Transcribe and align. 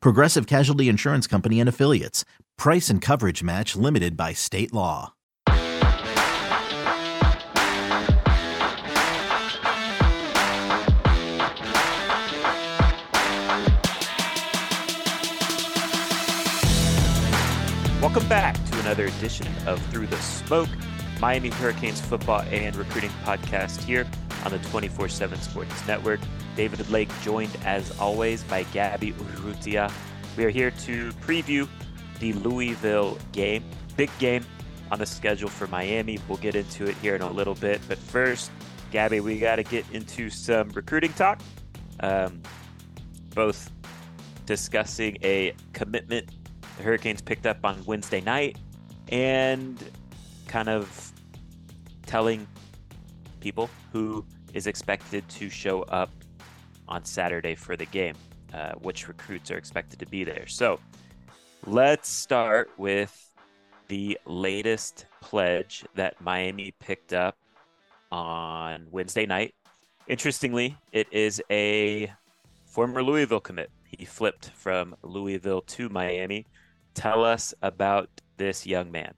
Progressive 0.00 0.46
Casualty 0.46 0.88
Insurance 0.88 1.26
Company 1.26 1.60
and 1.60 1.68
Affiliates. 1.68 2.24
Price 2.56 2.88
and 2.90 3.00
coverage 3.00 3.42
match 3.42 3.76
limited 3.76 4.16
by 4.16 4.32
state 4.32 4.72
law. 4.72 5.14
Welcome 18.00 18.28
back 18.28 18.54
to 18.66 18.80
another 18.80 19.06
edition 19.06 19.46
of 19.66 19.80
Through 19.86 20.06
the 20.08 20.16
Smoke, 20.18 20.68
Miami 21.20 21.48
Hurricanes 21.48 22.00
football 22.00 22.42
and 22.42 22.76
recruiting 22.76 23.10
podcast 23.24 23.82
here 23.82 24.06
on 24.44 24.52
the 24.52 24.58
24 24.70 25.08
7 25.08 25.40
Sports 25.40 25.86
Network. 25.86 26.20
David 26.56 26.88
Lake 26.90 27.10
joined 27.22 27.56
as 27.64 27.98
always 27.98 28.42
by 28.44 28.64
Gaby 28.64 29.12
Urrutia. 29.12 29.92
We 30.36 30.44
are 30.44 30.50
here 30.50 30.70
to 30.70 31.10
preview 31.14 31.68
the 32.20 32.32
Louisville 32.34 33.18
game. 33.32 33.64
Big 33.96 34.10
game 34.18 34.44
on 34.90 34.98
the 34.98 35.06
schedule 35.06 35.48
for 35.48 35.66
Miami. 35.68 36.18
We'll 36.28 36.38
get 36.38 36.54
into 36.54 36.86
it 36.86 36.96
here 36.98 37.14
in 37.14 37.22
a 37.22 37.30
little 37.30 37.54
bit. 37.54 37.80
But 37.88 37.98
first, 37.98 38.50
Gabby, 38.90 39.20
we 39.20 39.38
got 39.38 39.56
to 39.56 39.62
get 39.62 39.84
into 39.92 40.30
some 40.30 40.68
recruiting 40.70 41.12
talk. 41.14 41.40
Um, 42.00 42.42
both 43.34 43.70
discussing 44.46 45.16
a 45.22 45.54
commitment 45.72 46.30
the 46.76 46.82
Hurricanes 46.82 47.22
picked 47.22 47.46
up 47.46 47.58
on 47.64 47.84
Wednesday 47.84 48.20
night 48.20 48.58
and 49.08 49.78
kind 50.48 50.68
of 50.68 51.12
telling 52.06 52.46
people 53.44 53.68
who 53.92 54.24
is 54.54 54.66
expected 54.66 55.22
to 55.28 55.50
show 55.50 55.82
up 55.82 56.10
on 56.88 57.04
Saturday 57.04 57.54
for 57.54 57.76
the 57.76 57.84
game, 57.84 58.14
uh, 58.54 58.72
which 58.80 59.06
recruits 59.06 59.50
are 59.50 59.58
expected 59.58 59.98
to 59.98 60.06
be 60.06 60.24
there. 60.24 60.46
So 60.46 60.80
let's 61.66 62.08
start 62.08 62.70
with 62.78 63.14
the 63.88 64.18
latest 64.24 65.04
pledge 65.20 65.84
that 65.94 66.18
Miami 66.22 66.72
picked 66.80 67.12
up 67.12 67.36
on 68.10 68.86
Wednesday 68.90 69.26
night. 69.26 69.54
Interestingly, 70.08 70.78
it 70.92 71.06
is 71.12 71.42
a 71.50 72.10
former 72.64 73.02
Louisville 73.02 73.40
commit. 73.40 73.70
He 73.86 74.06
flipped 74.06 74.52
from 74.54 74.96
Louisville 75.02 75.60
to 75.76 75.90
Miami. 75.90 76.46
Tell 76.94 77.22
us 77.22 77.52
about 77.60 78.08
this 78.38 78.66
young 78.66 78.90
man. 78.90 79.12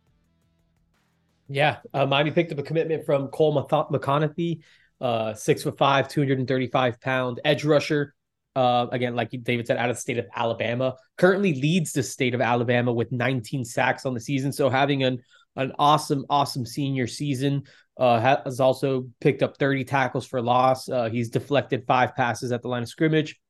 Yeah, 1.49 1.79
uh, 1.95 2.07
Miami 2.07 2.31
picked 2.31 2.53
up 2.53 2.59
a 2.59 2.63
commitment 2.63 3.07
from 3.07 3.29
Cole 3.29 3.55
McConathy, 3.55 4.63
uh, 5.01 5.35
six 5.35 5.63
foot 5.63 5.79
five, 5.79 6.09
235 6.09 7.01
pound 7.01 7.41
edge 7.45 7.65
rusher. 7.65 8.15
Uh, 8.55 8.87
again, 8.91 9.15
like 9.15 9.31
David 9.43 9.67
said, 9.67 9.77
out 9.77 9.91
of 9.91 9.97
the 9.97 10.01
state 10.01 10.19
of 10.19 10.27
Alabama, 10.35 10.97
currently 11.19 11.55
leads 11.55 11.93
the 11.93 12.03
state 12.03 12.35
of 12.35 12.41
Alabama 12.41 12.93
with 12.93 13.13
19 13.13 13.65
sacks 13.65 14.07
on 14.07 14.15
the 14.15 14.21
season. 14.21 14.51
So 14.51 14.71
having 14.71 15.03
an 15.03 15.23
an 15.57 15.73
awesome, 15.79 16.25
awesome 16.31 16.67
senior 16.67 17.07
season. 17.07 17.65
Uh, 17.99 18.21
has 18.45 18.61
also 18.61 19.09
picked 19.23 19.43
up 19.43 19.57
30 19.57 19.83
tackles 19.83 20.27
for 20.27 20.43
loss. 20.43 20.87
Uh, 20.87 21.09
he's 21.09 21.31
deflected 21.31 21.83
five 21.87 22.15
passes 22.15 22.53
at 22.53 22.61
the 22.61 22.69
line 22.69 22.83
of 22.83 22.91
scrimmage, 22.91 23.41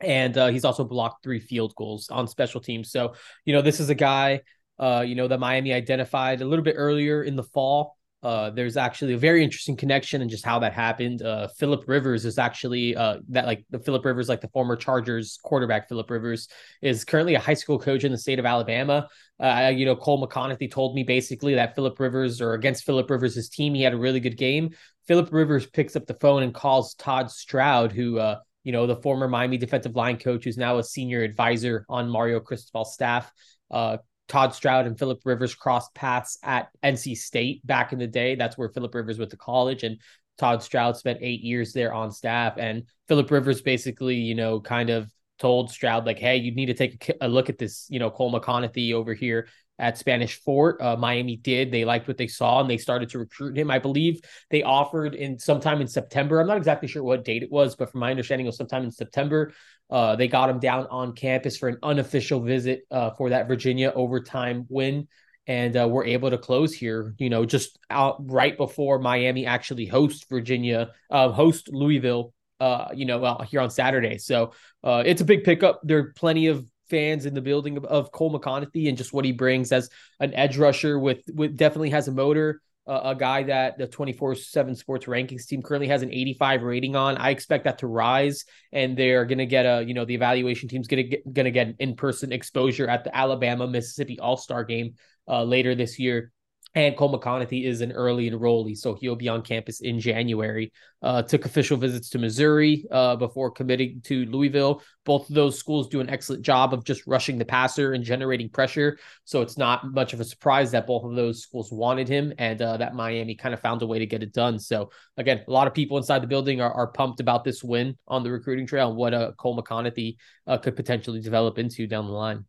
and 0.00 0.36
uh, 0.36 0.48
he's 0.48 0.64
also 0.64 0.82
blocked 0.82 1.22
three 1.22 1.38
field 1.38 1.72
goals 1.76 2.08
on 2.08 2.26
special 2.26 2.60
teams. 2.60 2.90
So 2.90 3.14
you 3.44 3.52
know 3.52 3.62
this 3.62 3.78
is 3.78 3.90
a 3.90 3.94
guy 3.94 4.40
uh, 4.82 5.00
you 5.02 5.14
know, 5.14 5.28
that 5.28 5.38
Miami 5.38 5.72
identified 5.72 6.40
a 6.40 6.44
little 6.44 6.64
bit 6.64 6.74
earlier 6.76 7.22
in 7.22 7.36
the 7.36 7.44
fall. 7.44 7.96
Uh, 8.20 8.50
there's 8.50 8.76
actually 8.76 9.14
a 9.14 9.18
very 9.18 9.42
interesting 9.42 9.76
connection 9.76 10.22
and 10.22 10.30
just 10.30 10.44
how 10.44 10.58
that 10.58 10.72
happened. 10.72 11.22
Uh, 11.22 11.46
Philip 11.56 11.84
Rivers 11.86 12.24
is 12.24 12.36
actually 12.36 12.96
uh, 12.96 13.18
that 13.28 13.46
like 13.46 13.64
the 13.70 13.78
Philip 13.78 14.04
Rivers, 14.04 14.28
like 14.28 14.40
the 14.40 14.48
former 14.48 14.74
Chargers 14.74 15.38
quarterback 15.44 15.88
Philip 15.88 16.10
Rivers, 16.10 16.48
is 16.82 17.04
currently 17.04 17.34
a 17.34 17.40
high 17.40 17.54
school 17.54 17.78
coach 17.78 18.02
in 18.02 18.10
the 18.10 18.18
state 18.18 18.40
of 18.40 18.46
Alabama. 18.46 19.08
Uh, 19.38 19.72
you 19.74 19.84
know, 19.84 19.94
Cole 19.94 20.24
McConathy 20.24 20.70
told 20.70 20.96
me 20.96 21.04
basically 21.04 21.54
that 21.54 21.76
Philip 21.76 21.98
Rivers 21.98 22.40
or 22.40 22.54
against 22.54 22.84
Philip 22.84 23.08
Rivers' 23.08 23.48
team, 23.48 23.74
he 23.74 23.82
had 23.82 23.94
a 23.94 23.98
really 23.98 24.20
good 24.20 24.36
game. 24.36 24.70
Philip 25.06 25.32
Rivers 25.32 25.66
picks 25.66 25.94
up 25.94 26.06
the 26.06 26.14
phone 26.14 26.42
and 26.42 26.54
calls 26.54 26.94
Todd 26.94 27.30
Stroud, 27.30 27.92
who 27.92 28.18
uh, 28.18 28.38
you 28.64 28.72
know, 28.72 28.86
the 28.86 28.96
former 28.96 29.28
Miami 29.28 29.58
defensive 29.58 29.94
line 29.94 30.16
coach, 30.16 30.44
who's 30.44 30.56
now 30.56 30.78
a 30.78 30.84
senior 30.84 31.22
advisor 31.22 31.84
on 31.88 32.08
Mario 32.08 32.40
Cristobal's 32.40 32.94
staff. 32.94 33.32
Uh, 33.70 33.98
Todd 34.32 34.54
Stroud 34.54 34.86
and 34.86 34.98
Philip 34.98 35.20
Rivers 35.26 35.54
crossed 35.54 35.92
paths 35.92 36.38
at 36.42 36.70
NC 36.82 37.18
State 37.18 37.66
back 37.66 37.92
in 37.92 37.98
the 37.98 38.06
day. 38.06 38.34
That's 38.34 38.56
where 38.56 38.70
Philip 38.70 38.94
Rivers 38.94 39.18
went 39.18 39.30
to 39.32 39.36
college, 39.36 39.82
and 39.82 39.98
Todd 40.38 40.62
Stroud 40.62 40.96
spent 40.96 41.18
eight 41.20 41.42
years 41.42 41.74
there 41.74 41.92
on 41.92 42.10
staff. 42.10 42.54
And 42.56 42.84
Philip 43.08 43.30
Rivers 43.30 43.60
basically, 43.60 44.16
you 44.16 44.34
know, 44.34 44.58
kind 44.58 44.88
of 44.88 45.12
told 45.38 45.70
Stroud 45.70 46.06
like, 46.06 46.18
"Hey, 46.18 46.38
you 46.38 46.54
need 46.54 46.66
to 46.66 46.74
take 46.74 47.10
a, 47.20 47.28
look 47.28 47.50
at 47.50 47.58
this, 47.58 47.86
you 47.90 47.98
know, 47.98 48.10
Cole 48.10 48.32
McConathy 48.32 48.94
over 48.94 49.12
here 49.12 49.48
at 49.82 49.98
Spanish 49.98 50.40
Fort. 50.40 50.80
Uh, 50.80 50.96
Miami 50.96 51.36
did. 51.36 51.72
They 51.72 51.84
liked 51.84 52.06
what 52.06 52.16
they 52.16 52.28
saw 52.28 52.60
and 52.60 52.70
they 52.70 52.78
started 52.78 53.10
to 53.10 53.18
recruit 53.18 53.58
him. 53.58 53.68
I 53.68 53.80
believe 53.80 54.20
they 54.48 54.62
offered 54.62 55.14
in 55.14 55.40
sometime 55.40 55.80
in 55.80 55.88
September. 55.88 56.40
I'm 56.40 56.46
not 56.46 56.56
exactly 56.56 56.88
sure 56.88 57.02
what 57.02 57.24
date 57.24 57.42
it 57.42 57.50
was, 57.50 57.74
but 57.74 57.90
from 57.90 58.00
my 58.00 58.10
understanding, 58.12 58.46
it 58.46 58.50
was 58.50 58.56
sometime 58.56 58.84
in 58.84 58.92
September. 58.92 59.52
Uh, 59.90 60.14
they 60.14 60.28
got 60.28 60.48
him 60.48 60.60
down 60.60 60.86
on 60.86 61.14
campus 61.14 61.58
for 61.58 61.68
an 61.68 61.78
unofficial 61.82 62.40
visit 62.40 62.82
uh, 62.92 63.10
for 63.10 63.30
that 63.30 63.48
Virginia 63.48 63.92
overtime 63.94 64.66
win. 64.68 65.08
And 65.48 65.76
uh, 65.76 65.88
we're 65.90 66.04
able 66.04 66.30
to 66.30 66.38
close 66.38 66.72
here, 66.72 67.16
you 67.18 67.28
know, 67.28 67.44
just 67.44 67.76
out 67.90 68.30
right 68.30 68.56
before 68.56 69.00
Miami 69.00 69.46
actually 69.46 69.86
hosts 69.86 70.24
Virginia, 70.30 70.92
uh, 71.10 71.30
host 71.30 71.68
Louisville, 71.68 72.32
uh, 72.60 72.90
you 72.94 73.06
know, 73.06 73.18
well, 73.18 73.44
here 73.50 73.60
on 73.60 73.70
Saturday. 73.70 74.18
So 74.18 74.52
uh, 74.84 75.02
it's 75.04 75.20
a 75.20 75.24
big 75.24 75.42
pickup. 75.42 75.80
There 75.82 75.98
are 75.98 76.12
plenty 76.14 76.46
of 76.46 76.64
fans 76.92 77.24
in 77.24 77.32
the 77.32 77.40
building 77.40 77.78
of, 77.78 77.84
of 77.86 78.12
Cole 78.12 78.38
McConathy 78.38 78.88
and 78.88 78.98
just 78.98 79.14
what 79.14 79.24
he 79.24 79.32
brings 79.32 79.72
as 79.72 79.88
an 80.20 80.34
edge 80.34 80.58
rusher 80.58 80.98
with 80.98 81.22
with 81.32 81.56
definitely 81.56 81.90
has 81.90 82.06
a 82.06 82.12
motor 82.12 82.60
uh, 82.86 83.00
a 83.04 83.14
guy 83.14 83.44
that 83.44 83.78
the 83.78 83.86
24/7 83.86 84.76
Sports 84.76 85.06
Rankings 85.06 85.46
team 85.46 85.62
currently 85.62 85.88
has 85.88 86.02
an 86.02 86.10
85 86.10 86.62
rating 86.62 86.96
on. 86.96 87.16
I 87.16 87.30
expect 87.30 87.64
that 87.64 87.78
to 87.78 87.86
rise, 87.86 88.44
and 88.72 88.96
they're 88.96 89.24
going 89.24 89.38
to 89.38 89.46
get 89.46 89.66
a 89.66 89.84
you 89.86 89.94
know 89.94 90.04
the 90.04 90.14
evaluation 90.14 90.68
team's 90.68 90.88
going 90.88 91.04
to 91.04 91.08
get 91.08 91.32
going 91.32 91.44
to 91.44 91.52
get 91.52 91.76
in 91.78 91.94
person 91.94 92.32
exposure 92.32 92.88
at 92.88 93.04
the 93.04 93.16
Alabama 93.16 93.68
Mississippi 93.68 94.18
All 94.18 94.36
Star 94.36 94.64
game 94.64 94.94
uh, 95.28 95.44
later 95.44 95.74
this 95.74 95.98
year. 95.98 96.32
And 96.74 96.96
Cole 96.96 97.18
McConathy 97.18 97.66
is 97.66 97.82
an 97.82 97.92
early 97.92 98.30
enrollee, 98.30 98.76
so 98.76 98.94
he'll 98.94 99.14
be 99.14 99.28
on 99.28 99.42
campus 99.42 99.80
in 99.80 100.00
January. 100.00 100.72
Uh, 101.02 101.20
took 101.20 101.44
official 101.44 101.76
visits 101.76 102.08
to 102.10 102.18
Missouri 102.18 102.86
uh, 102.90 103.14
before 103.16 103.50
committing 103.50 104.00
to 104.04 104.24
Louisville. 104.26 104.82
Both 105.04 105.28
of 105.28 105.34
those 105.34 105.58
schools 105.58 105.88
do 105.88 106.00
an 106.00 106.08
excellent 106.08 106.42
job 106.42 106.72
of 106.72 106.84
just 106.84 107.06
rushing 107.06 107.36
the 107.36 107.44
passer 107.44 107.92
and 107.92 108.02
generating 108.02 108.48
pressure. 108.48 108.98
So 109.24 109.42
it's 109.42 109.58
not 109.58 109.92
much 109.92 110.14
of 110.14 110.20
a 110.20 110.24
surprise 110.24 110.70
that 110.70 110.86
both 110.86 111.04
of 111.04 111.14
those 111.14 111.42
schools 111.42 111.70
wanted 111.70 112.08
him 112.08 112.32
and 112.38 112.62
uh, 112.62 112.78
that 112.78 112.94
Miami 112.94 113.34
kind 113.34 113.52
of 113.52 113.60
found 113.60 113.82
a 113.82 113.86
way 113.86 113.98
to 113.98 114.06
get 114.06 114.22
it 114.22 114.32
done. 114.32 114.58
So 114.58 114.90
again, 115.18 115.42
a 115.46 115.50
lot 115.50 115.66
of 115.66 115.74
people 115.74 115.98
inside 115.98 116.22
the 116.22 116.26
building 116.26 116.62
are, 116.62 116.72
are 116.72 116.86
pumped 116.86 117.20
about 117.20 117.44
this 117.44 117.62
win 117.62 117.98
on 118.08 118.22
the 118.22 118.30
recruiting 118.30 118.66
trail 118.66 118.88
and 118.88 118.96
what 118.96 119.12
uh, 119.12 119.32
Cole 119.32 119.60
McConathy 119.60 120.16
uh, 120.46 120.56
could 120.56 120.76
potentially 120.76 121.20
develop 121.20 121.58
into 121.58 121.86
down 121.86 122.06
the 122.06 122.12
line. 122.12 122.46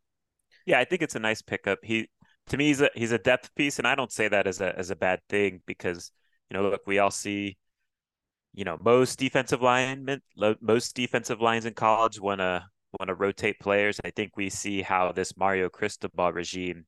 Yeah, 0.66 0.80
I 0.80 0.86
think 0.86 1.02
it's 1.02 1.16
a 1.16 1.20
nice 1.20 1.42
pickup. 1.42 1.80
He 1.84 2.08
to 2.48 2.58
me 2.58 2.68
he's 2.68 2.82
a 2.82 2.90
he's 2.96 3.12
a 3.12 3.18
depth 3.18 3.54
piece, 3.56 3.80
and 3.80 3.88
I 3.88 3.96
don't 3.96 4.12
say 4.12 4.28
that 4.28 4.48
as 4.48 4.62
a 4.62 4.78
as 4.78 4.90
a 4.90 4.96
bad 4.96 5.20
thing 5.30 5.62
because 5.66 6.12
you 6.50 6.58
know 6.58 6.70
look 6.70 6.82
we 6.86 7.00
all 7.00 7.12
see 7.12 7.58
you 8.54 8.64
know 8.66 8.78
most 8.82 9.18
defensive 9.20 9.62
linemen 9.62 10.22
most 10.62 10.96
defensive 10.96 11.42
lines 11.42 11.66
in 11.66 11.74
college 11.74 12.20
want 12.20 12.40
to 12.40 12.66
want 13.00 13.08
to 13.10 13.16
rotate 13.16 13.60
players. 13.60 14.00
I 14.06 14.12
think 14.12 14.38
we 14.38 14.50
see 14.50 14.82
how 14.82 15.12
this 15.12 15.36
Mario 15.38 15.70
Cristobal 15.70 16.32
regime 16.32 16.86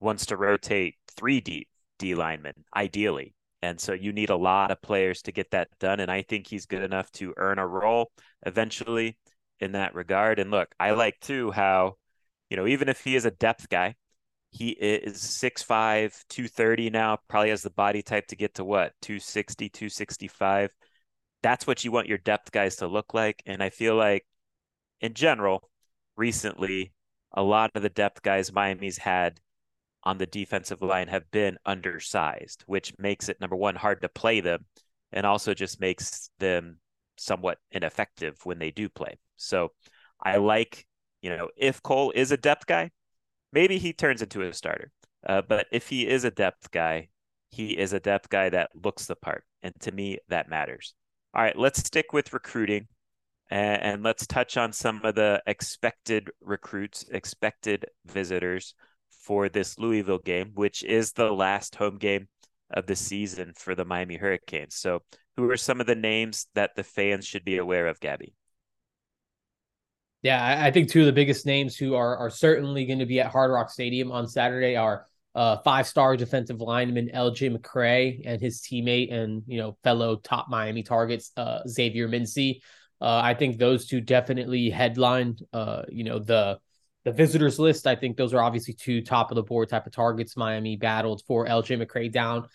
wants 0.00 0.26
to 0.26 0.36
rotate 0.36 0.96
three 1.16 1.40
D 1.40 1.66
D 1.98 2.14
linemen 2.14 2.52
ideally. 2.74 3.34
And 3.62 3.80
so 3.80 3.94
you 3.94 4.12
need 4.12 4.30
a 4.30 4.36
lot 4.36 4.70
of 4.70 4.82
players 4.82 5.22
to 5.22 5.32
get 5.32 5.50
that 5.52 5.68
done. 5.80 6.00
And 6.00 6.10
I 6.10 6.22
think 6.22 6.46
he's 6.46 6.66
good 6.66 6.82
enough 6.82 7.10
to 7.12 7.32
earn 7.38 7.58
a 7.58 7.66
role 7.66 8.12
eventually 8.44 9.16
in 9.58 9.72
that 9.72 9.94
regard. 9.94 10.38
And 10.38 10.50
look, 10.50 10.68
I 10.78 10.90
like 10.90 11.18
too 11.20 11.50
how, 11.50 11.96
you 12.50 12.56
know, 12.58 12.66
even 12.66 12.88
if 12.88 13.02
he 13.02 13.16
is 13.16 13.24
a 13.24 13.30
depth 13.30 13.68
guy, 13.70 13.94
he 14.50 14.70
is 14.70 15.18
6'5, 15.18 16.24
230 16.28 16.90
now, 16.90 17.18
probably 17.28 17.50
has 17.50 17.62
the 17.62 17.70
body 17.70 18.02
type 18.02 18.26
to 18.28 18.36
get 18.36 18.54
to 18.54 18.64
what, 18.64 18.92
260, 19.02 19.68
265. 19.68 20.70
That's 21.42 21.66
what 21.66 21.84
you 21.84 21.92
want 21.92 22.08
your 22.08 22.18
depth 22.18 22.52
guys 22.52 22.76
to 22.76 22.86
look 22.86 23.12
like. 23.14 23.42
And 23.46 23.62
I 23.62 23.70
feel 23.70 23.96
like 23.96 24.24
in 25.00 25.14
general, 25.14 25.68
recently, 26.16 26.92
a 27.32 27.42
lot 27.42 27.70
of 27.74 27.82
the 27.82 27.90
depth 27.90 28.22
guys 28.22 28.52
Miami's 28.52 28.98
had 28.98 29.40
on 30.04 30.18
the 30.18 30.26
defensive 30.26 30.82
line 30.82 31.08
have 31.08 31.30
been 31.30 31.58
undersized, 31.66 32.62
which 32.66 32.94
makes 32.98 33.28
it 33.28 33.40
number 33.40 33.56
one 33.56 33.74
hard 33.74 34.00
to 34.00 34.08
play 34.08 34.40
them 34.40 34.64
and 35.12 35.26
also 35.26 35.52
just 35.52 35.80
makes 35.80 36.30
them 36.38 36.78
somewhat 37.18 37.58
ineffective 37.72 38.38
when 38.44 38.58
they 38.58 38.70
do 38.70 38.88
play. 38.88 39.18
So 39.36 39.72
I 40.22 40.36
like, 40.36 40.86
you 41.22 41.30
know, 41.30 41.48
if 41.56 41.82
Cole 41.82 42.12
is 42.14 42.30
a 42.30 42.36
depth 42.36 42.66
guy, 42.66 42.90
maybe 43.52 43.78
he 43.78 43.92
turns 43.92 44.22
into 44.22 44.42
a 44.42 44.52
starter. 44.52 44.92
Uh, 45.26 45.42
but 45.42 45.66
if 45.72 45.88
he 45.88 46.06
is 46.06 46.24
a 46.24 46.30
depth 46.30 46.70
guy, 46.70 47.08
he 47.50 47.78
is 47.78 47.92
a 47.92 48.00
depth 48.00 48.28
guy 48.28 48.48
that 48.48 48.70
looks 48.74 49.06
the 49.06 49.16
part. 49.16 49.44
And 49.62 49.72
to 49.80 49.92
me, 49.92 50.18
that 50.28 50.48
matters. 50.48 50.94
All 51.34 51.42
right, 51.42 51.56
let's 51.56 51.80
stick 51.80 52.12
with 52.12 52.32
recruiting 52.32 52.86
and, 53.50 53.82
and 53.82 54.02
let's 54.02 54.26
touch 54.26 54.56
on 54.56 54.72
some 54.72 55.00
of 55.04 55.14
the 55.14 55.42
expected 55.46 56.30
recruits, 56.40 57.04
expected 57.10 57.86
visitors 58.06 58.74
for 59.10 59.48
this 59.48 59.78
Louisville 59.78 60.18
game, 60.18 60.52
which 60.54 60.84
is 60.84 61.12
the 61.12 61.30
last 61.30 61.76
home 61.76 61.98
game 61.98 62.28
of 62.70 62.86
the 62.86 62.96
season 62.96 63.52
for 63.56 63.74
the 63.74 63.84
Miami 63.84 64.16
Hurricanes. 64.16 64.74
So, 64.74 65.02
who 65.36 65.50
are 65.50 65.56
some 65.56 65.80
of 65.80 65.86
the 65.86 65.94
names 65.94 66.46
that 66.54 66.76
the 66.76 66.84
fans 66.84 67.26
should 67.26 67.44
be 67.44 67.58
aware 67.58 67.86
of, 67.86 68.00
Gaby? 68.00 68.34
Yeah, 70.26 70.60
I 70.60 70.72
think 70.72 70.88
two 70.88 71.02
of 71.02 71.06
the 71.06 71.12
biggest 71.12 71.46
names 71.46 71.76
who 71.76 71.94
are 71.94 72.16
are 72.16 72.30
certainly 72.30 72.84
going 72.84 72.98
to 72.98 73.06
be 73.06 73.20
at 73.20 73.30
Hard 73.30 73.52
Rock 73.52 73.70
Stadium 73.70 74.10
on 74.10 74.26
Saturday 74.26 74.74
are 74.74 75.06
uh, 75.36 75.58
five-star 75.58 76.16
defensive 76.16 76.60
lineman 76.60 77.10
L.J. 77.10 77.50
McCray 77.50 78.22
and 78.24 78.40
his 78.40 78.60
teammate 78.60 79.14
and 79.14 79.44
you 79.46 79.60
know 79.60 79.78
fellow 79.84 80.16
top 80.16 80.48
Miami 80.48 80.82
targets 80.82 81.30
uh, 81.36 81.60
Xavier 81.68 82.08
Mincy. 82.08 82.58
Uh, 83.00 83.20
I 83.22 83.34
think 83.34 83.58
those 83.58 83.86
two 83.86 84.00
definitely 84.00 84.68
headline. 84.68 85.36
Uh, 85.52 85.82
you 85.90 86.02
know 86.02 86.18
the 86.18 86.58
the 87.04 87.12
visitors 87.12 87.60
list. 87.60 87.86
I 87.86 87.94
think 87.94 88.16
those 88.16 88.34
are 88.34 88.42
obviously 88.42 88.74
two 88.74 89.02
top 89.02 89.30
of 89.30 89.36
the 89.36 89.44
board 89.44 89.68
type 89.68 89.86
of 89.86 89.92
targets. 89.92 90.36
Miami 90.36 90.74
battled 90.74 91.22
for 91.28 91.46
L.J. 91.46 91.76
McCray 91.76 92.10
down 92.10 92.48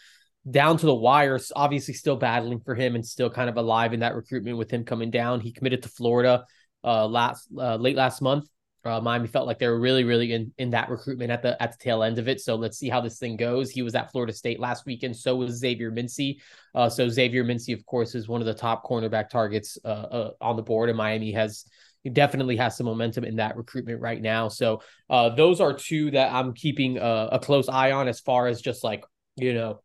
down 0.49 0.75
to 0.75 0.85
the 0.85 0.93
wires. 0.93 1.53
Obviously, 1.55 1.93
still 1.93 2.17
battling 2.17 2.59
for 2.59 2.75
him 2.75 2.95
and 2.95 3.05
still 3.05 3.29
kind 3.29 3.49
of 3.49 3.55
alive 3.55 3.93
in 3.93 4.01
that 4.01 4.13
recruitment 4.13 4.57
with 4.57 4.69
him 4.69 4.83
coming 4.83 5.09
down. 5.09 5.39
He 5.39 5.53
committed 5.53 5.83
to 5.83 5.87
Florida 5.89 6.43
uh, 6.83 7.07
last 7.07 7.47
uh, 7.57 7.75
late 7.75 7.95
last 7.95 8.21
month. 8.21 8.47
Uh, 8.83 8.99
Miami 8.99 9.27
felt 9.27 9.45
like 9.45 9.59
they 9.59 9.67
were 9.67 9.79
really, 9.79 10.03
really 10.03 10.33
in 10.33 10.51
in 10.57 10.71
that 10.71 10.89
recruitment 10.89 11.29
at 11.29 11.43
the 11.43 11.61
at 11.61 11.71
the 11.71 11.77
tail 11.77 12.01
end 12.01 12.17
of 12.17 12.27
it. 12.27 12.41
So 12.41 12.55
let's 12.55 12.79
see 12.79 12.89
how 12.89 12.99
this 12.99 13.19
thing 13.19 13.35
goes. 13.35 13.69
He 13.69 13.83
was 13.83 13.93
at 13.93 14.11
Florida 14.11 14.33
State 14.33 14.59
last 14.59 14.85
weekend. 14.87 15.15
So 15.15 15.35
was 15.35 15.55
Xavier 15.55 15.91
Mincy. 15.91 16.37
Uh, 16.73 16.89
so 16.89 17.07
Xavier 17.07 17.43
Mincy, 17.43 17.73
of 17.73 17.85
course, 17.85 18.15
is 18.15 18.27
one 18.27 18.41
of 18.41 18.47
the 18.47 18.55
top 18.55 18.83
cornerback 18.83 19.29
targets 19.29 19.77
uh, 19.85 19.87
uh, 19.87 20.31
on 20.41 20.55
the 20.55 20.63
board, 20.63 20.89
and 20.89 20.97
Miami 20.97 21.31
has 21.33 21.65
definitely 22.11 22.57
has 22.57 22.75
some 22.75 22.87
momentum 22.87 23.23
in 23.23 23.35
that 23.35 23.55
recruitment 23.55 24.01
right 24.01 24.21
now. 24.21 24.47
So 24.47 24.81
uh, 25.09 25.29
those 25.29 25.61
are 25.61 25.73
two 25.73 26.09
that 26.11 26.33
I'm 26.33 26.53
keeping 26.53 26.97
a, 26.97 27.29
a 27.33 27.39
close 27.39 27.69
eye 27.69 27.91
on 27.91 28.07
as 28.07 28.19
far 28.19 28.47
as 28.47 28.61
just 28.61 28.83
like 28.83 29.05
you 29.35 29.53
know 29.53 29.81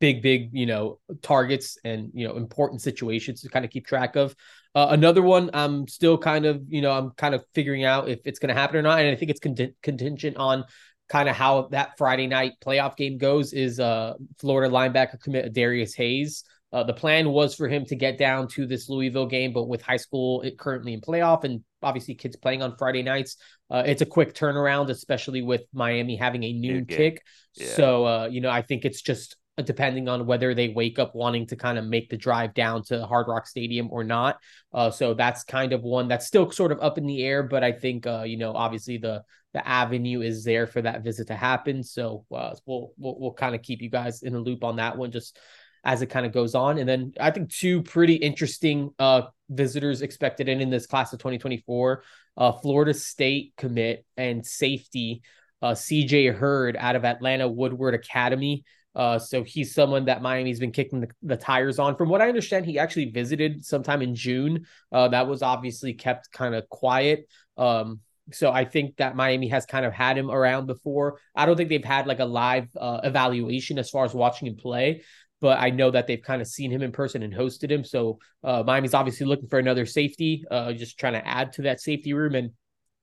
big 0.00 0.22
big 0.22 0.50
you 0.52 0.66
know 0.66 0.98
targets 1.22 1.78
and 1.84 2.10
you 2.14 2.26
know 2.26 2.36
important 2.36 2.82
situations 2.82 3.42
to 3.42 3.48
kind 3.48 3.64
of 3.64 3.70
keep 3.70 3.86
track 3.86 4.16
of 4.16 4.34
uh, 4.74 4.88
another 4.90 5.22
one 5.22 5.50
i'm 5.54 5.86
still 5.88 6.18
kind 6.18 6.46
of 6.46 6.62
you 6.68 6.80
know 6.80 6.92
i'm 6.92 7.10
kind 7.12 7.34
of 7.34 7.44
figuring 7.54 7.84
out 7.84 8.08
if 8.08 8.20
it's 8.24 8.38
going 8.38 8.48
to 8.48 8.60
happen 8.60 8.76
or 8.76 8.82
not 8.82 9.00
and 9.00 9.10
i 9.10 9.14
think 9.14 9.30
it's 9.30 9.40
cont- 9.40 9.74
contingent 9.82 10.36
on 10.36 10.64
kind 11.08 11.28
of 11.28 11.34
how 11.34 11.68
that 11.68 11.92
friday 11.96 12.26
night 12.26 12.52
playoff 12.64 12.96
game 12.96 13.18
goes 13.18 13.52
is 13.52 13.80
uh 13.80 14.14
florida 14.38 14.72
linebacker 14.72 15.20
commit 15.20 15.52
darius 15.52 15.94
hayes 15.94 16.44
uh, 16.70 16.82
the 16.82 16.92
plan 16.92 17.30
was 17.30 17.54
for 17.54 17.66
him 17.66 17.84
to 17.86 17.96
get 17.96 18.18
down 18.18 18.46
to 18.46 18.66
this 18.66 18.88
Louisville 18.90 19.26
game, 19.26 19.52
but 19.52 19.68
with 19.68 19.80
high 19.80 19.96
school 19.96 20.44
currently 20.58 20.92
in 20.92 21.00
playoff 21.00 21.44
and 21.44 21.64
obviously 21.82 22.14
kids 22.14 22.36
playing 22.36 22.62
on 22.62 22.76
Friday 22.76 23.02
nights, 23.02 23.36
uh, 23.70 23.82
it's 23.86 24.02
a 24.02 24.06
quick 24.06 24.34
turnaround, 24.34 24.90
especially 24.90 25.40
with 25.40 25.62
Miami 25.72 26.16
having 26.16 26.44
a 26.44 26.52
noon 26.52 26.84
kick. 26.84 27.22
Yeah. 27.54 27.68
So, 27.68 28.04
uh, 28.06 28.28
you 28.30 28.42
know, 28.42 28.50
I 28.50 28.60
think 28.60 28.84
it's 28.84 29.00
just 29.00 29.36
depending 29.64 30.08
on 30.08 30.26
whether 30.26 30.54
they 30.54 30.68
wake 30.68 30.98
up 30.98 31.14
wanting 31.14 31.46
to 31.46 31.56
kind 31.56 31.78
of 31.78 31.84
make 31.84 32.08
the 32.08 32.16
drive 32.16 32.54
down 32.54 32.82
to 32.84 33.06
Hard 33.06 33.26
Rock 33.28 33.46
Stadium 33.46 33.88
or 33.90 34.04
not. 34.04 34.38
Uh, 34.72 34.90
so 34.90 35.14
that's 35.14 35.44
kind 35.44 35.72
of 35.72 35.82
one 35.82 36.08
that's 36.08 36.26
still 36.26 36.50
sort 36.50 36.72
of 36.72 36.80
up 36.80 36.98
in 36.98 37.06
the 37.06 37.22
air, 37.24 37.42
but 37.42 37.64
I 37.64 37.72
think 37.72 38.06
uh, 38.06 38.22
you 38.22 38.36
know 38.36 38.52
obviously 38.52 38.98
the 38.98 39.22
the 39.54 39.66
avenue 39.66 40.20
is 40.20 40.44
there 40.44 40.66
for 40.66 40.82
that 40.82 41.02
visit 41.02 41.28
to 41.28 41.34
happen. 41.34 41.82
So 41.82 42.24
uh, 42.34 42.54
we'll 42.66 42.92
we'll, 42.98 43.18
we'll 43.18 43.32
kind 43.32 43.54
of 43.54 43.62
keep 43.62 43.82
you 43.82 43.90
guys 43.90 44.22
in 44.22 44.32
the 44.32 44.40
loop 44.40 44.64
on 44.64 44.76
that 44.76 44.96
one 44.96 45.10
just 45.10 45.38
as 45.84 46.02
it 46.02 46.06
kind 46.06 46.26
of 46.26 46.32
goes 46.32 46.54
on. 46.54 46.78
And 46.78 46.88
then 46.88 47.12
I 47.18 47.30
think 47.30 47.50
two 47.50 47.82
pretty 47.82 48.14
interesting 48.14 48.90
uh, 48.98 49.22
visitors 49.48 50.02
expected 50.02 50.48
in 50.48 50.60
in 50.60 50.70
this 50.70 50.86
class 50.86 51.12
of 51.12 51.18
2024, 51.18 52.02
uh, 52.36 52.52
Florida 52.52 52.94
State 52.94 53.54
commit 53.56 54.04
and 54.16 54.44
safety. 54.44 55.22
Uh, 55.60 55.72
CJ 55.72 56.36
Hurd 56.36 56.76
out 56.76 56.94
of 56.94 57.04
Atlanta 57.04 57.48
Woodward 57.48 57.94
Academy. 57.94 58.64
Uh, 58.98 59.16
so 59.16 59.44
he's 59.44 59.72
someone 59.72 60.06
that 60.06 60.22
Miami's 60.22 60.58
been 60.58 60.72
kicking 60.72 61.00
the, 61.00 61.08
the, 61.22 61.36
tires 61.36 61.78
on. 61.78 61.94
From 61.94 62.08
what 62.08 62.20
I 62.20 62.26
understand, 62.26 62.66
he 62.66 62.80
actually 62.80 63.10
visited 63.10 63.64
sometime 63.64 64.02
in 64.02 64.16
June. 64.16 64.66
Uh, 64.90 65.06
that 65.06 65.28
was 65.28 65.40
obviously 65.40 65.94
kept 65.94 66.32
kind 66.32 66.52
of 66.52 66.68
quiet. 66.68 67.28
Um, 67.56 68.00
so 68.32 68.50
I 68.50 68.64
think 68.64 68.96
that 68.96 69.14
Miami 69.14 69.46
has 69.48 69.66
kind 69.66 69.86
of 69.86 69.92
had 69.92 70.18
him 70.18 70.32
around 70.32 70.66
before. 70.66 71.20
I 71.36 71.46
don't 71.46 71.56
think 71.56 71.68
they've 71.68 71.84
had 71.84 72.08
like 72.08 72.18
a 72.18 72.24
live 72.24 72.66
uh, 72.76 73.00
evaluation 73.04 73.78
as 73.78 73.88
far 73.88 74.04
as 74.04 74.14
watching 74.14 74.48
him 74.48 74.56
play, 74.56 75.02
but 75.40 75.60
I 75.60 75.70
know 75.70 75.92
that 75.92 76.08
they've 76.08 76.20
kind 76.20 76.42
of 76.42 76.48
seen 76.48 76.72
him 76.72 76.82
in 76.82 76.90
person 76.90 77.22
and 77.22 77.32
hosted 77.32 77.70
him. 77.70 77.84
So 77.84 78.18
uh, 78.42 78.64
Miami's 78.66 78.94
obviously 78.94 79.26
looking 79.26 79.48
for 79.48 79.60
another 79.60 79.86
safety, 79.86 80.44
uh, 80.50 80.72
just 80.72 80.98
trying 80.98 81.14
to 81.14 81.26
add 81.26 81.52
to 81.54 81.62
that 81.62 81.80
safety 81.80 82.12
room. 82.14 82.34
And 82.34 82.50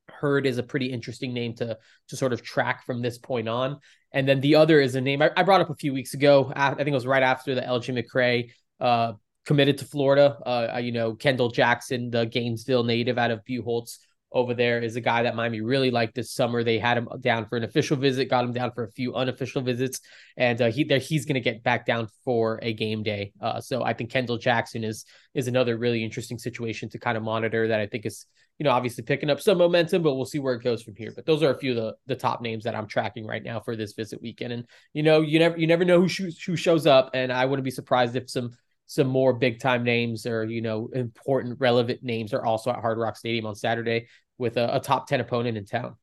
Hurd 0.09 0.45
is 0.45 0.57
a 0.57 0.63
pretty 0.63 0.87
interesting 0.87 1.33
name 1.33 1.53
to 1.55 1.77
to 2.09 2.17
sort 2.17 2.33
of 2.33 2.41
track 2.41 2.85
from 2.85 3.01
this 3.01 3.17
point 3.17 3.47
on. 3.47 3.79
And 4.11 4.27
then 4.27 4.39
the 4.39 4.55
other 4.55 4.79
is 4.79 4.95
a 4.95 5.01
name 5.01 5.21
I, 5.21 5.31
I 5.35 5.43
brought 5.43 5.61
up 5.61 5.69
a 5.69 5.75
few 5.75 5.93
weeks 5.93 6.13
ago. 6.13 6.51
I 6.55 6.73
think 6.73 6.89
it 6.89 6.93
was 6.93 7.07
right 7.07 7.23
after 7.23 7.53
the 7.53 7.61
LJ 7.61 8.03
McCray 8.03 8.51
uh, 8.79 9.13
committed 9.45 9.77
to 9.79 9.85
Florida. 9.85 10.37
Uh, 10.45 10.77
you 10.77 10.91
know, 10.91 11.15
Kendall 11.15 11.49
Jackson, 11.49 12.09
the 12.09 12.25
Gainesville 12.25 12.83
native 12.83 13.17
out 13.17 13.31
of 13.31 13.43
Buchholz 13.45 13.99
over 14.31 14.53
there, 14.53 14.79
is 14.79 14.95
a 14.95 15.01
guy 15.01 15.23
that 15.23 15.35
Miami 15.35 15.61
really 15.61 15.91
liked 15.91 16.15
this 16.15 16.31
summer. 16.31 16.63
They 16.63 16.79
had 16.79 16.97
him 16.97 17.07
down 17.21 17.45
for 17.47 17.57
an 17.57 17.63
official 17.63 17.97
visit, 17.97 18.29
got 18.29 18.43
him 18.43 18.53
down 18.53 18.71
for 18.71 18.83
a 18.83 18.91
few 18.91 19.15
unofficial 19.15 19.61
visits, 19.61 20.01
and 20.37 20.61
uh, 20.61 20.71
he 20.71 20.83
there 20.83 20.99
he's 20.99 21.25
going 21.25 21.35
to 21.35 21.41
get 21.41 21.63
back 21.63 21.85
down 21.85 22.07
for 22.23 22.59
a 22.61 22.73
game 22.73 23.03
day. 23.03 23.33
Uh, 23.41 23.61
so 23.61 23.83
I 23.83 23.93
think 23.93 24.11
Kendall 24.11 24.37
Jackson 24.37 24.83
is 24.83 25.05
is 25.33 25.47
another 25.47 25.77
really 25.77 26.03
interesting 26.03 26.37
situation 26.37 26.89
to 26.89 26.99
kind 26.99 27.17
of 27.17 27.23
monitor 27.23 27.67
that 27.67 27.79
I 27.79 27.87
think 27.87 28.05
is 28.05 28.25
you 28.57 28.63
know, 28.63 28.71
obviously 28.71 29.03
picking 29.03 29.29
up 29.29 29.41
some 29.41 29.57
momentum, 29.57 30.01
but 30.01 30.15
we'll 30.15 30.25
see 30.25 30.39
where 30.39 30.53
it 30.53 30.63
goes 30.63 30.81
from 30.81 30.95
here. 30.95 31.11
But 31.13 31.25
those 31.25 31.43
are 31.43 31.51
a 31.51 31.57
few 31.57 31.71
of 31.71 31.77
the, 31.77 31.95
the 32.07 32.15
top 32.15 32.41
names 32.41 32.63
that 32.63 32.75
I'm 32.75 32.87
tracking 32.87 33.25
right 33.27 33.43
now 33.43 33.59
for 33.59 33.75
this 33.75 33.93
visit 33.93 34.21
weekend. 34.21 34.53
And 34.53 34.65
you 34.93 35.03
know, 35.03 35.21
you 35.21 35.39
never 35.39 35.57
you 35.57 35.67
never 35.67 35.83
know 35.83 35.99
who 35.99 36.07
sh- 36.07 36.45
who 36.45 36.55
shows 36.55 36.87
up, 36.87 37.11
and 37.13 37.31
I 37.33 37.45
wouldn't 37.45 37.65
be 37.65 37.71
surprised 37.71 38.15
if 38.15 38.29
some 38.29 38.51
some 38.85 39.07
more 39.07 39.33
big 39.33 39.59
time 39.59 39.83
names 39.83 40.25
or 40.25 40.45
you 40.45 40.61
know 40.61 40.89
important 40.93 41.59
relevant 41.59 42.03
names 42.03 42.33
are 42.33 42.45
also 42.45 42.69
at 42.69 42.79
Hard 42.79 42.97
Rock 42.97 43.17
Stadium 43.17 43.45
on 43.45 43.55
Saturday 43.55 44.07
with 44.37 44.57
a, 44.57 44.75
a 44.77 44.79
top 44.79 45.07
ten 45.07 45.19
opponent 45.19 45.57
in 45.57 45.65
town. 45.65 45.95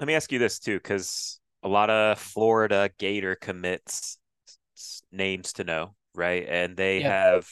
Let 0.00 0.06
me 0.08 0.14
ask 0.14 0.32
you 0.32 0.40
this 0.40 0.58
too, 0.58 0.78
because 0.78 1.38
a 1.62 1.68
lot 1.68 1.90
of 1.90 2.18
Florida 2.18 2.90
Gator 2.98 3.36
commits 3.36 4.18
names 5.12 5.52
to 5.54 5.64
know, 5.64 5.94
right? 6.12 6.44
And 6.48 6.76
they 6.76 7.02
yeah. 7.02 7.34
have 7.34 7.48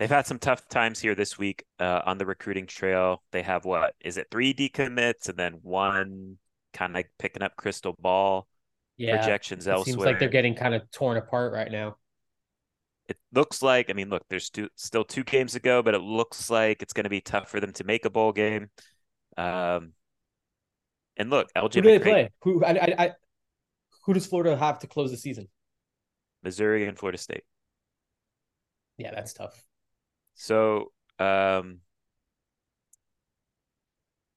they've 0.00 0.10
had 0.10 0.26
some 0.26 0.38
tough 0.38 0.66
times 0.68 0.98
here 0.98 1.14
this 1.14 1.38
week 1.38 1.64
uh, 1.78 2.00
on 2.06 2.16
the 2.18 2.24
recruiting 2.24 2.66
trail. 2.66 3.22
They 3.30 3.42
have 3.42 3.64
what 3.64 3.94
is 4.00 4.16
it 4.16 4.28
three 4.30 4.52
decommits 4.52 5.28
and 5.28 5.38
then 5.38 5.58
one 5.62 6.38
kind 6.72 6.96
of 6.96 7.04
picking 7.18 7.42
up 7.42 7.54
crystal 7.54 7.94
ball 8.00 8.48
yeah, 8.96 9.16
projections 9.16 9.66
it 9.66 9.70
elsewhere. 9.70 9.92
Seems 9.92 10.04
like 10.04 10.18
they're 10.18 10.28
getting 10.28 10.56
kind 10.56 10.74
of 10.74 10.90
torn 10.90 11.18
apart 11.18 11.52
right 11.52 11.70
now. 11.70 11.96
It 13.08 13.18
looks 13.32 13.62
like 13.62 13.90
I 13.90 13.92
mean, 13.92 14.08
look, 14.08 14.22
there's 14.30 14.48
two, 14.48 14.68
still 14.74 15.04
two 15.04 15.22
games 15.22 15.52
to 15.52 15.60
go, 15.60 15.82
but 15.82 15.94
it 15.94 16.00
looks 16.00 16.50
like 16.50 16.82
it's 16.82 16.94
going 16.94 17.04
to 17.04 17.10
be 17.10 17.20
tough 17.20 17.50
for 17.50 17.60
them 17.60 17.72
to 17.74 17.84
make 17.84 18.06
a 18.06 18.10
bowl 18.10 18.32
game. 18.32 18.70
Um, 19.36 19.92
and 21.16 21.28
look, 21.28 21.48
LJ. 21.54 21.74
Who 21.74 21.80
do 21.82 21.88
they 21.90 21.98
play? 21.98 22.30
Who 22.42 22.64
I, 22.64 22.70
I, 22.70 22.94
I, 22.98 23.10
who 24.06 24.14
does 24.14 24.26
Florida 24.26 24.56
have 24.56 24.78
to 24.78 24.86
close 24.86 25.10
the 25.10 25.18
season? 25.18 25.48
Missouri 26.42 26.86
and 26.86 26.96
Florida 26.96 27.18
State. 27.18 27.42
Yeah, 28.96 29.10
that's 29.12 29.34
tough. 29.34 29.62
So, 30.40 30.90
um, 31.18 31.80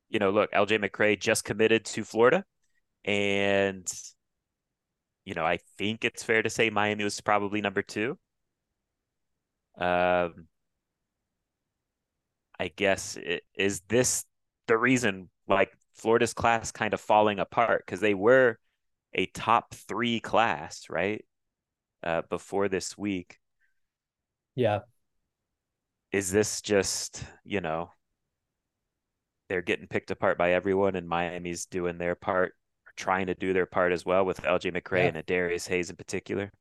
you 0.10 0.19
know, 0.19 0.31
look, 0.31 0.51
LJ 0.51 0.77
McCray 0.77 1.17
just 1.17 1.45
committed 1.45 1.86
to 1.86 2.03
Florida, 2.03 2.43
and 3.05 3.89
you 5.24 5.33
know, 5.33 5.45
I 5.45 5.60
think 5.77 6.03
it's 6.03 6.24
fair 6.24 6.41
to 6.41 6.50
say 6.50 6.69
Miami 6.69 7.05
was 7.05 7.22
probably 7.22 7.62
number 7.62 7.81
two. 7.81 8.17
Um, 9.77 10.48
I 12.60 12.67
guess 12.75 13.15
it, 13.15 13.43
is 13.55 13.81
this 13.88 14.25
the 14.67 14.77
reason 14.77 15.29
like 15.48 15.72
Florida's 15.93 16.33
class 16.33 16.72
kind 16.72 16.93
of 16.93 17.00
falling 17.01 17.39
apart 17.39 17.83
because 17.86 18.01
they 18.01 18.13
were 18.13 18.57
a 19.13 19.25
top 19.27 19.74
three 19.74 20.19
class, 20.19 20.88
right? 20.89 21.24
Uh, 22.03 22.24
before 22.29 22.67
this 22.67 22.98
week. 22.98 23.39
Yeah. 24.55 24.81
Is 26.13 26.32
this 26.32 26.62
just, 26.62 27.25
you 27.43 27.60
know, 27.60 27.91
they're 29.50 29.62
getting 29.62 29.88
picked 29.88 30.12
apart 30.12 30.38
by 30.38 30.53
everyone 30.53 30.96
and 30.96 31.08
Miami's 31.08 31.65
doing 31.65 31.98
their 31.98 32.15
part, 32.15 32.53
trying 32.96 33.27
to 33.27 33.36
do 33.36 33.51
their 33.51 33.65
part 33.65 33.91
as 33.91 34.05
well 34.05 34.24
with 34.24 34.41
LJ 34.41 34.74
McCray 34.79 35.12
yeah. 35.12 35.17
and 35.17 35.25
Darius 35.25 35.67
Hayes 35.67 35.89
in 35.89 35.96
particular? 35.96 36.51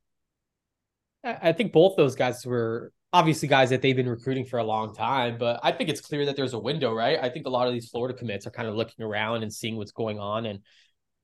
I 1.23 1.53
think 1.53 1.73
both 1.73 1.97
those 1.97 2.17
guys 2.17 2.45
were 2.45 2.93
obviously 3.13 3.47
guys 3.47 3.71
that 3.71 3.83
they've 3.83 3.95
been 3.95 4.09
recruiting 4.09 4.45
for 4.45 4.59
a 4.59 4.65
long 4.65 4.93
time, 4.95 5.39
but 5.39 5.61
I 5.63 5.71
think 5.71 5.89
it's 5.89 6.01
clear 6.01 6.27
that 6.27 6.35
there's 6.35 6.55
a 6.55 6.59
window, 6.59 6.93
right? 6.93 7.19
I 7.23 7.29
think 7.29 7.47
a 7.47 7.51
lot 7.51 7.69
of 7.69 7.75
these 7.75 7.91
Florida 7.91 8.19
commits 8.19 8.47
are 8.47 8.51
kind 8.51 8.67
of 8.67 8.75
looking 8.75 9.05
around 9.05 9.43
and 9.43 9.53
seeing 9.53 9.77
what's 9.77 9.93
going 9.93 10.19
on 10.19 10.47
and 10.47 10.61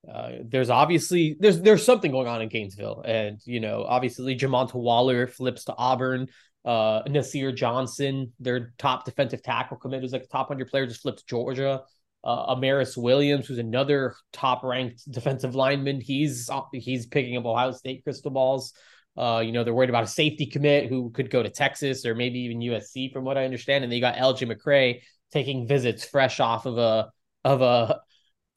uh, 0.07 0.31
there's 0.45 0.71
obviously 0.71 1.37
there's 1.41 1.61
there's 1.61 1.85
something 1.85 2.13
going 2.13 2.29
on 2.29 2.41
in 2.41 2.49
Gainesville, 2.49 3.03
and 3.05 3.41
you 3.45 3.61
know 3.61 3.85
obviously 3.87 4.37
Jamonta 4.37 4.75
Waller 4.75 5.27
flips 5.27 5.65
to 5.65 5.75
Auburn. 5.77 6.29
Uh, 6.69 7.03
Nasir 7.09 7.51
Johnson, 7.51 8.31
their 8.39 8.75
top 8.77 9.07
defensive 9.07 9.43
tackle 9.43 9.79
commit, 9.79 10.03
who's 10.03 10.13
like 10.13 10.25
a 10.25 10.27
top 10.27 10.49
hundred 10.49 10.69
player, 10.69 10.87
just 10.87 11.01
flipped 11.01 11.27
Georgia. 11.27 11.81
Uh, 12.23 12.55
Amaris 12.55 12.95
Williams, 12.95 13.47
who's 13.47 13.57
another 13.57 14.15
top 14.35 14.63
ranked 14.63 15.11
defensive 15.11 15.55
lineman, 15.55 15.99
he's 15.99 16.51
he's 16.75 17.07
picking 17.07 17.39
up 17.39 17.47
Ohio 17.47 17.73
State 17.73 18.05
crystal 18.05 18.31
balls. 18.31 18.75
Uh, 19.17 19.43
you 19.43 19.51
know, 19.51 19.65
they're 19.65 19.73
worried 19.73 19.89
about 19.89 20.05
a 20.05 20.09
safety 20.09 20.45
commit 20.45 20.91
who 20.91 21.09
could 21.09 21.31
go 21.31 21.43
to 21.43 21.49
Texas 21.49 22.05
or 22.05 22.15
maybe 22.15 22.41
even 22.41 22.59
USC, 22.59 23.15
from 23.15 23.25
what 23.25 23.39
I 23.39 23.47
understand. 23.47 23.83
And 23.83 23.91
they 23.91 23.99
got 23.99 24.17
LJ 24.17 24.53
McCray 24.53 25.01
taking 25.33 25.67
visits 25.67 26.05
fresh 26.05 26.39
off 26.39 26.67
of 26.67 26.77
a 26.77 27.11
of 27.45 27.63
a 27.63 28.01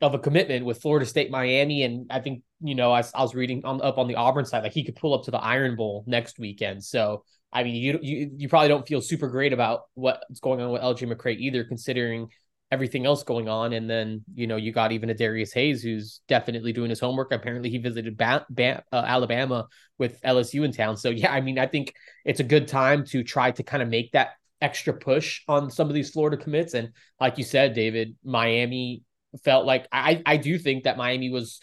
of 0.01 0.15
a 0.15 0.19
commitment 0.19 0.65
with 0.65 0.81
Florida 0.81 1.05
State, 1.05 1.31
Miami, 1.31 1.83
and 1.83 2.11
I 2.11 2.19
think 2.19 2.43
you 2.59 2.75
know 2.75 2.91
I, 2.91 3.05
I 3.15 3.21
was 3.21 3.35
reading 3.35 3.63
on 3.63 3.81
up 3.81 3.97
on 3.97 4.09
the 4.09 4.15
Auburn 4.15 4.43
side 4.43 4.63
like 4.63 4.73
he 4.73 4.83
could 4.83 4.97
pull 4.97 5.13
up 5.13 5.23
to 5.25 5.31
the 5.31 5.37
Iron 5.37 5.77
Bowl 5.77 6.03
next 6.07 6.39
weekend. 6.39 6.83
So 6.83 7.23
I 7.53 7.63
mean, 7.63 7.75
you 7.75 7.99
you 8.01 8.31
you 8.37 8.49
probably 8.49 8.69
don't 8.69 8.87
feel 8.87 9.01
super 9.01 9.27
great 9.27 9.53
about 9.53 9.81
what's 9.93 10.39
going 10.39 10.61
on 10.61 10.71
with 10.71 10.81
LJ 10.81 11.11
McCray 11.11 11.37
either, 11.37 11.63
considering 11.63 12.29
everything 12.71 13.05
else 13.05 13.23
going 13.23 13.49
on. 13.49 13.73
And 13.73 13.89
then, 13.89 14.23
you 14.33 14.47
know, 14.47 14.55
you 14.55 14.71
got 14.71 14.93
even 14.93 15.09
a 15.09 15.13
Darius 15.13 15.51
Hayes 15.53 15.83
who's 15.83 16.21
definitely 16.27 16.71
doing 16.71 16.89
his 16.89 17.01
homework. 17.01 17.33
Apparently, 17.33 17.69
he 17.69 17.77
visited 17.77 18.17
ba- 18.17 18.45
ba- 18.49 18.83
uh, 18.91 19.03
Alabama 19.05 19.67
with 19.97 20.21
LSU 20.23 20.63
in 20.63 20.71
town. 20.71 20.95
So, 20.95 21.09
yeah, 21.09 21.31
I 21.31 21.41
mean, 21.41 21.59
I 21.59 21.67
think 21.67 21.93
it's 22.23 22.39
a 22.39 22.45
good 22.45 22.67
time 22.67 23.05
to 23.07 23.23
try 23.23 23.51
to 23.51 23.63
kind 23.63 23.83
of 23.83 23.89
make 23.89 24.13
that 24.13 24.29
extra 24.61 24.93
push 24.93 25.41
on 25.47 25.69
some 25.69 25.89
of 25.89 25.93
these 25.93 26.11
Florida 26.11 26.37
commits. 26.37 26.73
And 26.73 26.91
like 27.19 27.37
you 27.37 27.43
said, 27.43 27.73
David, 27.73 28.15
Miami 28.23 29.03
felt 29.43 29.65
like 29.65 29.87
I, 29.91 30.21
I 30.25 30.37
do 30.37 30.57
think 30.57 30.85
that 30.85 30.97
Miami 30.97 31.29
was. 31.29 31.61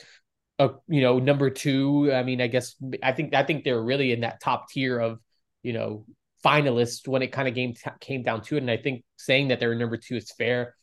A, 0.60 0.70
you 0.88 1.02
know, 1.02 1.20
number 1.20 1.50
two. 1.50 2.12
I 2.12 2.24
mean, 2.24 2.40
I 2.40 2.48
guess 2.48 2.74
I 3.00 3.12
think 3.12 3.32
I 3.32 3.44
think 3.44 3.62
they're 3.62 3.80
really 3.80 4.10
in 4.10 4.22
that 4.22 4.40
top 4.40 4.68
tier 4.68 4.98
of, 4.98 5.20
you 5.62 5.72
know, 5.72 6.04
finalists 6.44 7.06
when 7.08 7.22
it 7.22 7.32
kind 7.32 7.48
of 7.48 7.54
game 7.54 7.74
t- 7.74 7.90
came 8.00 8.22
down 8.22 8.42
to 8.42 8.56
it. 8.56 8.60
And 8.62 8.70
I 8.70 8.76
think 8.76 9.04
saying 9.16 9.48
that 9.48 9.60
they're 9.60 9.74
number 9.74 9.96
two 9.96 10.16
is 10.16 10.30
fair. 10.30 10.74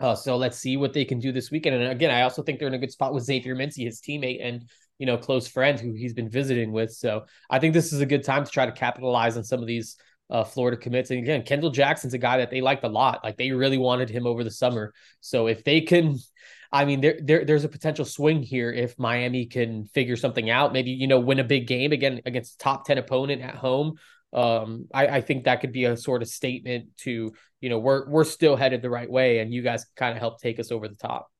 Uh, 0.00 0.14
so 0.14 0.36
let's 0.36 0.58
see 0.58 0.76
what 0.76 0.92
they 0.92 1.04
can 1.04 1.18
do 1.18 1.32
this 1.32 1.50
weekend. 1.50 1.76
And 1.76 1.92
again, 1.92 2.10
I 2.10 2.22
also 2.22 2.42
think 2.42 2.58
they're 2.58 2.68
in 2.68 2.74
a 2.74 2.78
good 2.78 2.92
spot 2.92 3.12
with 3.12 3.24
Xavier 3.24 3.56
Mincy, 3.56 3.84
his 3.84 4.00
teammate 4.00 4.38
and 4.40 4.64
you 4.98 5.06
know 5.06 5.16
close 5.16 5.46
friend 5.48 5.78
who 5.78 5.92
he's 5.92 6.14
been 6.14 6.28
visiting 6.28 6.72
with. 6.72 6.92
So 6.92 7.24
I 7.50 7.58
think 7.58 7.74
this 7.74 7.92
is 7.92 8.00
a 8.00 8.06
good 8.06 8.24
time 8.24 8.44
to 8.44 8.50
try 8.50 8.66
to 8.66 8.72
capitalize 8.72 9.36
on 9.36 9.44
some 9.44 9.60
of 9.60 9.66
these 9.66 9.96
uh, 10.30 10.44
Florida 10.44 10.76
commits. 10.76 11.10
And 11.10 11.20
again, 11.20 11.42
Kendall 11.42 11.70
Jackson's 11.70 12.14
a 12.14 12.18
guy 12.18 12.38
that 12.38 12.50
they 12.50 12.60
liked 12.60 12.84
a 12.84 12.88
lot. 12.88 13.24
Like 13.24 13.36
they 13.36 13.50
really 13.50 13.78
wanted 13.78 14.10
him 14.10 14.26
over 14.26 14.44
the 14.44 14.50
summer. 14.50 14.92
So 15.20 15.46
if 15.46 15.64
they 15.64 15.80
can, 15.80 16.18
I 16.70 16.84
mean, 16.84 17.00
there, 17.00 17.18
there 17.22 17.44
there's 17.44 17.64
a 17.64 17.68
potential 17.68 18.04
swing 18.04 18.42
here 18.42 18.70
if 18.70 18.98
Miami 18.98 19.46
can 19.46 19.86
figure 19.86 20.16
something 20.16 20.50
out. 20.50 20.72
Maybe 20.72 20.90
you 20.90 21.06
know 21.06 21.20
win 21.20 21.38
a 21.38 21.44
big 21.44 21.66
game 21.66 21.92
again 21.92 22.20
against 22.26 22.60
top 22.60 22.84
ten 22.84 22.98
opponent 22.98 23.42
at 23.42 23.54
home 23.54 23.98
um, 24.32 24.88
I, 24.92 25.06
I 25.06 25.20
think 25.20 25.44
that 25.44 25.60
could 25.60 25.72
be 25.72 25.84
a 25.84 25.96
sort 25.96 26.22
of 26.22 26.28
statement 26.28 26.96
to 26.98 27.32
you 27.60 27.68
know 27.68 27.78
we're 27.78 28.08
we're 28.08 28.24
still 28.24 28.56
headed 28.56 28.82
the 28.82 28.90
right 28.90 29.10
way, 29.10 29.38
and 29.38 29.52
you 29.52 29.62
guys 29.62 29.86
kind 29.96 30.12
of 30.12 30.18
help 30.18 30.40
take 30.40 30.58
us 30.60 30.70
over 30.70 30.88
the 30.88 30.96
top. 30.96 31.30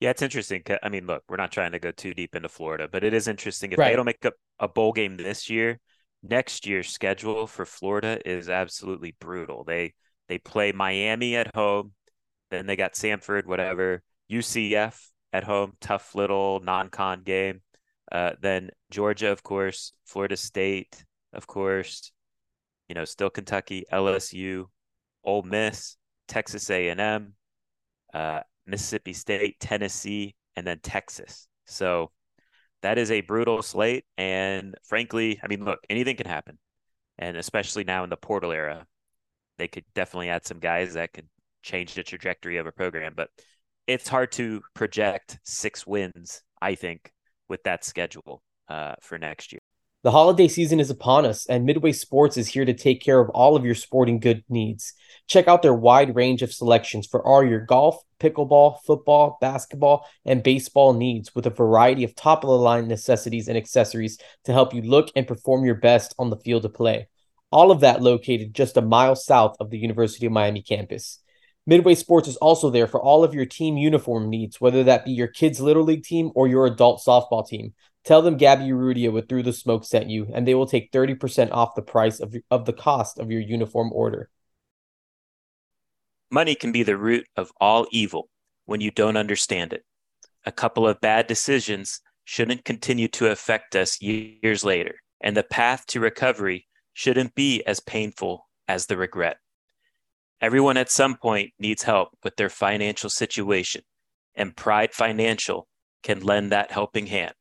Yeah, 0.00 0.10
it's 0.10 0.22
interesting. 0.22 0.62
I 0.82 0.88
mean, 0.88 1.06
look, 1.06 1.22
we're 1.28 1.36
not 1.36 1.52
trying 1.52 1.72
to 1.72 1.78
go 1.78 1.90
too 1.90 2.12
deep 2.12 2.34
into 2.34 2.48
Florida, 2.48 2.86
but 2.90 3.02
it 3.02 3.14
is 3.14 3.28
interesting 3.28 3.72
if 3.72 3.78
right. 3.78 3.90
they 3.90 3.96
don't 3.96 4.04
make 4.04 4.26
up 4.26 4.34
a 4.58 4.68
bowl 4.68 4.92
game 4.92 5.16
this 5.16 5.48
year. 5.48 5.80
Next 6.22 6.66
year's 6.66 6.90
schedule 6.90 7.46
for 7.46 7.64
Florida 7.64 8.18
is 8.28 8.50
absolutely 8.50 9.14
brutal. 9.18 9.64
They 9.64 9.94
they 10.28 10.38
play 10.38 10.72
Miami 10.72 11.36
at 11.36 11.54
home, 11.54 11.92
then 12.50 12.66
they 12.66 12.76
got 12.76 12.94
Samford, 12.94 13.46
whatever, 13.46 14.02
UCF 14.30 15.10
at 15.32 15.44
home, 15.44 15.72
tough 15.80 16.14
little 16.14 16.60
non-con 16.60 17.22
game. 17.22 17.60
Uh, 18.10 18.32
then 18.40 18.70
Georgia, 18.90 19.30
of 19.32 19.42
course, 19.42 19.92
Florida 20.04 20.36
State, 20.36 21.04
of 21.32 21.46
course, 21.46 22.12
you 22.88 22.94
know, 22.94 23.04
still 23.04 23.30
Kentucky, 23.30 23.84
LSU, 23.92 24.66
Ole 25.24 25.42
Miss, 25.42 25.96
Texas 26.28 26.70
A&M, 26.70 27.34
uh, 28.14 28.40
Mississippi 28.66 29.12
State, 29.12 29.58
Tennessee, 29.60 30.34
and 30.54 30.66
then 30.66 30.78
Texas. 30.82 31.48
So 31.66 32.10
that 32.82 32.98
is 32.98 33.10
a 33.10 33.20
brutal 33.22 33.62
slate. 33.62 34.04
And 34.16 34.74
frankly, 34.84 35.40
I 35.42 35.48
mean, 35.48 35.64
look, 35.64 35.80
anything 35.90 36.16
can 36.16 36.26
happen. 36.26 36.58
And 37.18 37.36
especially 37.36 37.84
now 37.84 38.04
in 38.04 38.10
the 38.10 38.16
portal 38.16 38.52
era, 38.52 38.86
they 39.58 39.68
could 39.68 39.84
definitely 39.94 40.28
add 40.28 40.46
some 40.46 40.58
guys 40.60 40.94
that 40.94 41.12
could 41.12 41.28
change 41.62 41.94
the 41.94 42.02
trajectory 42.02 42.58
of 42.58 42.66
a 42.66 42.72
program. 42.72 43.14
But 43.16 43.30
it's 43.86 44.08
hard 44.08 44.32
to 44.32 44.62
project 44.74 45.38
six 45.44 45.86
wins, 45.86 46.42
I 46.60 46.74
think, 46.74 47.12
with 47.48 47.62
that 47.64 47.84
schedule 47.84 48.42
uh, 48.68 48.94
for 49.00 49.18
next 49.18 49.52
year. 49.52 49.60
The 50.02 50.12
holiday 50.12 50.46
season 50.46 50.78
is 50.78 50.90
upon 50.90 51.26
us, 51.26 51.46
and 51.46 51.64
Midway 51.64 51.90
Sports 51.90 52.36
is 52.36 52.46
here 52.46 52.64
to 52.64 52.74
take 52.74 53.02
care 53.02 53.18
of 53.18 53.28
all 53.30 53.56
of 53.56 53.64
your 53.64 53.74
sporting 53.74 54.20
good 54.20 54.44
needs. 54.48 54.92
Check 55.26 55.48
out 55.48 55.62
their 55.62 55.74
wide 55.74 56.14
range 56.14 56.42
of 56.42 56.52
selections 56.52 57.08
for 57.08 57.26
all 57.26 57.42
your 57.42 57.58
golf, 57.58 58.00
pickleball, 58.20 58.78
football, 58.86 59.36
basketball, 59.40 60.06
and 60.24 60.44
baseball 60.44 60.92
needs 60.92 61.34
with 61.34 61.46
a 61.46 61.50
variety 61.50 62.04
of 62.04 62.14
top 62.14 62.44
of 62.44 62.50
the 62.50 62.56
line 62.56 62.86
necessities 62.86 63.48
and 63.48 63.56
accessories 63.56 64.18
to 64.44 64.52
help 64.52 64.72
you 64.72 64.82
look 64.82 65.10
and 65.16 65.26
perform 65.26 65.64
your 65.64 65.74
best 65.74 66.14
on 66.20 66.30
the 66.30 66.36
field 66.36 66.64
of 66.64 66.74
play. 66.74 67.08
All 67.50 67.72
of 67.72 67.80
that 67.80 68.00
located 68.00 68.54
just 68.54 68.76
a 68.76 68.82
mile 68.82 69.16
south 69.16 69.56
of 69.58 69.70
the 69.70 69.78
University 69.78 70.26
of 70.26 70.32
Miami 70.32 70.62
campus. 70.62 71.18
Midway 71.68 71.96
Sports 71.96 72.28
is 72.28 72.36
also 72.36 72.70
there 72.70 72.86
for 72.86 73.02
all 73.02 73.24
of 73.24 73.34
your 73.34 73.44
team 73.44 73.76
uniform 73.76 74.30
needs, 74.30 74.60
whether 74.60 74.84
that 74.84 75.04
be 75.04 75.10
your 75.10 75.26
kids' 75.26 75.60
Little 75.60 75.82
League 75.82 76.04
team 76.04 76.30
or 76.36 76.46
your 76.46 76.66
adult 76.66 77.02
softball 77.04 77.46
team. 77.46 77.74
Tell 78.04 78.22
them 78.22 78.36
Gaby 78.36 78.70
Urrutia 78.70 79.12
with 79.12 79.28
Through 79.28 79.42
the 79.42 79.52
Smoke 79.52 79.84
sent 79.84 80.08
you, 80.08 80.28
and 80.32 80.46
they 80.46 80.54
will 80.54 80.66
take 80.66 80.92
30% 80.92 81.50
off 81.50 81.74
the 81.74 81.82
price 81.82 82.20
of, 82.20 82.36
of 82.52 82.66
the 82.66 82.72
cost 82.72 83.18
of 83.18 83.32
your 83.32 83.40
uniform 83.40 83.90
order. 83.92 84.30
Money 86.30 86.54
can 86.54 86.70
be 86.70 86.84
the 86.84 86.96
root 86.96 87.26
of 87.36 87.50
all 87.60 87.88
evil 87.90 88.28
when 88.64 88.80
you 88.80 88.92
don't 88.92 89.16
understand 89.16 89.72
it. 89.72 89.84
A 90.44 90.52
couple 90.52 90.86
of 90.86 91.00
bad 91.00 91.26
decisions 91.26 92.00
shouldn't 92.24 92.64
continue 92.64 93.08
to 93.08 93.30
affect 93.30 93.74
us 93.74 94.00
years 94.00 94.64
later, 94.64 95.00
and 95.20 95.36
the 95.36 95.42
path 95.42 95.84
to 95.86 95.98
recovery 95.98 96.68
shouldn't 96.92 97.34
be 97.34 97.64
as 97.64 97.80
painful 97.80 98.48
as 98.68 98.86
the 98.86 98.96
regret. 98.96 99.38
Everyone 100.40 100.76
at 100.76 100.90
some 100.90 101.16
point 101.16 101.52
needs 101.58 101.82
help 101.84 102.10
with 102.22 102.36
their 102.36 102.50
financial 102.50 103.08
situation, 103.08 103.82
and 104.34 104.56
Pride 104.56 104.92
Financial 104.92 105.66
can 106.02 106.20
lend 106.20 106.52
that 106.52 106.70
helping 106.70 107.06
hand. 107.06 107.32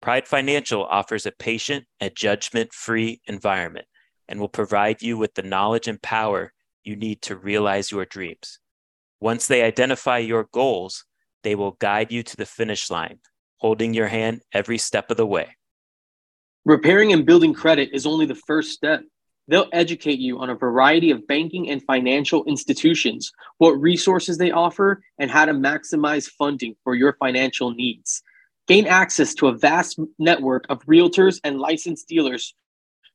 Pride 0.00 0.26
Financial 0.26 0.84
offers 0.84 1.26
a 1.26 1.32
patient 1.32 1.84
and 2.00 2.14
judgment 2.16 2.72
free 2.72 3.20
environment 3.26 3.86
and 4.26 4.40
will 4.40 4.48
provide 4.48 5.02
you 5.02 5.18
with 5.18 5.34
the 5.34 5.42
knowledge 5.42 5.88
and 5.88 6.00
power 6.00 6.52
you 6.82 6.96
need 6.96 7.20
to 7.22 7.36
realize 7.36 7.90
your 7.90 8.04
dreams. 8.04 8.58
Once 9.20 9.46
they 9.46 9.62
identify 9.62 10.18
your 10.18 10.48
goals, 10.52 11.04
they 11.42 11.54
will 11.54 11.72
guide 11.72 12.10
you 12.12 12.22
to 12.22 12.36
the 12.36 12.46
finish 12.46 12.90
line, 12.90 13.18
holding 13.58 13.92
your 13.92 14.06
hand 14.06 14.42
every 14.52 14.78
step 14.78 15.10
of 15.10 15.16
the 15.16 15.26
way. 15.26 15.56
Repairing 16.64 17.12
and 17.12 17.26
building 17.26 17.52
credit 17.52 17.90
is 17.92 18.06
only 18.06 18.26
the 18.26 18.34
first 18.46 18.72
step. 18.72 19.02
They'll 19.48 19.68
educate 19.72 20.18
you 20.18 20.38
on 20.38 20.50
a 20.50 20.54
variety 20.54 21.10
of 21.10 21.26
banking 21.26 21.70
and 21.70 21.82
financial 21.82 22.44
institutions, 22.44 23.32
what 23.56 23.80
resources 23.80 24.36
they 24.36 24.50
offer, 24.50 25.02
and 25.18 25.30
how 25.30 25.46
to 25.46 25.52
maximize 25.52 26.28
funding 26.28 26.76
for 26.84 26.94
your 26.94 27.14
financial 27.14 27.70
needs. 27.70 28.22
Gain 28.66 28.86
access 28.86 29.34
to 29.34 29.48
a 29.48 29.56
vast 29.56 29.98
network 30.18 30.66
of 30.68 30.84
realtors 30.84 31.40
and 31.42 31.58
licensed 31.58 32.06
dealers 32.06 32.54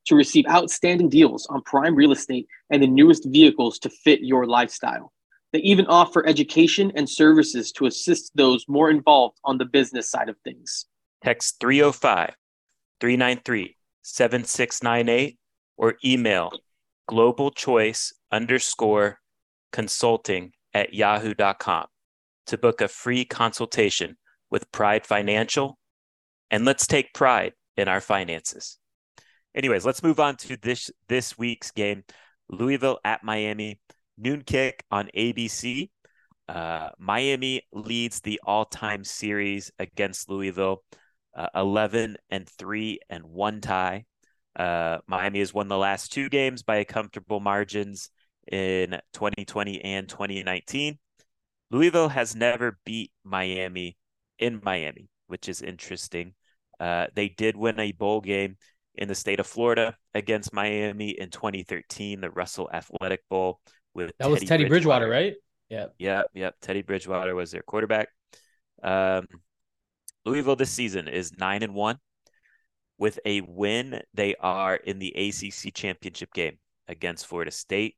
to 0.07 0.15
receive 0.15 0.45
outstanding 0.49 1.07
deals 1.07 1.45
on 1.47 1.61
prime 1.61 1.95
real 1.95 2.11
estate 2.11 2.47
and 2.71 2.81
the 2.81 2.87
newest 2.87 3.25
vehicles 3.29 3.77
to 3.79 3.89
fit 3.89 4.21
your 4.21 4.47
lifestyle. 4.47 5.13
They 5.53 5.59
even 5.59 5.85
offer 5.85 6.25
education 6.25 6.91
and 6.95 7.07
services 7.07 7.71
to 7.73 7.85
assist 7.85 8.31
those 8.35 8.65
more 8.67 8.89
involved 8.89 9.37
on 9.43 9.59
the 9.59 9.65
business 9.65 10.09
side 10.09 10.29
of 10.29 10.35
things. 10.43 10.87
Text 11.23 11.59
305 11.59 12.35
393 12.99 13.77
7698 14.01 15.37
or 15.77 15.95
email 16.03 16.51
global 17.07 17.51
choice 17.51 18.13
underscore 18.31 19.19
consulting 19.71 20.51
at 20.73 20.93
yahoo.com 20.93 21.85
to 22.47 22.57
book 22.57 22.81
a 22.81 22.87
free 22.87 23.25
consultation 23.25 24.17
with 24.49 24.71
Pride 24.71 25.05
Financial. 25.05 25.77
And 26.51 26.65
let's 26.65 26.85
take 26.85 27.13
pride 27.13 27.53
in 27.77 27.87
our 27.87 28.01
finances. 28.01 28.77
Anyways, 29.55 29.85
let's 29.85 30.03
move 30.03 30.19
on 30.19 30.35
to 30.37 30.57
this 30.57 30.91
this 31.07 31.37
week's 31.37 31.71
game. 31.71 32.03
Louisville 32.49 32.99
at 33.03 33.23
Miami, 33.23 33.79
noon 34.17 34.41
kick 34.41 34.83
on 34.91 35.09
ABC. 35.15 35.89
Uh, 36.47 36.89
Miami 36.99 37.61
leads 37.71 38.19
the 38.19 38.39
all-time 38.45 39.03
series 39.03 39.71
against 39.79 40.29
Louisville, 40.29 40.83
uh, 41.35 41.47
11 41.55 42.17
and 42.29 42.47
3 42.47 42.99
and 43.09 43.23
1 43.23 43.61
tie. 43.61 44.05
Uh, 44.55 44.99
Miami 45.07 45.39
has 45.39 45.53
won 45.53 45.67
the 45.67 45.77
last 45.77 46.11
two 46.11 46.29
games 46.29 46.63
by 46.63 46.83
comfortable 46.83 47.39
margins 47.39 48.09
in 48.51 48.99
2020 49.13 49.83
and 49.83 50.07
2019. 50.07 50.99
Louisville 51.71 52.09
has 52.09 52.35
never 52.35 52.77
beat 52.85 53.11
Miami 53.23 53.97
in 54.37 54.61
Miami, 54.63 55.09
which 55.27 55.49
is 55.49 55.61
interesting. 55.61 56.33
Uh, 56.79 57.07
they 57.15 57.29
did 57.29 57.55
win 57.55 57.79
a 57.79 57.91
bowl 57.91 58.21
game 58.21 58.57
in 58.95 59.07
the 59.07 59.15
state 59.15 59.39
of 59.39 59.47
Florida 59.47 59.95
against 60.13 60.53
Miami 60.53 61.09
in 61.09 61.29
2013, 61.29 62.21
the 62.21 62.29
Russell 62.29 62.69
Athletic 62.71 63.21
Bowl. 63.29 63.59
With 63.95 64.11
that 64.17 64.25
Teddy 64.25 64.31
was 64.31 64.43
Teddy 64.43 64.65
Bridgewater, 64.65 65.07
Bridgewater 65.07 65.09
right? 65.09 65.33
Yeah. 65.69 65.85
Yeah. 65.97 66.23
Yep. 66.33 66.55
Teddy 66.61 66.81
Bridgewater 66.81 67.35
was 67.35 67.51
their 67.51 67.61
quarterback. 67.61 68.09
Um, 68.83 69.27
Louisville 70.25 70.55
this 70.55 70.71
season 70.71 71.07
is 71.07 71.31
nine 71.37 71.63
and 71.63 71.73
one. 71.73 71.97
With 72.97 73.19
a 73.25 73.41
win, 73.41 74.01
they 74.13 74.35
are 74.35 74.75
in 74.75 74.99
the 74.99 75.13
ACC 75.15 75.71
championship 75.73 76.33
game 76.33 76.59
against 76.87 77.27
Florida 77.27 77.51
State. 77.51 77.95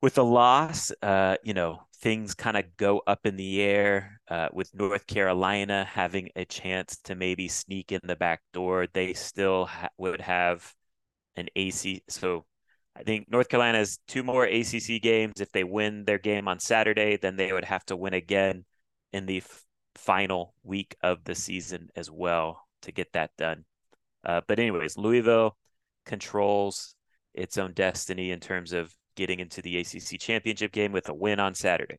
With 0.00 0.18
a 0.18 0.22
loss, 0.22 0.92
uh, 1.02 1.36
you 1.42 1.54
know, 1.54 1.80
things 2.00 2.34
kind 2.34 2.56
of 2.56 2.76
go 2.76 3.02
up 3.06 3.24
in 3.24 3.36
the 3.36 3.62
air 3.62 4.20
uh, 4.28 4.48
with 4.52 4.74
North 4.74 5.06
Carolina 5.06 5.84
having 5.84 6.28
a 6.36 6.44
chance 6.44 6.98
to 7.04 7.14
maybe 7.14 7.48
sneak 7.48 7.92
in 7.92 8.00
the 8.04 8.16
back 8.16 8.42
door. 8.52 8.86
They 8.92 9.14
still 9.14 9.66
ha- 9.66 9.88
would 9.96 10.20
have 10.20 10.74
an 11.36 11.48
AC. 11.56 12.02
So 12.08 12.44
I 12.96 13.02
think 13.02 13.30
North 13.30 13.48
Carolina 13.48 13.78
has 13.78 13.98
two 14.06 14.22
more 14.22 14.44
ACC 14.44 15.00
games. 15.00 15.40
If 15.40 15.52
they 15.52 15.64
win 15.64 16.04
their 16.04 16.18
game 16.18 16.46
on 16.48 16.60
Saturday, 16.60 17.16
then 17.16 17.36
they 17.36 17.52
would 17.52 17.64
have 17.64 17.84
to 17.86 17.96
win 17.96 18.14
again 18.14 18.64
in 19.12 19.26
the 19.26 19.38
f- 19.38 19.64
final 19.94 20.54
week 20.62 20.96
of 21.02 21.24
the 21.24 21.34
season 21.34 21.88
as 21.96 22.10
well 22.10 22.68
to 22.82 22.92
get 22.92 23.12
that 23.14 23.30
done. 23.36 23.64
Uh, 24.24 24.40
but, 24.46 24.58
anyways, 24.58 24.96
Louisville 24.96 25.56
controls 26.04 26.94
its 27.32 27.58
own 27.58 27.72
destiny 27.72 28.30
in 28.30 28.40
terms 28.40 28.72
of 28.72 28.94
getting 29.16 29.40
into 29.40 29.62
the 29.62 29.78
ACC 29.78 30.18
championship 30.20 30.72
game 30.72 30.92
with 30.92 31.08
a 31.08 31.14
win 31.14 31.40
on 31.40 31.54
Saturday. 31.54 31.98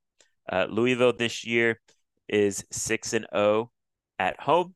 Uh, 0.52 0.68
Louisville 0.70 1.14
this 1.14 1.46
year 1.46 1.80
is 2.28 2.64
six 2.72 3.14
and 3.14 3.26
zero 3.34 3.44
oh 3.44 3.72
at 4.20 4.40
home. 4.40 4.76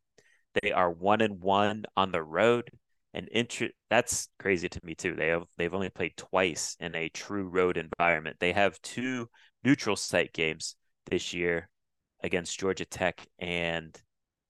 They 0.62 0.72
are 0.72 0.92
one 0.92 1.22
and 1.22 1.42
one 1.42 1.86
on 1.96 2.12
the 2.12 2.24
road, 2.24 2.70
and 3.14 3.30
that's 3.90 4.30
crazy 4.40 4.70
to 4.70 4.80
me 4.84 4.96
too. 4.96 5.16
They 5.16 5.28
have 5.28 5.44
they've 5.58 5.74
only 5.74 5.90
played 5.90 6.18
twice 6.18 6.76
in 6.80 6.96
a 6.96 7.10
true 7.10 7.48
road 7.48 7.78
environment. 7.78 8.38
They 8.40 8.54
have 8.54 8.82
two 8.82 9.30
neutral 9.64 9.96
site 9.96 10.34
games 10.34 10.76
this 11.06 11.34
year 11.34 11.70
against 12.24 12.60
Georgia 12.60 12.86
Tech 12.86 13.26
and 13.38 14.00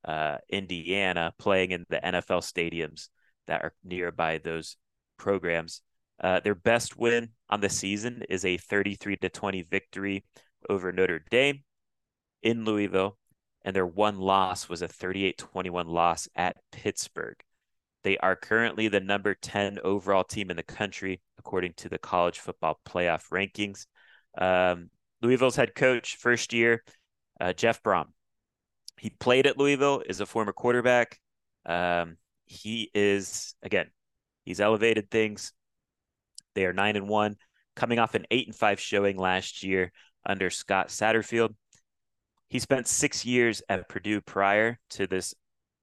uh, 0.09 0.39
Indiana, 0.49 1.31
playing 1.37 1.69
in 1.69 1.85
the 1.89 1.99
NFL 2.03 2.41
stadiums 2.41 3.09
that 3.45 3.61
are 3.61 3.73
nearby 3.83 4.39
those 4.39 4.75
programs. 5.17 5.83
Uh, 6.19 6.39
their 6.39 6.55
best 6.55 6.97
win 6.97 7.29
on 7.49 7.61
the 7.61 7.69
season 7.69 8.23
is 8.27 8.43
a 8.43 8.57
33 8.57 9.17
to 9.17 9.29
20 9.29 9.61
victory 9.61 10.25
over 10.67 10.91
Notre 10.91 11.23
Dame 11.29 11.63
in 12.41 12.65
Louisville, 12.65 13.19
and 13.63 13.75
their 13.75 13.85
one 13.85 14.17
loss 14.17 14.67
was 14.67 14.81
a 14.81 14.87
38 14.87 15.37
21 15.37 15.87
loss 15.87 16.27
at 16.35 16.57
Pittsburgh. 16.71 17.37
They 18.03 18.17
are 18.17 18.35
currently 18.35 18.87
the 18.87 18.99
number 18.99 19.35
10 19.35 19.77
overall 19.83 20.23
team 20.23 20.49
in 20.49 20.57
the 20.57 20.63
country, 20.63 21.21
according 21.37 21.73
to 21.77 21.89
the 21.89 21.99
college 21.99 22.39
football 22.39 22.79
playoff 22.83 23.29
rankings. 23.29 23.85
Um, 24.35 24.89
Louisville's 25.21 25.57
head 25.57 25.75
coach, 25.75 26.15
first 26.15 26.51
year, 26.51 26.83
uh, 27.39 27.53
Jeff 27.53 27.83
Brohm. 27.83 28.07
He 28.99 29.09
played 29.09 29.47
at 29.47 29.57
Louisville, 29.57 30.03
is 30.05 30.19
a 30.19 30.25
former 30.25 30.53
quarterback. 30.53 31.19
Um, 31.65 32.17
he 32.45 32.89
is, 32.93 33.55
again, 33.61 33.87
he's 34.43 34.59
elevated 34.59 35.09
things 35.09 35.53
they 36.55 36.65
are 36.65 36.73
nine 36.73 36.95
and 36.95 37.07
one, 37.07 37.37
coming 37.75 37.99
off 37.99 38.15
an 38.15 38.25
eight 38.31 38.47
and 38.47 38.55
five 38.55 38.79
showing 38.79 39.17
last 39.17 39.63
year 39.63 39.91
under 40.25 40.49
Scott 40.49 40.89
Satterfield. 40.89 41.55
He 42.49 42.59
spent 42.59 42.87
six 42.87 43.25
years 43.25 43.61
at 43.69 43.87
Purdue 43.87 44.21
prior 44.21 44.79
to 44.91 45.07
this 45.07 45.33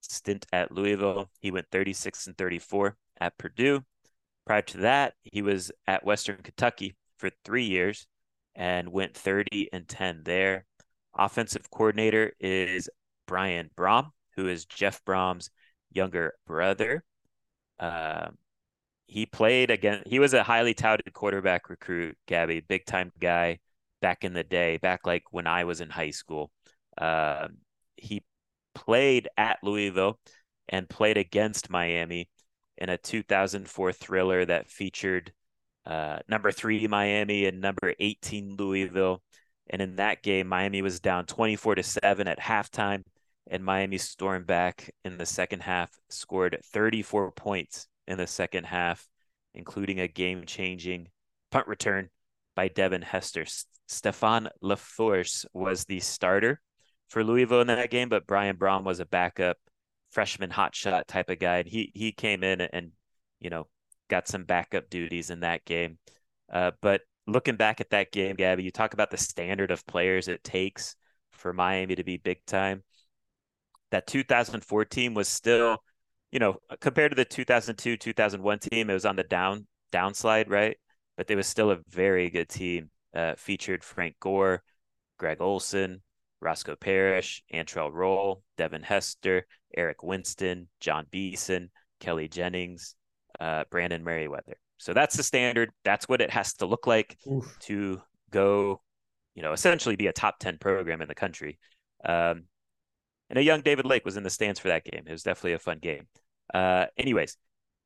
stint 0.03 0.47
at 0.53 0.73
Louisville. 0.73 1.31
He 1.41 1.51
went 1.51 1.67
36 1.71 2.27
and 2.27 2.37
34 2.37 2.97
at 3.21 3.39
Purdue. 3.39 3.85
Prior 4.45 4.63
to 4.63 4.79
that, 4.79 5.15
he 5.23 5.43
was 5.43 5.73
at 5.87 6.05
Western 6.05 6.43
Kentucky 6.43 6.97
for 7.19 7.31
three 7.45 7.65
years 7.65 8.07
and 8.55 8.93
went 8.93 9.17
30 9.17 9.71
and 9.73 9.89
10 9.89 10.23
there. 10.25 10.67
Offensive 11.17 11.71
coordinator 11.71 12.33
is 12.39 12.91
Brian 13.27 13.71
Brohm, 13.77 14.11
who 14.37 14.49
is 14.49 14.65
Jeff 14.65 15.05
Brohm's 15.05 15.51
younger 15.93 16.35
brother. 16.47 17.05
Uh, 17.79 18.29
he 19.07 19.27
played 19.27 19.71
again. 19.71 20.03
He 20.07 20.19
was 20.19 20.35
a 20.35 20.43
highly 20.43 20.75
touted 20.75 21.13
quarterback 21.13 21.69
recruit, 21.71 22.17
Gaby, 22.27 22.61
big 22.61 22.87
time 22.87 23.13
guy 23.21 23.59
back 24.03 24.25
in 24.25 24.33
the 24.33 24.45
day, 24.45 24.79
back 24.79 25.07
like 25.07 25.25
when 25.31 25.47
I 25.47 25.65
was 25.65 25.81
in 25.81 25.91
high 25.91 26.11
school. 26.11 26.51
Uh, 26.99 27.49
he 27.97 28.25
played 28.75 29.29
at 29.37 29.59
Louisville 29.63 30.19
and 30.69 30.89
played 30.89 31.17
against 31.17 31.71
Miami 31.71 32.29
in 32.79 32.89
a 32.89 32.99
2004 32.99 33.93
thriller 33.93 34.45
that 34.45 34.71
featured 34.71 35.33
uh, 35.87 36.19
number 36.29 36.51
three 36.51 36.87
Miami 36.87 37.47
and 37.47 37.61
number 37.61 37.95
18 37.99 38.57
Louisville. 38.57 39.23
And 39.71 39.81
in 39.81 39.97
that 39.97 40.23
game, 40.23 40.47
Miami 40.49 40.83
was 40.83 41.01
down 41.01 41.27
24 41.27 41.77
to 41.77 41.83
seven 41.83 42.29
at 42.29 42.39
halftime, 42.39 43.05
and 43.49 43.65
Miami 43.65 43.99
stormed 43.99 44.47
back 44.47 44.91
in 45.05 45.19
the 45.19 45.27
second 45.27 45.63
half, 45.63 45.91
scored 46.09 46.59
34 46.73 47.33
points 47.33 47.87
in 48.07 48.19
the 48.19 48.27
second 48.27 48.65
half, 48.65 49.07
including 49.55 50.01
a 50.01 50.09
game 50.09 50.45
changing 50.47 51.09
punt 51.51 51.69
return 51.69 52.09
by 52.55 52.69
Devin 52.69 53.03
Hester. 53.03 53.45
Stefan 53.87 54.49
LeFors 54.63 55.47
was 55.53 55.85
the 55.85 56.01
starter 56.01 56.61
for 57.09 57.23
Louisville 57.23 57.61
in 57.61 57.69
that 57.69 57.91
game, 57.91 58.09
but 58.09 58.27
Brian 58.27 58.57
Brohm 58.57 58.85
was 58.85 59.01
a 59.01 59.07
backup 59.07 59.57
freshman 60.11 60.51
hotshot 60.51 61.05
type 61.07 61.31
of 61.31 61.39
guy. 61.39 61.59
And 61.59 61.69
he, 61.69 61.93
he 61.95 62.13
came 62.13 62.43
in 62.43 62.61
and, 62.61 62.93
you 63.41 63.51
know, 63.51 63.69
got 64.09 64.29
some 64.29 64.45
backup 64.45 64.91
duties 64.91 65.31
in 65.31 65.41
that 65.41 65.65
game. 65.65 65.99
Uh, 66.53 66.73
but 66.81 67.03
looking 67.27 67.57
back 67.57 67.81
at 67.81 67.91
that 67.91 68.13
game, 68.13 68.37
Gaby, 68.37 68.63
you 68.63 68.71
talk 68.71 68.95
about 68.95 69.11
the 69.11 69.17
standard 69.17 69.71
of 69.71 69.87
players 69.87 70.29
it 70.29 70.43
takes 70.43 70.97
for 71.33 71.53
Miami 71.53 71.95
to 71.97 72.05
be 72.05 72.17
big 72.17 72.45
time. 72.47 72.83
That 73.91 74.07
2014 74.07 75.15
was 75.15 75.29
still, 75.29 75.79
you 76.33 76.39
know, 76.39 76.57
compared 76.81 77.13
to 77.13 77.17
the 77.17 77.25
2002 77.25 77.97
2001 77.97 78.59
team, 78.59 78.91
it 78.91 78.95
was 78.95 79.07
on 79.07 79.17
the 79.17 79.23
down 79.23 79.67
downslide, 79.93 80.51
right? 80.51 80.77
But 81.17 81.27
they 81.27 81.37
was 81.37 81.47
still 81.47 81.71
a 81.71 81.79
very 81.89 82.31
good 82.31 82.49
team. 82.49 82.91
Uh, 83.15 83.35
featured 83.37 83.83
Frank 83.83 84.15
Gore, 84.21 84.63
Greg 85.17 85.41
Olsen, 85.41 86.03
Roscoe 86.41 86.77
Parrish, 86.77 87.43
Antrel 87.53 87.91
Rolle, 87.91 88.43
Devin 88.59 88.83
Hester, 88.83 89.47
Eric 89.75 90.03
Winston, 90.03 90.69
Jon 90.81 91.07
Beason, 91.11 91.71
Kelly 92.01 92.29
Jennings, 92.29 92.95
uh, 93.41 93.65
Brandon 93.71 94.05
Meriweather. 94.05 94.55
So 94.79 94.93
that's 94.93 95.17
the 95.17 95.23
standard. 95.23 95.71
That's 95.85 96.09
what 96.09 96.21
it 96.21 96.31
has 96.31 96.55
to 96.55 96.67
look 96.67 96.87
like 96.87 97.17
Oof. 97.27 97.57
to 97.61 98.03
go, 98.31 98.83
you 99.35 99.43
know, 99.43 99.53
essentially 99.53 99.97
be 99.97 100.09
a 100.09 100.13
top 100.13 100.39
10 100.39 100.59
program 100.59 101.01
in 101.01 101.09
the 101.09 101.15
country. 101.15 101.59
Um, 102.05 102.45
and 103.31 103.39
a 103.39 103.43
young 103.43 103.61
David 103.61 103.87
Lake 103.87 104.05
was 104.05 104.17
in 104.17 104.23
the 104.23 104.31
stands 104.31 104.61
for 104.61 104.69
that 104.69 104.85
game. 104.85 105.05
It 105.07 105.13
was 105.13 105.23
definitely 105.23 105.55
a 105.55 105.59
fun 105.59 105.79
game. 105.79 106.07
Uh, 106.53 106.87
anyways, 106.97 107.37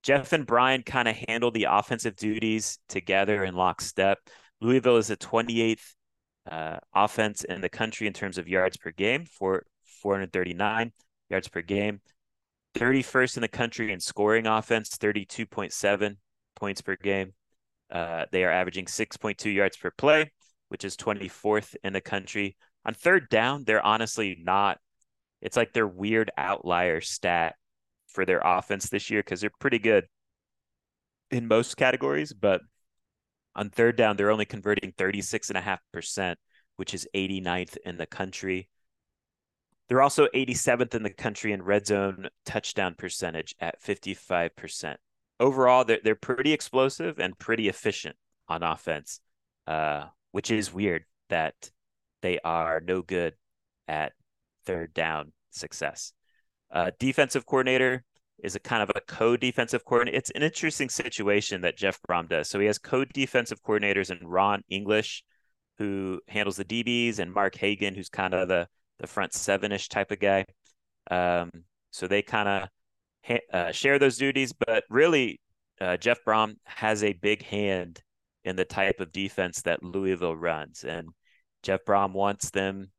Jeff 0.02 0.32
and 0.32 0.46
Brian 0.46 0.82
kind 0.82 1.08
of 1.08 1.16
handled 1.28 1.54
the 1.54 1.66
offensive 1.70 2.16
duties 2.16 2.78
together 2.88 3.44
in 3.44 3.54
lockstep. 3.54 4.18
Louisville 4.60 4.96
is 4.96 5.08
the 5.08 5.16
28th 5.16 5.94
uh, 6.50 6.78
offense 6.94 7.44
in 7.44 7.60
the 7.60 7.68
country 7.68 8.06
in 8.06 8.12
terms 8.12 8.38
of 8.38 8.48
yards 8.48 8.76
per 8.76 8.90
game, 8.90 9.24
for 9.24 9.64
439 10.02 10.92
yards 11.28 11.48
per 11.48 11.62
game. 11.62 12.00
31st 12.74 13.36
in 13.36 13.40
the 13.42 13.48
country 13.48 13.92
in 13.92 14.00
scoring 14.00 14.46
offense, 14.46 14.96
32.7 14.96 16.16
points 16.56 16.80
per 16.80 16.96
game. 16.96 17.32
Uh, 17.90 18.26
they 18.30 18.44
are 18.44 18.52
averaging 18.52 18.84
6.2 18.84 19.52
yards 19.52 19.76
per 19.76 19.90
play, 19.90 20.30
which 20.68 20.84
is 20.84 20.96
24th 20.96 21.74
in 21.82 21.92
the 21.92 22.00
country. 22.00 22.56
On 22.84 22.94
third 22.94 23.28
down, 23.28 23.64
they're 23.64 23.84
honestly 23.84 24.38
not. 24.40 24.78
It's 25.40 25.56
like 25.56 25.72
their 25.72 25.86
weird 25.86 26.30
outlier 26.36 27.00
stat 27.00 27.54
for 28.08 28.24
their 28.24 28.40
offense 28.44 28.88
this 28.88 29.10
year 29.10 29.20
because 29.20 29.40
they're 29.40 29.50
pretty 29.60 29.78
good 29.78 30.06
in 31.30 31.46
most 31.46 31.76
categories, 31.76 32.32
but 32.32 32.60
on 33.54 33.70
third 33.70 33.96
down, 33.96 34.16
they're 34.16 34.30
only 34.30 34.44
converting 34.44 34.92
36.5%, 34.92 36.36
which 36.76 36.94
is 36.94 37.08
89th 37.14 37.76
in 37.84 37.96
the 37.96 38.06
country. 38.06 38.68
They're 39.88 40.02
also 40.02 40.28
87th 40.34 40.94
in 40.94 41.02
the 41.02 41.10
country 41.10 41.52
in 41.52 41.62
red 41.62 41.86
zone 41.86 42.28
touchdown 42.44 42.94
percentage 42.96 43.54
at 43.60 43.82
55%. 43.82 44.96
Overall, 45.40 45.84
they're, 45.84 45.98
they're 46.02 46.14
pretty 46.14 46.52
explosive 46.52 47.18
and 47.18 47.38
pretty 47.38 47.68
efficient 47.68 48.16
on 48.48 48.62
offense, 48.62 49.20
uh, 49.66 50.06
which 50.32 50.50
is 50.50 50.72
weird 50.72 51.04
that 51.28 51.70
they 52.22 52.38
are 52.44 52.80
no 52.80 53.02
good 53.02 53.34
at 53.88 54.12
third 54.64 54.94
down 54.94 55.32
success. 55.50 56.12
Uh, 56.70 56.90
defensive 56.98 57.46
coordinator 57.46 58.04
is 58.42 58.54
a 58.54 58.60
kind 58.60 58.82
of 58.82 58.90
a 58.94 59.00
co-defensive 59.00 59.84
coordinator. 59.84 60.16
It's 60.16 60.30
an 60.30 60.42
interesting 60.42 60.88
situation 60.88 61.60
that 61.62 61.76
Jeff 61.76 62.00
Brohm 62.08 62.28
does. 62.28 62.48
So 62.48 62.58
he 62.60 62.66
has 62.66 62.78
co-defensive 62.78 63.62
coordinators 63.62 64.10
in 64.10 64.26
Ron 64.26 64.62
English, 64.68 65.22
who 65.78 66.20
handles 66.28 66.56
the 66.56 66.64
DBs, 66.64 67.18
and 67.18 67.32
Mark 67.32 67.56
Hagen, 67.56 67.94
who's 67.94 68.08
kind 68.08 68.34
of 68.34 68.48
the 68.48 68.66
the 68.98 69.06
front 69.06 69.32
seven-ish 69.32 69.88
type 69.88 70.10
of 70.10 70.20
guy. 70.20 70.44
Um, 71.10 71.50
so 71.90 72.06
they 72.06 72.20
kind 72.20 72.48
of 72.48 72.68
ha- 73.26 73.46
uh, 73.52 73.72
share 73.72 73.98
those 73.98 74.18
duties, 74.18 74.52
but 74.52 74.84
really, 74.90 75.40
uh, 75.80 75.96
Jeff 75.96 76.22
Brohm 76.22 76.56
has 76.64 77.02
a 77.02 77.14
big 77.14 77.42
hand 77.42 78.02
in 78.44 78.56
the 78.56 78.64
type 78.64 79.00
of 79.00 79.10
defense 79.10 79.62
that 79.62 79.82
Louisville 79.82 80.36
runs, 80.36 80.84
and 80.84 81.08
Jeff 81.62 81.80
Brohm 81.86 82.12
wants 82.12 82.50
them 82.50 82.90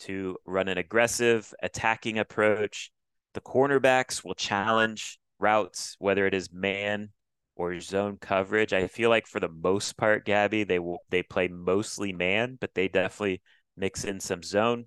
to 0.00 0.36
run 0.44 0.68
an 0.68 0.78
aggressive 0.78 1.52
attacking 1.62 2.18
approach 2.18 2.90
the 3.34 3.40
cornerbacks 3.40 4.24
will 4.24 4.34
challenge 4.34 5.18
routes, 5.38 5.96
whether 5.98 6.26
it 6.26 6.34
is 6.34 6.52
man 6.52 7.10
or 7.56 7.78
zone 7.80 8.16
coverage. 8.20 8.72
I 8.72 8.86
feel 8.86 9.10
like 9.10 9.26
for 9.26 9.40
the 9.40 9.48
most 9.48 9.96
part, 9.96 10.24
Gaby, 10.24 10.64
they 10.64 10.78
will 10.78 11.00
they 11.10 11.22
play 11.22 11.48
mostly 11.48 12.12
man, 12.12 12.56
but 12.60 12.74
they 12.74 12.88
definitely 12.88 13.42
mix 13.76 14.04
in 14.04 14.20
some 14.20 14.42
zone. 14.42 14.86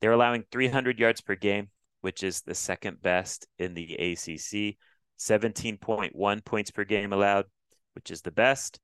They're 0.00 0.12
allowing 0.12 0.44
300 0.52 0.98
yards 0.98 1.20
per 1.22 1.34
game, 1.34 1.70
which 2.02 2.22
is 2.22 2.42
the 2.42 2.54
second 2.54 3.02
best 3.02 3.46
in 3.58 3.74
the 3.74 3.94
ACC. 3.94 4.76
17.1 5.18 6.44
points 6.44 6.70
per 6.70 6.84
game 6.84 7.12
allowed, 7.12 7.46
which 7.94 8.10
is 8.10 8.20
the 8.20 8.30
best 8.30 8.78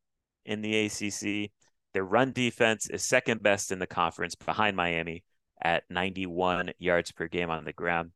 in 0.44 0.62
the 0.62 0.86
ACC. 0.86 1.52
Their 1.92 2.04
run 2.04 2.32
defense 2.32 2.88
is 2.88 3.04
second 3.04 3.42
best 3.42 3.70
in 3.70 3.78
the 3.78 3.86
conference 3.86 4.34
behind 4.34 4.76
Miami 4.76 5.22
at 5.62 5.84
91 5.90 6.72
yards 6.78 7.12
per 7.12 7.28
game 7.28 7.50
on 7.50 7.64
the 7.64 7.72
ground. 7.72 8.10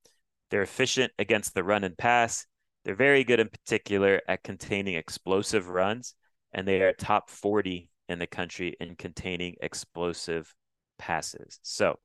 They're 0.51 0.63
efficient 0.63 1.13
against 1.19 1.55
the 1.55 1.65
run 1.65 1.85
and 1.85 1.97
pass. 1.97 2.47
They're 2.85 2.95
very 2.95 3.25
good 3.25 3.41
in 3.41 3.49
particular 3.49 4.23
at 4.29 4.43
containing 4.43 4.95
explosive 4.95 5.69
runs, 5.69 6.15
and 6.53 6.67
they 6.67 6.81
are 6.83 6.93
top 6.93 7.29
40 7.31 7.91
in 8.09 8.19
the 8.19 8.27
country 8.27 8.77
in 8.81 8.97
containing 8.97 9.57
explosive 9.61 10.55
passes. 10.99 11.59
So 11.63 11.99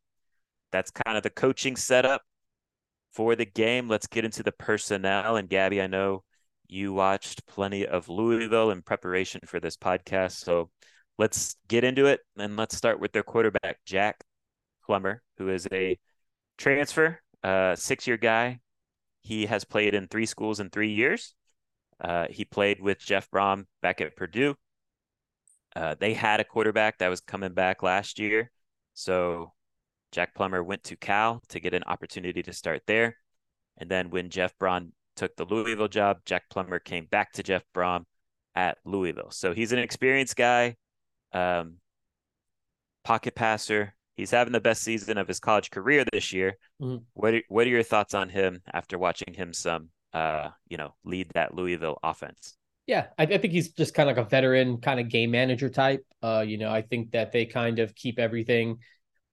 that's 0.72 0.92
kind 0.92 1.18
of 1.18 1.24
the 1.24 1.30
coaching 1.30 1.76
setup 1.76 2.22
for 3.14 3.36
the 3.36 3.46
game. 3.46 3.88
Let's 3.88 4.08
get 4.08 4.26
into 4.26 4.44
the 4.44 4.52
personnel. 4.52 5.38
And 5.38 5.50
Gaby, 5.50 5.82
I 5.82 5.88
know 5.88 6.24
you 6.68 6.94
watched 6.94 7.46
plenty 7.46 7.86
of 7.86 8.10
Louisville 8.10 8.72
in 8.72 8.82
preparation 8.82 9.42
for 9.46 9.60
this 9.60 9.78
podcast. 9.78 10.44
So 10.44 10.70
let's 11.18 11.56
get 11.68 11.84
into 11.84 12.08
it. 12.08 12.20
And 12.38 12.58
let's 12.58 12.76
start 12.76 13.00
with 13.00 13.14
their 13.14 13.24
quarterback, 13.24 13.78
Jack 13.86 14.24
Plummer, 14.86 15.22
who 15.38 15.50
is 15.50 15.68
a 15.72 15.98
transfer 16.58 17.20
uh, 17.44 17.76
six 17.76 18.08
year 18.08 18.18
guy. 18.18 18.60
He 19.22 19.46
has 19.46 19.64
played 19.64 19.94
in 19.94 20.08
three 20.08 20.26
schools 20.26 20.60
in 20.60 20.70
three 20.70 20.92
years. 20.92 21.34
Uh, 22.00 22.28
he 22.30 22.46
played 22.46 22.82
with 22.82 23.00
Jeff 23.00 23.30
Brohm 23.32 23.66
back 23.82 24.02
at 24.02 24.16
Purdue. 24.16 24.56
Uh, 25.76 25.96
they 26.00 26.14
had 26.14 26.40
a 26.40 26.44
quarterback 26.44 26.98
that 27.00 27.10
was 27.10 27.22
coming 27.22 27.54
back 27.54 27.82
last 27.82 28.20
year. 28.20 28.52
So 28.94 29.54
Jack 30.12 30.36
Plummer 30.36 30.64
went 30.64 30.84
to 30.86 30.96
Cal 30.96 31.42
to 31.50 31.60
get 31.60 31.74
an 31.74 31.84
opportunity 31.84 32.44
to 32.44 32.54
start 32.54 32.84
there. 32.86 33.18
And 33.78 33.90
then 33.90 34.10
when 34.10 34.30
Jeff 34.30 34.58
Brohm 34.60 34.92
took 35.16 35.36
the 35.36 35.46
Louisville 35.46 35.88
job, 35.88 36.20
Jack 36.26 36.44
Plummer 36.50 36.80
came 36.80 37.06
back 37.06 37.34
to 37.34 37.44
Jeff 37.44 37.64
Brohm 37.76 38.04
at 38.56 38.78
Louisville. 38.86 39.32
So 39.32 39.54
he's 39.54 39.72
an 39.72 39.80
experienced 39.80 40.36
guy, 40.36 40.76
um, 41.32 41.78
pocket 43.04 43.34
passer, 43.34 43.96
he's 44.16 44.32
having 44.32 44.54
the 44.54 44.62
best 44.62 44.84
season 44.84 45.18
of 45.18 45.28
his 45.28 45.40
college 45.40 45.72
career 45.72 46.06
this 46.12 46.32
year. 46.32 46.58
Mm-hmm. 46.82 47.04
What 47.14 47.34
are, 47.34 47.42
what 47.50 47.68
are 47.68 47.72
your 47.72 47.84
thoughts 47.84 48.14
on 48.14 48.30
him 48.30 48.62
after 48.74 48.98
watching 48.98 49.34
him 49.34 49.54
some 49.54 49.90
uh 50.14 50.50
you 50.68 50.78
know 50.78 50.94
lead 51.04 51.32
that 51.34 51.56
Louisville 51.56 51.98
offense? 52.04 52.56
Yeah, 52.86 53.08
I, 53.18 53.24
I 53.24 53.38
think 53.38 53.54
he's 53.54 53.70
just 53.70 53.94
kind 53.94 54.10
of 54.10 54.18
like 54.18 54.26
a 54.26 54.30
veteran 54.30 54.82
kind 54.82 55.00
of 55.00 55.10
game 55.10 55.32
manager 55.32 55.70
type. 55.70 56.06
Uh, 56.22 56.44
you 56.46 56.58
know, 56.58 56.70
I 56.70 56.82
think 56.82 57.12
that 57.12 57.32
they 57.32 57.46
kind 57.46 57.80
of 57.80 57.96
keep 57.96 58.20
everything. 58.20 58.80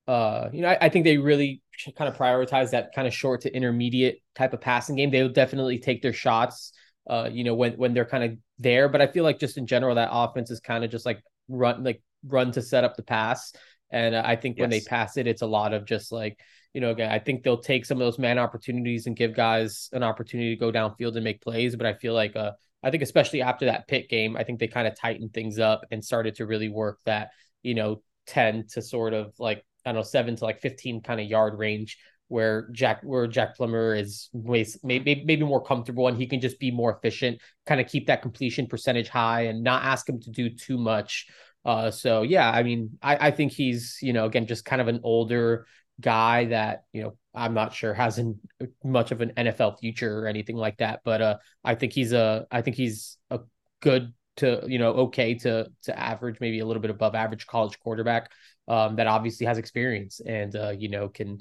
Uh, 0.06 0.48
you 0.52 0.62
know, 0.62 0.68
I, 0.68 0.78
I 0.82 0.88
think 0.88 1.04
they 1.04 1.18
really 1.18 1.62
kind 1.96 2.08
of 2.08 2.16
prioritize 2.16 2.70
that 2.70 2.94
kind 2.94 3.08
of 3.08 3.14
short 3.14 3.40
to 3.42 3.54
intermediate 3.54 4.22
type 4.36 4.52
of 4.52 4.60
passing 4.60 4.96
game. 4.96 5.10
They 5.10 5.22
will 5.22 5.30
definitely 5.30 5.78
take 5.78 6.00
their 6.00 6.12
shots. 6.12 6.72
Uh, 7.08 7.28
you 7.30 7.42
know, 7.42 7.54
when 7.54 7.72
when 7.72 7.92
they're 7.92 8.04
kind 8.04 8.24
of 8.24 8.38
there, 8.58 8.88
but 8.88 9.00
I 9.00 9.08
feel 9.08 9.24
like 9.24 9.40
just 9.40 9.56
in 9.56 9.66
general 9.66 9.96
that 9.96 10.10
offense 10.12 10.50
is 10.50 10.60
kind 10.60 10.84
of 10.84 10.90
just 10.90 11.04
like 11.04 11.20
run 11.48 11.82
like 11.82 12.02
run 12.24 12.52
to 12.52 12.62
set 12.62 12.84
up 12.84 12.96
the 12.96 13.02
pass. 13.02 13.52
And 13.90 14.14
uh, 14.14 14.22
I 14.24 14.36
think 14.36 14.56
yes. 14.56 14.62
when 14.62 14.70
they 14.70 14.80
pass 14.80 15.16
it, 15.16 15.26
it's 15.26 15.42
a 15.42 15.46
lot 15.46 15.72
of 15.72 15.84
just 15.84 16.12
like, 16.12 16.38
you 16.72 16.80
know, 16.80 16.90
again, 16.90 17.10
I 17.10 17.18
think 17.18 17.42
they'll 17.42 17.58
take 17.58 17.84
some 17.84 18.00
of 18.00 18.06
those 18.06 18.18
man 18.18 18.38
opportunities 18.38 19.06
and 19.06 19.16
give 19.16 19.34
guys 19.34 19.88
an 19.92 20.02
opportunity 20.02 20.54
to 20.54 20.60
go 20.60 20.70
downfield 20.70 21.16
and 21.16 21.24
make 21.24 21.42
plays. 21.42 21.74
But 21.76 21.86
I 21.86 21.94
feel 21.94 22.14
like, 22.14 22.36
uh, 22.36 22.52
I 22.82 22.90
think 22.90 23.02
especially 23.02 23.42
after 23.42 23.66
that 23.66 23.88
Pitt 23.88 24.08
game, 24.08 24.36
I 24.36 24.44
think 24.44 24.58
they 24.58 24.68
kind 24.68 24.86
of 24.86 24.98
tightened 24.98 25.34
things 25.34 25.58
up 25.58 25.84
and 25.90 26.04
started 26.04 26.36
to 26.36 26.46
really 26.46 26.68
work 26.68 27.00
that, 27.04 27.30
you 27.62 27.74
know, 27.74 28.02
10 28.28 28.66
to 28.72 28.82
sort 28.82 29.12
of 29.12 29.34
like, 29.38 29.64
I 29.84 29.90
don't 29.90 29.96
know, 29.96 30.02
seven 30.02 30.36
to 30.36 30.44
like 30.44 30.60
15 30.60 31.02
kind 31.02 31.20
of 31.20 31.26
yard 31.26 31.58
range 31.58 31.98
where 32.28 32.68
Jack 32.70 33.00
where 33.02 33.26
Jack 33.26 33.56
Plummer 33.56 33.92
is 33.92 34.28
maybe 34.32 35.24
maybe 35.24 35.44
more 35.44 35.62
comfortable 35.62 36.06
and 36.06 36.16
he 36.16 36.28
can 36.28 36.40
just 36.40 36.60
be 36.60 36.70
more 36.70 36.96
efficient, 36.96 37.40
kind 37.66 37.80
of 37.80 37.88
keep 37.88 38.06
that 38.06 38.22
completion 38.22 38.68
percentage 38.68 39.08
high 39.08 39.46
and 39.46 39.64
not 39.64 39.82
ask 39.82 40.08
him 40.08 40.20
to 40.20 40.30
do 40.30 40.48
too 40.48 40.78
much 40.78 41.26
uh, 41.64 41.90
so 41.90 42.22
yeah, 42.22 42.50
I 42.50 42.62
mean, 42.62 42.98
I, 43.02 43.28
I 43.28 43.30
think 43.30 43.52
he's, 43.52 43.98
you 44.00 44.12
know, 44.12 44.26
again, 44.26 44.46
just 44.46 44.64
kind 44.64 44.80
of 44.80 44.88
an 44.88 45.00
older 45.02 45.66
guy 46.00 46.46
that, 46.46 46.84
you 46.92 47.02
know, 47.02 47.16
I'm 47.34 47.54
not 47.54 47.74
sure 47.74 47.94
hasn't 47.94 48.38
much 48.82 49.12
of 49.12 49.20
an 49.20 49.32
NFL 49.36 49.78
future 49.78 50.20
or 50.20 50.26
anything 50.26 50.56
like 50.56 50.78
that. 50.78 51.00
But 51.04 51.22
uh, 51.22 51.36
I 51.62 51.74
think 51.74 51.92
he's 51.92 52.12
a, 52.12 52.46
I 52.50 52.62
think 52.62 52.76
he's 52.76 53.18
a 53.30 53.40
good 53.80 54.12
to, 54.36 54.64
you 54.66 54.78
know, 54.78 54.92
okay 54.92 55.34
to 55.34 55.70
to 55.82 55.98
average, 55.98 56.40
maybe 56.40 56.60
a 56.60 56.66
little 56.66 56.82
bit 56.82 56.90
above 56.90 57.14
average 57.14 57.46
college 57.46 57.78
quarterback 57.80 58.30
um, 58.70 58.96
that 58.96 59.06
obviously 59.06 59.46
has 59.46 59.58
experience 59.58 60.20
and 60.24 60.54
uh, 60.56 60.70
you 60.70 60.88
know 60.88 61.08
can. 61.08 61.40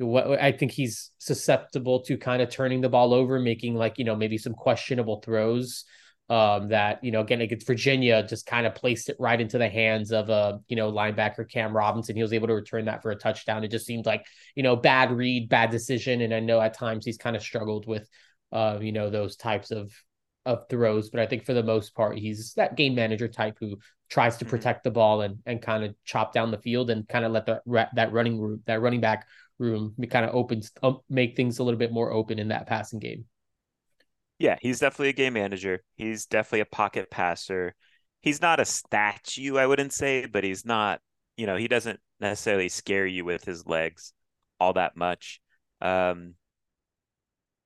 What 0.00 0.40
I 0.40 0.52
think 0.52 0.70
he's 0.70 1.10
susceptible 1.18 2.02
to 2.02 2.16
kind 2.16 2.40
of 2.40 2.50
turning 2.50 2.80
the 2.80 2.88
ball 2.88 3.12
over, 3.12 3.40
making 3.40 3.74
like 3.74 3.98
you 3.98 4.04
know 4.04 4.14
maybe 4.14 4.38
some 4.38 4.54
questionable 4.54 5.20
throws 5.20 5.84
Um, 6.30 6.68
that 6.68 7.02
you 7.02 7.10
know, 7.10 7.22
again 7.22 7.40
against 7.40 7.66
Virginia, 7.66 8.22
just 8.22 8.44
kind 8.44 8.66
of 8.66 8.74
placed 8.74 9.08
it 9.08 9.16
right 9.18 9.40
into 9.40 9.56
the 9.56 9.68
hands 9.68 10.12
of 10.12 10.28
a 10.28 10.60
you 10.68 10.76
know 10.76 10.92
linebacker 10.92 11.50
Cam 11.50 11.74
Robinson. 11.74 12.16
He 12.16 12.22
was 12.22 12.34
able 12.34 12.48
to 12.48 12.54
return 12.54 12.84
that 12.84 13.00
for 13.02 13.10
a 13.10 13.16
touchdown. 13.16 13.64
It 13.64 13.70
just 13.70 13.86
seemed 13.86 14.04
like 14.04 14.26
you 14.54 14.62
know 14.62 14.76
bad 14.76 15.10
read, 15.10 15.48
bad 15.48 15.70
decision, 15.70 16.20
and 16.20 16.34
I 16.34 16.40
know 16.40 16.60
at 16.60 16.74
times 16.74 17.06
he's 17.06 17.16
kind 17.16 17.34
of 17.34 17.42
struggled 17.42 17.86
with 17.86 18.06
uh, 18.52 18.78
you 18.80 18.92
know 18.92 19.08
those 19.08 19.36
types 19.36 19.70
of 19.70 19.90
of 20.44 20.68
throws, 20.68 21.10
but 21.10 21.20
I 21.20 21.26
think 21.26 21.44
for 21.44 21.52
the 21.52 21.62
most 21.62 21.94
part, 21.94 22.18
he's 22.18 22.54
that 22.54 22.76
game 22.76 22.94
manager 22.94 23.28
type 23.28 23.56
who 23.60 23.78
tries 24.08 24.38
to 24.38 24.44
mm-hmm. 24.44 24.50
protect 24.50 24.84
the 24.84 24.90
ball 24.90 25.20
and 25.20 25.38
and 25.46 25.60
kind 25.60 25.84
of 25.84 25.94
chop 26.04 26.32
down 26.32 26.50
the 26.50 26.58
field 26.58 26.90
and 26.90 27.06
kind 27.08 27.24
of 27.24 27.32
let 27.32 27.46
the 27.46 27.60
that 27.94 28.12
running 28.12 28.40
room 28.40 28.62
that 28.66 28.80
running 28.80 29.00
back 29.00 29.26
room 29.58 29.94
be 29.98 30.06
kind 30.06 30.24
of 30.24 30.34
opens 30.34 30.72
um, 30.82 31.00
make 31.10 31.36
things 31.36 31.58
a 31.58 31.62
little 31.64 31.78
bit 31.78 31.92
more 31.92 32.12
open 32.12 32.38
in 32.38 32.48
that 32.48 32.66
passing 32.66 32.98
game. 32.98 33.24
Yeah, 34.38 34.56
he's 34.60 34.78
definitely 34.78 35.08
a 35.08 35.14
game 35.14 35.32
manager. 35.34 35.82
He's 35.96 36.26
definitely 36.26 36.60
a 36.60 36.66
pocket 36.66 37.10
passer. 37.10 37.74
He's 38.20 38.40
not 38.40 38.60
a 38.60 38.64
statue, 38.64 39.56
I 39.56 39.66
wouldn't 39.66 39.92
say, 39.92 40.26
but 40.26 40.44
he's 40.44 40.64
not, 40.64 41.00
you 41.36 41.46
know, 41.46 41.56
he 41.56 41.68
doesn't 41.68 42.00
necessarily 42.20 42.68
scare 42.68 43.06
you 43.06 43.24
with 43.24 43.44
his 43.44 43.66
legs 43.66 44.12
all 44.60 44.72
that 44.74 44.96
much. 44.96 45.40
Um 45.80 46.34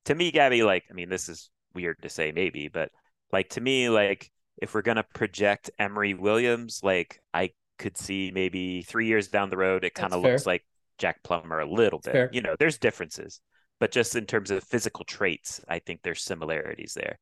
to 0.06 0.14
me, 0.14 0.30
Gaby, 0.32 0.62
like, 0.62 0.85
I 0.90 0.94
mean, 0.94 1.08
this 1.08 1.28
is 1.28 1.50
weird 1.74 2.02
to 2.02 2.08
say 2.08 2.32
maybe, 2.32 2.68
but 2.68 2.90
like 3.32 3.50
to 3.50 3.61
me, 3.61 3.88
like 3.88 4.30
if 4.58 4.74
we're 4.74 4.82
gonna 4.82 5.04
project 5.14 5.70
Emory 5.78 6.14
Williams, 6.14 6.80
like 6.82 7.20
I 7.32 7.50
could 7.78 7.96
see 7.96 8.30
maybe 8.32 8.82
three 8.82 9.06
years 9.06 9.28
down 9.28 9.50
the 9.50 9.56
road, 9.56 9.85
it 9.85 9.94
kind 9.94 10.12
of 10.12 10.20
looks 10.22 10.46
like 10.46 10.64
Jack 10.98 11.22
Plummer 11.22 11.61
a 11.61 11.70
little 11.70 11.98
bit. 12.00 12.24
You 12.30 12.42
know, 12.42 12.56
there's 12.58 12.78
differences, 12.78 13.40
but 13.83 13.90
just 13.90 14.14
in 14.14 14.27
terms 14.27 14.53
of 14.53 14.62
physical 14.62 15.05
traits, 15.05 15.61
I 15.68 15.81
think 15.81 16.03
there's 16.03 16.23
similarities 16.23 16.95
there. 16.95 17.18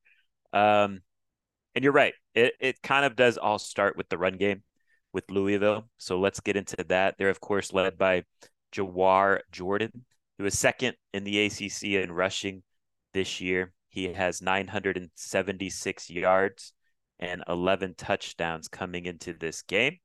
Um, 0.53 1.01
and 1.75 1.83
you're 1.83 1.91
right. 1.91 2.13
It 2.35 2.53
it 2.61 2.83
kind 2.83 3.07
of 3.07 3.17
does 3.17 3.39
all 3.39 3.59
start 3.59 3.97
with 3.97 4.11
the 4.11 4.19
run 4.19 4.37
game 4.37 4.63
with 5.15 5.31
Louisville. 5.31 5.89
So 5.97 6.21
let's 6.21 6.41
get 6.41 6.57
into 6.57 6.77
that. 6.89 7.15
They're 7.17 7.31
of 7.31 7.41
course 7.41 7.73
led 7.73 7.97
by 7.97 8.25
Jawhar 8.73 9.41
Jordan, 9.51 10.05
who 10.37 10.45
is 10.45 10.59
second 10.59 10.97
in 11.15 11.25
the 11.25 11.47
ACC 11.47 11.83
in 11.83 12.13
rushing 12.13 12.63
this 13.15 13.41
year. 13.41 13.73
He 13.89 14.13
has 14.13 14.43
976 14.43 16.11
yards 16.11 16.75
and 17.19 17.43
11 17.49 17.95
touchdowns 17.97 18.69
coming 18.69 19.07
into 19.07 19.33
this 19.33 19.63
game. 19.63 19.97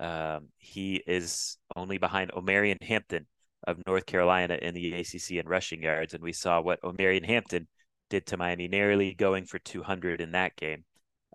Um, 0.00 0.48
he 0.56 1.02
is 1.06 1.58
only 1.76 1.98
behind 1.98 2.32
Omarion 2.32 2.82
Hampton 2.82 3.26
of 3.66 3.84
North 3.86 4.06
Carolina 4.06 4.58
in 4.60 4.74
the 4.74 4.92
ACC 4.92 5.32
in 5.32 5.46
rushing 5.46 5.82
yards, 5.82 6.14
and 6.14 6.22
we 6.22 6.32
saw 6.32 6.60
what 6.60 6.82
Omarion 6.82 7.24
Hampton 7.24 7.66
did 8.10 8.26
to 8.26 8.36
Miami, 8.36 8.68
nearly 8.68 9.14
going 9.14 9.46
for 9.46 9.58
200 9.58 10.20
in 10.20 10.32
that 10.32 10.56
game. 10.56 10.84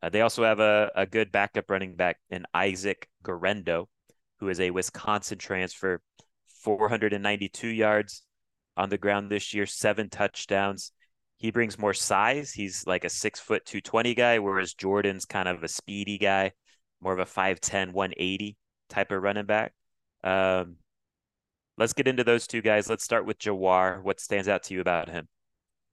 Uh, 0.01 0.09
they 0.09 0.21
also 0.21 0.43
have 0.43 0.59
a, 0.59 0.91
a 0.95 1.05
good 1.05 1.31
backup 1.31 1.69
running 1.69 1.95
back 1.95 2.17
in 2.29 2.45
Isaac 2.53 3.09
Guerendo, 3.23 3.89
who 4.39 4.49
is 4.49 4.59
a 4.59 4.71
Wisconsin 4.71 5.37
transfer, 5.37 6.01
492 6.63 7.67
yards 7.67 8.23
on 8.77 8.89
the 8.89 8.97
ground 8.97 9.29
this 9.29 9.53
year, 9.53 9.65
seven 9.65 10.09
touchdowns. 10.09 10.91
He 11.37 11.51
brings 11.51 11.77
more 11.77 11.93
size. 11.93 12.51
He's 12.51 12.85
like 12.85 13.03
a 13.03 13.09
six 13.09 13.39
foot 13.39 13.65
220 13.65 14.13
guy, 14.13 14.39
whereas 14.39 14.73
Jordan's 14.73 15.25
kind 15.25 15.47
of 15.47 15.63
a 15.63 15.67
speedy 15.67 16.17
guy, 16.17 16.51
more 17.01 17.13
of 17.13 17.19
a 17.19 17.25
5'10, 17.25 17.93
180 17.93 18.57
type 18.89 19.11
of 19.11 19.21
running 19.21 19.45
back. 19.45 19.73
Um, 20.23 20.77
let's 21.79 21.93
get 21.93 22.07
into 22.07 22.23
those 22.23 22.45
two 22.45 22.61
guys. 22.61 22.89
Let's 22.89 23.03
start 23.03 23.25
with 23.25 23.39
Jawhar. 23.39 24.03
What 24.03 24.19
stands 24.19 24.47
out 24.47 24.63
to 24.63 24.73
you 24.73 24.81
about 24.81 25.09
him? 25.09 25.27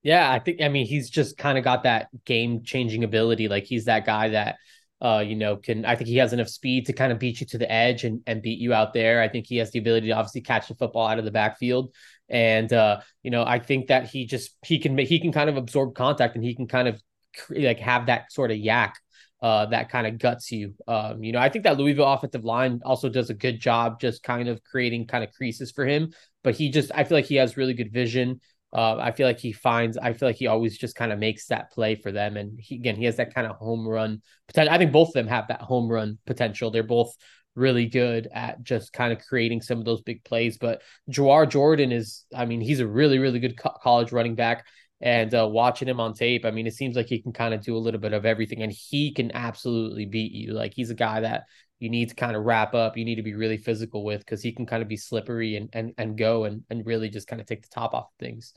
Yeah, 0.03 0.31
I 0.31 0.39
think 0.39 0.61
I 0.61 0.67
mean 0.67 0.85
he's 0.85 1.09
just 1.09 1.37
kind 1.37 1.57
of 1.57 1.63
got 1.63 1.83
that 1.83 2.09
game 2.25 2.63
changing 2.63 3.03
ability. 3.03 3.47
Like 3.47 3.63
he's 3.65 3.85
that 3.85 4.05
guy 4.05 4.29
that 4.29 4.57
uh, 4.99 5.23
you 5.25 5.35
know, 5.35 5.57
can 5.57 5.85
I 5.85 5.95
think 5.95 6.07
he 6.07 6.17
has 6.17 6.33
enough 6.33 6.49
speed 6.49 6.87
to 6.87 6.93
kind 6.93 7.11
of 7.11 7.19
beat 7.19 7.39
you 7.39 7.45
to 7.47 7.57
the 7.57 7.71
edge 7.71 8.03
and, 8.03 8.21
and 8.25 8.41
beat 8.41 8.59
you 8.59 8.73
out 8.73 8.93
there. 8.93 9.21
I 9.21 9.27
think 9.27 9.45
he 9.45 9.57
has 9.57 9.71
the 9.71 9.79
ability 9.79 10.07
to 10.07 10.13
obviously 10.13 10.41
catch 10.41 10.67
the 10.67 10.75
football 10.75 11.07
out 11.07 11.19
of 11.19 11.25
the 11.25 11.31
backfield. 11.31 11.93
And 12.29 12.71
uh, 12.73 13.01
you 13.23 13.31
know, 13.31 13.43
I 13.43 13.59
think 13.59 13.87
that 13.87 14.09
he 14.09 14.25
just 14.25 14.51
he 14.65 14.79
can 14.79 14.97
he 14.97 15.19
can 15.19 15.31
kind 15.31 15.49
of 15.49 15.57
absorb 15.57 15.95
contact 15.95 16.35
and 16.35 16.43
he 16.43 16.55
can 16.55 16.67
kind 16.67 16.87
of 16.87 17.01
like 17.49 17.79
have 17.79 18.07
that 18.07 18.31
sort 18.31 18.51
of 18.51 18.57
YAC 18.57 18.93
uh, 19.41 19.67
that 19.67 19.89
kind 19.89 20.07
of 20.07 20.17
guts 20.17 20.51
you. 20.51 20.73
Um, 20.87 21.23
you 21.23 21.31
know, 21.31 21.39
I 21.39 21.49
think 21.49 21.63
that 21.63 21.77
Louisville 21.77 22.11
offensive 22.11 22.43
line 22.43 22.81
also 22.83 23.09
does 23.09 23.29
a 23.29 23.35
good 23.35 23.59
job 23.59 23.99
just 23.99 24.23
kind 24.23 24.47
of 24.47 24.63
creating 24.63 25.07
kind 25.07 25.23
of 25.23 25.31
creases 25.33 25.71
for 25.71 25.85
him. 25.85 26.11
But 26.43 26.55
he 26.55 26.69
just, 26.69 26.91
I 26.93 27.03
feel 27.03 27.17
like 27.17 27.25
he 27.25 27.35
has 27.35 27.57
really 27.57 27.73
good 27.73 27.91
vision. 27.91 28.41
Uh, 28.73 28.97
I 28.97 29.11
feel 29.11 29.27
like 29.27 29.39
he 29.39 29.51
finds, 29.51 29.97
I 29.97 30.13
feel 30.13 30.27
like 30.27 30.35
he 30.35 30.47
always 30.47 30.77
just 30.77 30.95
kind 30.95 31.11
of 31.11 31.19
makes 31.19 31.47
that 31.47 31.71
play 31.71 31.95
for 31.95 32.11
them. 32.11 32.35
And 32.35 32.59
he, 32.59 32.75
again, 32.75 32.95
he 32.95 33.05
has 33.05 33.17
that 33.17 33.33
kind 33.33 33.47
of 33.47 33.55
home 33.57 33.87
run 33.87 34.21
potential. 34.47 34.73
I 34.73 34.77
think 34.77 34.91
both 34.91 35.09
of 35.09 35.13
them 35.13 35.27
have 35.27 35.47
that 35.47 35.61
home 35.61 35.87
run 35.87 36.17
potential. 36.25 36.71
They're 36.71 36.83
both 36.83 37.15
really 37.55 37.87
good 37.87 38.27
at 38.33 38.63
just 38.63 38.93
kind 38.93 39.11
of 39.11 39.25
creating 39.25 39.61
some 39.61 39.79
of 39.79 39.85
those 39.85 40.01
big 40.01 40.23
plays. 40.23 40.57
But 40.57 40.81
Jawhar 41.09 41.49
Jordan 41.49 41.91
is, 41.91 42.25
I 42.35 42.45
mean, 42.45 42.61
he's 42.61 42.79
a 42.79 42.87
really, 42.87 43.19
really 43.19 43.39
good 43.39 43.57
co- 43.57 43.75
college 43.81 44.11
running 44.11 44.35
back. 44.35 44.65
And 44.99 45.33
uh, 45.33 45.47
watching 45.47 45.87
him 45.87 45.99
on 45.99 46.13
tape, 46.13 46.43
I 46.43 46.51
mean, 46.51 46.65
it 46.65 46.73
seems 46.73 46.95
like 46.95 47.07
he 47.07 47.21
can 47.21 47.31
kind 47.31 47.53
of 47.53 47.61
do 47.61 47.77
a 47.77 47.79
little 47.79 47.99
bit 47.99 48.13
of 48.13 48.25
everything, 48.25 48.63
and 48.63 48.71
he 48.71 49.13
can 49.13 49.31
absolutely 49.35 50.05
beat 50.05 50.31
you. 50.31 50.53
Like 50.53 50.73
he's 50.73 50.89
a 50.89 50.95
guy 50.95 51.19
that 51.21 51.43
you 51.79 51.89
need 51.89 52.09
to 52.09 52.15
kind 52.15 52.35
of 52.35 52.43
wrap 52.43 52.73
up. 52.73 52.97
You 52.97 53.05
need 53.05 53.15
to 53.15 53.23
be 53.23 53.35
really 53.35 53.57
physical 53.57 54.03
with 54.03 54.21
because 54.21 54.41
he 54.41 54.51
can 54.51 54.65
kind 54.65 54.81
of 54.81 54.89
be 54.89 54.97
slippery 54.97 55.55
and 55.55 55.69
and 55.73 55.93
and 55.99 56.17
go 56.17 56.45
and 56.45 56.63
and 56.71 56.85
really 56.85 57.09
just 57.09 57.27
kind 57.27 57.39
of 57.39 57.45
take 57.45 57.61
the 57.61 57.69
top 57.69 57.93
off 57.93 58.07
things. 58.19 58.53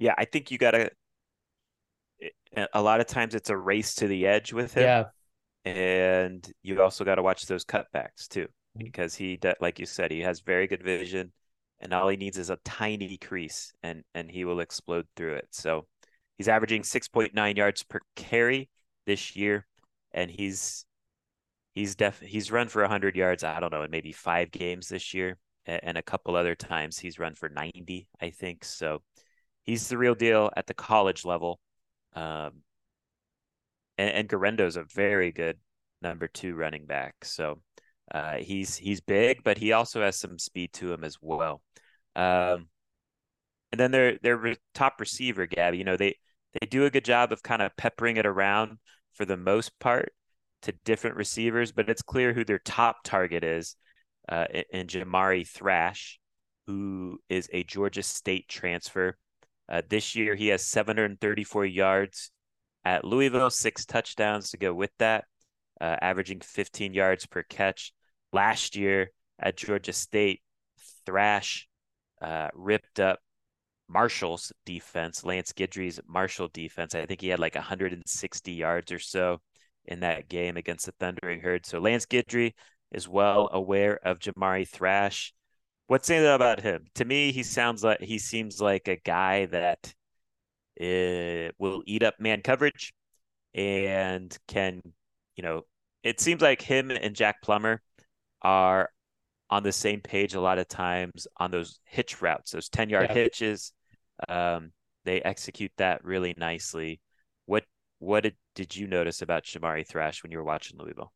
Yeah, 0.00 0.14
I 0.18 0.24
think 0.24 0.50
you 0.50 0.58
gotta. 0.58 0.90
A 2.72 2.82
lot 2.82 3.00
of 3.00 3.06
times 3.06 3.34
it's 3.34 3.50
a 3.50 3.56
race 3.56 3.96
to 3.96 4.08
the 4.08 4.26
edge 4.26 4.52
with 4.52 4.74
him. 4.74 4.82
Yeah, 4.82 5.04
and 5.64 6.52
you 6.62 6.82
also 6.82 7.04
got 7.04 7.16
to 7.16 7.22
watch 7.22 7.46
those 7.46 7.64
cutbacks 7.64 8.26
too, 8.28 8.46
mm-hmm. 8.46 8.84
because 8.84 9.14
he, 9.14 9.38
like 9.60 9.78
you 9.78 9.86
said, 9.86 10.10
he 10.10 10.20
has 10.20 10.40
very 10.40 10.66
good 10.66 10.82
vision 10.82 11.32
and 11.84 11.92
all 11.92 12.08
he 12.08 12.16
needs 12.16 12.38
is 12.38 12.50
a 12.50 12.58
tiny 12.64 13.18
crease 13.18 13.72
and 13.82 14.02
and 14.14 14.30
he 14.30 14.44
will 14.44 14.60
explode 14.60 15.06
through 15.14 15.34
it. 15.34 15.48
So 15.50 15.86
he's 16.38 16.48
averaging 16.48 16.82
6.9 16.82 17.56
yards 17.56 17.82
per 17.84 18.00
carry 18.16 18.70
this 19.06 19.36
year 19.36 19.66
and 20.12 20.30
he's 20.30 20.86
he's 21.74 21.94
def 21.94 22.20
he's 22.20 22.50
run 22.50 22.68
for 22.68 22.82
100 22.82 23.16
yards 23.16 23.44
I 23.44 23.60
don't 23.60 23.72
know 23.72 23.82
in 23.82 23.90
maybe 23.90 24.12
5 24.12 24.50
games 24.50 24.88
this 24.88 25.14
year 25.14 25.38
and 25.66 25.96
a 25.96 26.02
couple 26.02 26.36
other 26.36 26.54
times 26.54 26.98
he's 26.98 27.18
run 27.18 27.34
for 27.34 27.48
90 27.48 28.08
I 28.20 28.30
think. 28.30 28.64
So 28.64 29.02
he's 29.64 29.88
the 29.88 29.98
real 29.98 30.14
deal 30.14 30.50
at 30.56 30.66
the 30.66 30.74
college 30.74 31.24
level. 31.24 31.60
Um 32.14 32.62
and, 33.98 34.10
and 34.10 34.28
Guerendo's 34.28 34.76
a 34.76 34.84
very 34.84 35.32
good 35.32 35.58
number 36.02 36.28
2 36.28 36.54
running 36.54 36.86
back. 36.86 37.24
So 37.24 37.60
uh, 38.12 38.36
he's 38.36 38.76
he's 38.76 39.00
big, 39.00 39.42
but 39.44 39.58
he 39.58 39.72
also 39.72 40.02
has 40.02 40.16
some 40.16 40.38
speed 40.38 40.72
to 40.74 40.92
him 40.92 41.04
as 41.04 41.16
well. 41.20 41.62
Um, 42.16 42.68
and 43.72 43.80
then 43.80 43.90
their 43.90 44.18
their 44.18 44.56
top 44.74 45.00
receiver, 45.00 45.46
Gaby, 45.46 45.78
you 45.78 45.84
know 45.84 45.96
they 45.96 46.16
they 46.52 46.66
do 46.66 46.84
a 46.84 46.90
good 46.90 47.04
job 47.04 47.32
of 47.32 47.42
kind 47.42 47.62
of 47.62 47.76
peppering 47.76 48.16
it 48.16 48.26
around 48.26 48.78
for 49.12 49.24
the 49.24 49.36
most 49.36 49.78
part 49.80 50.12
to 50.62 50.72
different 50.84 51.16
receivers, 51.16 51.72
but 51.72 51.88
it's 51.88 52.02
clear 52.02 52.32
who 52.32 52.44
their 52.44 52.58
top 52.58 52.98
target 53.04 53.44
is 53.44 53.76
uh, 54.28 54.46
in 54.72 54.86
Jamari 54.86 55.46
Thrash, 55.46 56.18
who 56.66 57.18
is 57.28 57.48
a 57.52 57.64
Georgia 57.64 58.02
State 58.02 58.48
transfer. 58.48 59.18
Uh, 59.68 59.82
this 59.88 60.14
year, 60.14 60.34
he 60.34 60.48
has 60.48 60.64
734 60.64 61.66
yards 61.66 62.30
at 62.84 63.04
Louisville, 63.04 63.50
six 63.50 63.84
touchdowns 63.84 64.50
to 64.50 64.56
go 64.56 64.72
with 64.72 64.90
that 64.98 65.24
uh, 65.80 65.96
averaging 66.00 66.40
15 66.40 66.94
yards 66.94 67.26
per 67.26 67.42
catch. 67.42 67.92
Last 68.32 68.76
year 68.76 69.10
at 69.38 69.56
Georgia 69.56 69.92
State, 69.92 70.42
Thrash 71.06 71.68
uh, 72.20 72.48
ripped 72.54 73.00
up 73.00 73.20
Marshall's 73.88 74.52
defense, 74.64 75.24
Lance 75.24 75.52
Guidry's 75.52 76.00
Marshall 76.06 76.48
defense. 76.48 76.94
I 76.94 77.06
think 77.06 77.20
he 77.20 77.28
had 77.28 77.38
like 77.38 77.54
160 77.54 78.52
yards 78.52 78.92
or 78.92 78.98
so 78.98 79.40
in 79.84 80.00
that 80.00 80.28
game 80.28 80.56
against 80.56 80.86
the 80.86 80.92
Thundering 80.92 81.40
Herd. 81.40 81.66
So 81.66 81.78
Lance 81.78 82.06
Guidry 82.06 82.54
is 82.92 83.08
well 83.08 83.50
aware 83.52 83.96
of 84.06 84.18
Jamari 84.18 84.68
Thrash. 84.68 85.34
What's 85.86 86.06
saying 86.06 86.26
about 86.26 86.60
him? 86.60 86.86
To 86.94 87.04
me, 87.04 87.32
he 87.32 87.42
sounds 87.42 87.84
like 87.84 88.00
he 88.00 88.18
seems 88.18 88.60
like 88.60 88.88
a 88.88 88.96
guy 88.96 89.46
that 89.46 89.94
uh, 90.80 91.52
will 91.58 91.82
eat 91.86 92.02
up 92.02 92.18
man 92.18 92.40
coverage 92.42 92.94
and 93.54 94.36
can 94.48 94.80
you 95.36 95.42
know, 95.42 95.62
it 96.02 96.20
seems 96.20 96.42
like 96.42 96.62
him 96.62 96.90
and 96.90 97.14
Jack 97.14 97.42
Plummer 97.42 97.82
are 98.42 98.90
on 99.50 99.62
the 99.62 99.72
same 99.72 100.00
page 100.00 100.34
a 100.34 100.40
lot 100.40 100.58
of 100.58 100.68
times 100.68 101.26
on 101.38 101.50
those 101.50 101.80
hitch 101.84 102.22
routes, 102.22 102.50
those 102.52 102.68
10 102.68 102.88
yard 102.88 103.06
yeah. 103.10 103.14
hitches. 103.14 103.72
Um, 104.28 104.72
they 105.04 105.20
execute 105.20 105.72
that 105.76 106.04
really 106.04 106.34
nicely. 106.36 107.00
What 107.46 107.64
what 107.98 108.22
did, 108.22 108.36
did 108.54 108.76
you 108.76 108.86
notice 108.86 109.22
about 109.22 109.44
Jamari 109.44 109.86
Thrash 109.86 110.22
when 110.22 110.32
you 110.32 110.38
were 110.38 110.44
watching 110.44 110.78
Louisville? 110.78 111.12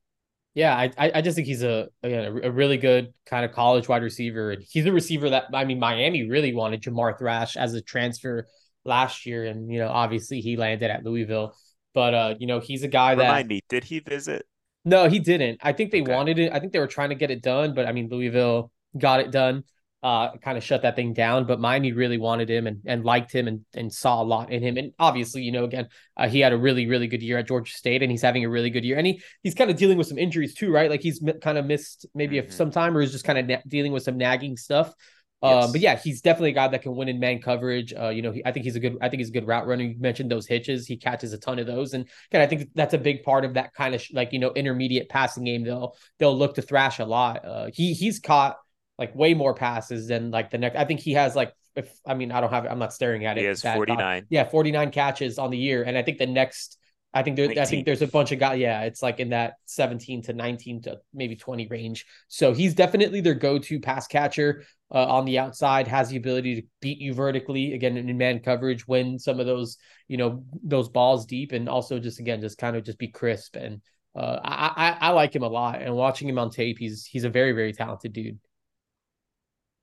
Yeah, 0.54 0.76
I 0.76 0.90
I 1.14 1.20
just 1.20 1.36
think 1.36 1.46
he's 1.46 1.62
a 1.62 1.88
again 2.02 2.40
a 2.42 2.50
really 2.50 2.78
good 2.78 3.12
kind 3.26 3.44
of 3.44 3.52
college 3.52 3.88
wide 3.88 4.02
receiver, 4.02 4.50
and 4.50 4.62
he's 4.68 4.86
a 4.86 4.92
receiver 4.92 5.30
that 5.30 5.44
I 5.54 5.64
mean 5.64 5.78
Miami 5.78 6.28
really 6.28 6.52
wanted 6.52 6.82
Jamar 6.82 7.16
Thrash 7.18 7.56
as 7.56 7.74
a 7.74 7.82
transfer 7.82 8.48
last 8.84 9.24
year, 9.24 9.44
and 9.44 9.70
you 9.70 9.78
know 9.78 9.88
obviously 9.88 10.40
he 10.40 10.56
landed 10.56 10.90
at 10.90 11.04
Louisville. 11.04 11.54
But 11.94 12.14
uh, 12.14 12.34
you 12.38 12.46
know, 12.46 12.60
he's 12.60 12.82
a 12.82 12.88
guy 12.88 13.14
that 13.14 13.22
remind 13.22 13.48
me, 13.48 13.60
did 13.68 13.84
he 13.84 14.00
visit? 14.00 14.46
No, 14.84 15.08
he 15.08 15.18
didn't. 15.18 15.58
I 15.62 15.72
think 15.72 15.90
they 15.90 16.02
Okay. 16.02 16.14
wanted 16.14 16.38
it. 16.38 16.52
I 16.52 16.60
think 16.60 16.72
they 16.72 16.78
were 16.78 16.86
trying 16.86 17.10
to 17.10 17.14
get 17.14 17.30
it 17.30 17.42
done, 17.42 17.74
but 17.74 17.86
I 17.86 17.92
mean, 17.92 18.08
Louisville 18.08 18.72
got 18.96 19.20
it 19.20 19.30
done. 19.30 19.64
Uh, 20.00 20.36
kind 20.36 20.56
of 20.56 20.62
shut 20.62 20.82
that 20.82 20.94
thing 20.94 21.12
down. 21.12 21.44
But 21.44 21.58
Miami 21.58 21.90
really 21.92 22.18
wanted 22.18 22.48
him 22.48 22.68
and, 22.68 22.80
and 22.86 23.04
liked 23.04 23.32
him 23.32 23.48
and 23.48 23.64
and 23.74 23.92
saw 23.92 24.22
a 24.22 24.24
lot 24.24 24.52
in 24.52 24.62
him. 24.62 24.76
And 24.76 24.92
obviously, 24.96 25.42
you 25.42 25.50
know, 25.50 25.64
again, 25.64 25.88
uh, 26.16 26.28
he 26.28 26.38
had 26.38 26.52
a 26.52 26.56
really 26.56 26.86
really 26.86 27.08
good 27.08 27.20
year 27.22 27.36
at 27.38 27.48
Georgia 27.48 27.72
State, 27.72 28.00
and 28.02 28.10
he's 28.10 28.22
having 28.22 28.44
a 28.44 28.48
really 28.48 28.70
good 28.70 28.84
year. 28.84 28.96
And 28.96 29.06
he 29.06 29.20
he's 29.42 29.56
kind 29.56 29.70
of 29.70 29.76
dealing 29.76 29.98
with 29.98 30.06
some 30.06 30.16
injuries 30.18 30.54
too, 30.54 30.70
right? 30.70 30.88
Like 30.88 31.02
he's 31.02 31.20
mi- 31.20 31.32
kind 31.42 31.58
of 31.58 31.66
missed 31.66 32.06
maybe 32.14 32.36
Mhm. 32.36 32.44
if 32.44 32.52
some 32.52 32.70
time, 32.70 32.96
or 32.96 33.00
is 33.02 33.10
just 33.10 33.24
kind 33.24 33.38
of 33.40 33.46
na- 33.46 33.62
dealing 33.66 33.90
with 33.90 34.04
some 34.04 34.16
nagging 34.16 34.56
stuff. 34.56 34.94
Um, 35.40 35.52
Yes. 35.52 35.72
but 35.72 35.80
yeah, 35.80 35.96
he's 35.96 36.20
definitely 36.20 36.50
a 36.50 36.54
guy 36.54 36.68
that 36.68 36.82
can 36.82 36.96
win 36.96 37.08
in 37.08 37.20
man 37.20 37.40
coverage. 37.40 37.92
Uh, 37.94 38.08
you 38.08 38.22
know, 38.22 38.32
he, 38.32 38.44
I 38.44 38.50
think 38.50 38.64
he's 38.64 38.74
a 38.76 38.80
good. 38.80 38.96
I 39.00 39.08
think 39.08 39.20
he's 39.20 39.28
a 39.28 39.32
good 39.32 39.46
route 39.46 39.66
runner. 39.66 39.84
You 39.84 39.94
mentioned 39.98 40.30
those 40.30 40.46
hitches; 40.46 40.86
he 40.86 40.96
catches 40.96 41.32
a 41.32 41.38
ton 41.38 41.58
of 41.58 41.66
those, 41.66 41.94
and 41.94 42.06
again, 42.30 42.40
I 42.40 42.46
think 42.46 42.70
that's 42.74 42.94
a 42.94 42.98
big 42.98 43.22
part 43.22 43.44
of 43.44 43.54
that 43.54 43.72
kind 43.74 43.94
of 43.94 44.00
sh- 44.02 44.12
like 44.12 44.32
you 44.32 44.40
know 44.40 44.52
intermediate 44.52 45.08
passing 45.08 45.44
game. 45.44 45.62
They'll 45.62 45.96
they'll 46.18 46.36
look 46.36 46.56
to 46.56 46.62
thrash 46.62 46.98
a 46.98 47.04
lot. 47.04 47.44
Uh, 47.44 47.68
he 47.72 47.92
he's 47.94 48.18
caught 48.18 48.56
like 48.98 49.14
way 49.14 49.34
more 49.34 49.54
passes 49.54 50.08
than 50.08 50.32
like 50.32 50.50
the 50.50 50.58
next. 50.58 50.76
I 50.76 50.84
think 50.84 50.98
he 51.00 51.12
has 51.12 51.36
like 51.36 51.52
if 51.76 51.88
I 52.04 52.14
mean 52.14 52.32
I 52.32 52.40
don't 52.40 52.50
have. 52.50 52.66
I'm 52.66 52.80
not 52.80 52.92
staring 52.92 53.24
at 53.24 53.38
it. 53.38 53.42
He 53.42 53.46
has 53.46 53.62
49. 53.62 54.26
yeah, 54.30 54.42
49 54.44 54.90
catches 54.90 55.38
on 55.38 55.50
the 55.50 55.58
year, 55.58 55.84
and 55.84 55.96
I 55.96 56.02
think 56.02 56.18
the 56.18 56.26
next. 56.26 56.76
I 57.14 57.22
think 57.22 57.36
there, 57.36 57.48
I 57.58 57.64
think 57.64 57.86
there's 57.86 58.02
a 58.02 58.06
bunch 58.06 58.32
of 58.32 58.38
guys. 58.38 58.58
Yeah, 58.58 58.82
it's 58.82 59.02
like 59.02 59.18
in 59.18 59.30
that 59.30 59.54
17 59.64 60.24
to 60.24 60.34
19 60.34 60.82
to 60.82 60.98
maybe 61.14 61.36
20 61.36 61.66
range. 61.68 62.04
So 62.28 62.52
he's 62.52 62.74
definitely 62.74 63.22
their 63.22 63.34
go-to 63.34 63.80
pass 63.80 64.06
catcher 64.06 64.64
uh, 64.92 65.06
on 65.06 65.24
the 65.24 65.38
outside. 65.38 65.88
Has 65.88 66.08
the 66.08 66.16
ability 66.16 66.60
to 66.60 66.66
beat 66.80 66.98
you 66.98 67.14
vertically 67.14 67.74
again 67.74 67.96
in 67.96 68.16
man 68.18 68.40
coverage, 68.40 68.86
win 68.86 69.18
some 69.18 69.40
of 69.40 69.46
those 69.46 69.78
you 70.08 70.16
know 70.16 70.44
those 70.62 70.88
balls 70.88 71.26
deep, 71.26 71.52
and 71.52 71.68
also 71.68 71.98
just 71.98 72.20
again 72.20 72.40
just 72.40 72.58
kind 72.58 72.76
of 72.76 72.84
just 72.84 72.98
be 72.98 73.08
crisp. 73.08 73.56
And 73.56 73.80
uh, 74.14 74.40
I, 74.42 74.96
I 75.00 75.08
I 75.08 75.10
like 75.10 75.34
him 75.34 75.42
a 75.42 75.48
lot. 75.48 75.82
And 75.82 75.94
watching 75.94 76.28
him 76.28 76.38
on 76.38 76.50
tape, 76.50 76.78
he's 76.78 77.04
he's 77.06 77.24
a 77.24 77.30
very 77.30 77.52
very 77.52 77.72
talented 77.72 78.12
dude. 78.12 78.38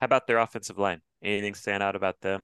How 0.01 0.05
about 0.05 0.27
their 0.27 0.39
offensive 0.39 0.77
line? 0.77 1.01
Anything 1.23 1.55
stand 1.55 1.81
out 1.81 1.95
about 1.95 2.21
them? 2.21 2.39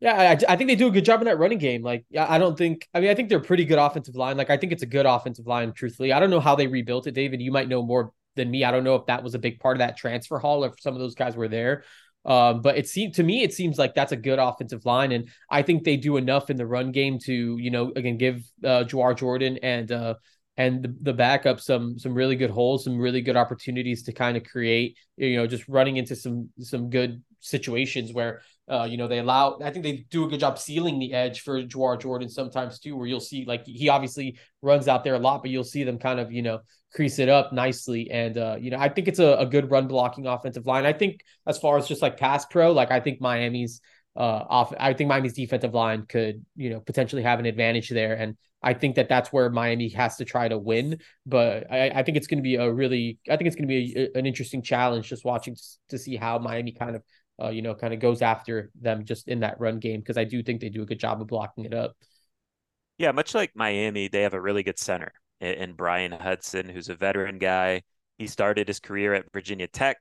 Yeah, 0.00 0.14
I, 0.14 0.52
I 0.52 0.56
think 0.56 0.68
they 0.68 0.76
do 0.76 0.88
a 0.88 0.90
good 0.90 1.04
job 1.04 1.20
in 1.20 1.26
that 1.26 1.38
running 1.38 1.58
game. 1.58 1.82
Like, 1.82 2.06
I 2.18 2.38
don't 2.38 2.56
think. 2.56 2.88
I 2.94 3.00
mean, 3.00 3.10
I 3.10 3.14
think 3.14 3.28
they're 3.28 3.38
a 3.38 3.42
pretty 3.42 3.66
good 3.66 3.78
offensive 3.78 4.16
line. 4.16 4.38
Like, 4.38 4.48
I 4.48 4.56
think 4.56 4.72
it's 4.72 4.82
a 4.82 4.86
good 4.86 5.04
offensive 5.04 5.46
line. 5.46 5.72
Truthfully, 5.72 6.12
I 6.12 6.20
don't 6.20 6.30
know 6.30 6.40
how 6.40 6.56
they 6.56 6.66
rebuilt 6.66 7.06
it, 7.06 7.12
David. 7.12 7.42
You 7.42 7.52
might 7.52 7.68
know 7.68 7.82
more 7.82 8.12
than 8.36 8.50
me. 8.50 8.64
I 8.64 8.70
don't 8.70 8.84
know 8.84 8.96
if 8.96 9.06
that 9.06 9.22
was 9.22 9.34
a 9.34 9.38
big 9.38 9.60
part 9.60 9.76
of 9.76 9.78
that 9.80 9.96
transfer 9.96 10.38
haul, 10.38 10.64
or 10.64 10.68
if 10.68 10.80
some 10.80 10.94
of 10.94 11.00
those 11.00 11.14
guys 11.14 11.36
were 11.36 11.48
there. 11.48 11.84
Um, 12.24 12.60
but 12.60 12.76
it 12.76 12.86
seemed 12.86 13.14
to 13.14 13.22
me, 13.22 13.42
it 13.42 13.54
seems 13.54 13.78
like 13.78 13.94
that's 13.94 14.12
a 14.12 14.16
good 14.16 14.38
offensive 14.38 14.84
line, 14.84 15.12
and 15.12 15.30
I 15.50 15.62
think 15.62 15.84
they 15.84 15.96
do 15.96 16.18
enough 16.18 16.50
in 16.50 16.56
the 16.56 16.66
run 16.66 16.92
game 16.92 17.18
to, 17.20 17.56
you 17.56 17.70
know, 17.70 17.92
again 17.96 18.18
give 18.18 18.42
uh, 18.62 18.84
Jordan 18.84 19.58
and 19.62 19.90
uh, 19.90 20.14
and 20.56 20.82
the, 20.82 20.94
the 21.00 21.14
backup 21.14 21.60
some 21.60 21.98
some 21.98 22.12
really 22.12 22.36
good 22.36 22.50
holes, 22.50 22.84
some 22.84 22.98
really 22.98 23.22
good 23.22 23.36
opportunities 23.36 24.02
to 24.02 24.12
kind 24.12 24.36
of 24.36 24.44
create, 24.44 24.98
you 25.16 25.36
know, 25.36 25.46
just 25.46 25.66
running 25.66 25.96
into 25.96 26.14
some 26.14 26.50
some 26.58 26.90
good 26.90 27.22
situations 27.40 28.12
where 28.12 28.42
uh, 28.70 28.84
you 28.84 28.96
know, 28.96 29.08
they 29.08 29.18
allow. 29.18 29.58
I 29.62 29.70
think 29.70 29.84
they 29.84 30.06
do 30.10 30.24
a 30.24 30.28
good 30.28 30.40
job 30.40 30.58
sealing 30.58 30.98
the 30.98 31.12
edge 31.12 31.40
for 31.40 31.62
Jawhar 31.62 32.00
Jordan 32.00 32.28
sometimes 32.28 32.78
too, 32.78 32.96
where 32.96 33.06
you'll 33.06 33.20
see 33.20 33.44
like 33.44 33.66
he 33.66 33.88
obviously 33.88 34.38
runs 34.62 34.88
out 34.88 35.02
there 35.02 35.14
a 35.14 35.18
lot, 35.18 35.42
but 35.42 35.50
you'll 35.50 35.64
see 35.64 35.82
them 35.82 35.98
kind 35.98 36.20
of 36.20 36.30
you 36.30 36.42
know 36.42 36.60
crease 36.94 37.18
it 37.18 37.28
up 37.28 37.52
nicely. 37.52 38.10
And 38.10 38.38
uh, 38.38 38.56
you 38.60 38.70
know, 38.70 38.78
I 38.78 38.88
think 38.88 39.08
it's 39.08 39.18
a, 39.18 39.36
a 39.38 39.46
good 39.46 39.70
run 39.70 39.88
blocking 39.88 40.26
offensive 40.26 40.66
line. 40.66 40.86
I 40.86 40.92
think 40.92 41.20
as 41.46 41.58
far 41.58 41.78
as 41.78 41.88
just 41.88 42.02
like 42.02 42.16
pass 42.16 42.46
pro, 42.46 42.72
like 42.72 42.90
I 42.90 43.00
think 43.00 43.20
Miami's 43.20 43.80
uh 44.16 44.44
off. 44.48 44.72
I 44.78 44.92
think 44.92 45.08
Miami's 45.08 45.34
defensive 45.34 45.74
line 45.74 46.06
could 46.08 46.44
you 46.56 46.70
know 46.70 46.80
potentially 46.80 47.22
have 47.22 47.40
an 47.40 47.46
advantage 47.46 47.88
there, 47.88 48.14
and 48.14 48.36
I 48.62 48.74
think 48.74 48.96
that 48.96 49.08
that's 49.08 49.32
where 49.32 49.48
Miami 49.50 49.88
has 49.90 50.16
to 50.16 50.24
try 50.24 50.48
to 50.48 50.58
win. 50.58 50.98
But 51.26 51.70
I, 51.70 51.90
I 51.90 52.02
think 52.02 52.16
it's 52.16 52.26
going 52.26 52.38
to 52.38 52.42
be 52.42 52.56
a 52.56 52.70
really, 52.70 53.18
I 53.28 53.36
think 53.36 53.46
it's 53.46 53.56
going 53.56 53.68
to 53.68 53.74
be 53.74 53.94
a, 53.96 54.18
an 54.18 54.26
interesting 54.26 54.62
challenge 54.62 55.08
just 55.08 55.24
watching 55.24 55.56
to 55.88 55.98
see 55.98 56.16
how 56.16 56.38
Miami 56.38 56.72
kind 56.72 56.94
of 56.94 57.02
uh, 57.42 57.48
you 57.48 57.62
know, 57.62 57.74
kind 57.74 57.94
of 57.94 58.00
goes 58.00 58.22
after 58.22 58.70
them 58.80 59.04
just 59.04 59.28
in 59.28 59.40
that 59.40 59.60
run 59.60 59.78
game 59.78 60.00
because 60.00 60.16
I 60.16 60.24
do 60.24 60.42
think 60.42 60.60
they 60.60 60.68
do 60.68 60.82
a 60.82 60.86
good 60.86 61.00
job 61.00 61.20
of 61.20 61.26
blocking 61.26 61.64
it 61.64 61.74
up. 61.74 61.96
Yeah, 62.98 63.12
much 63.12 63.34
like 63.34 63.52
Miami, 63.54 64.08
they 64.08 64.22
have 64.22 64.34
a 64.34 64.40
really 64.40 64.62
good 64.62 64.78
center 64.78 65.12
in, 65.40 65.72
Bryan 65.72 66.12
Hudson, 66.12 66.68
who's 66.68 66.90
a 66.90 66.94
veteran 66.94 67.38
guy. 67.38 67.82
He 68.18 68.26
started 68.26 68.68
his 68.68 68.78
career 68.78 69.14
at 69.14 69.32
Virginia 69.32 69.66
Tech. 69.66 69.96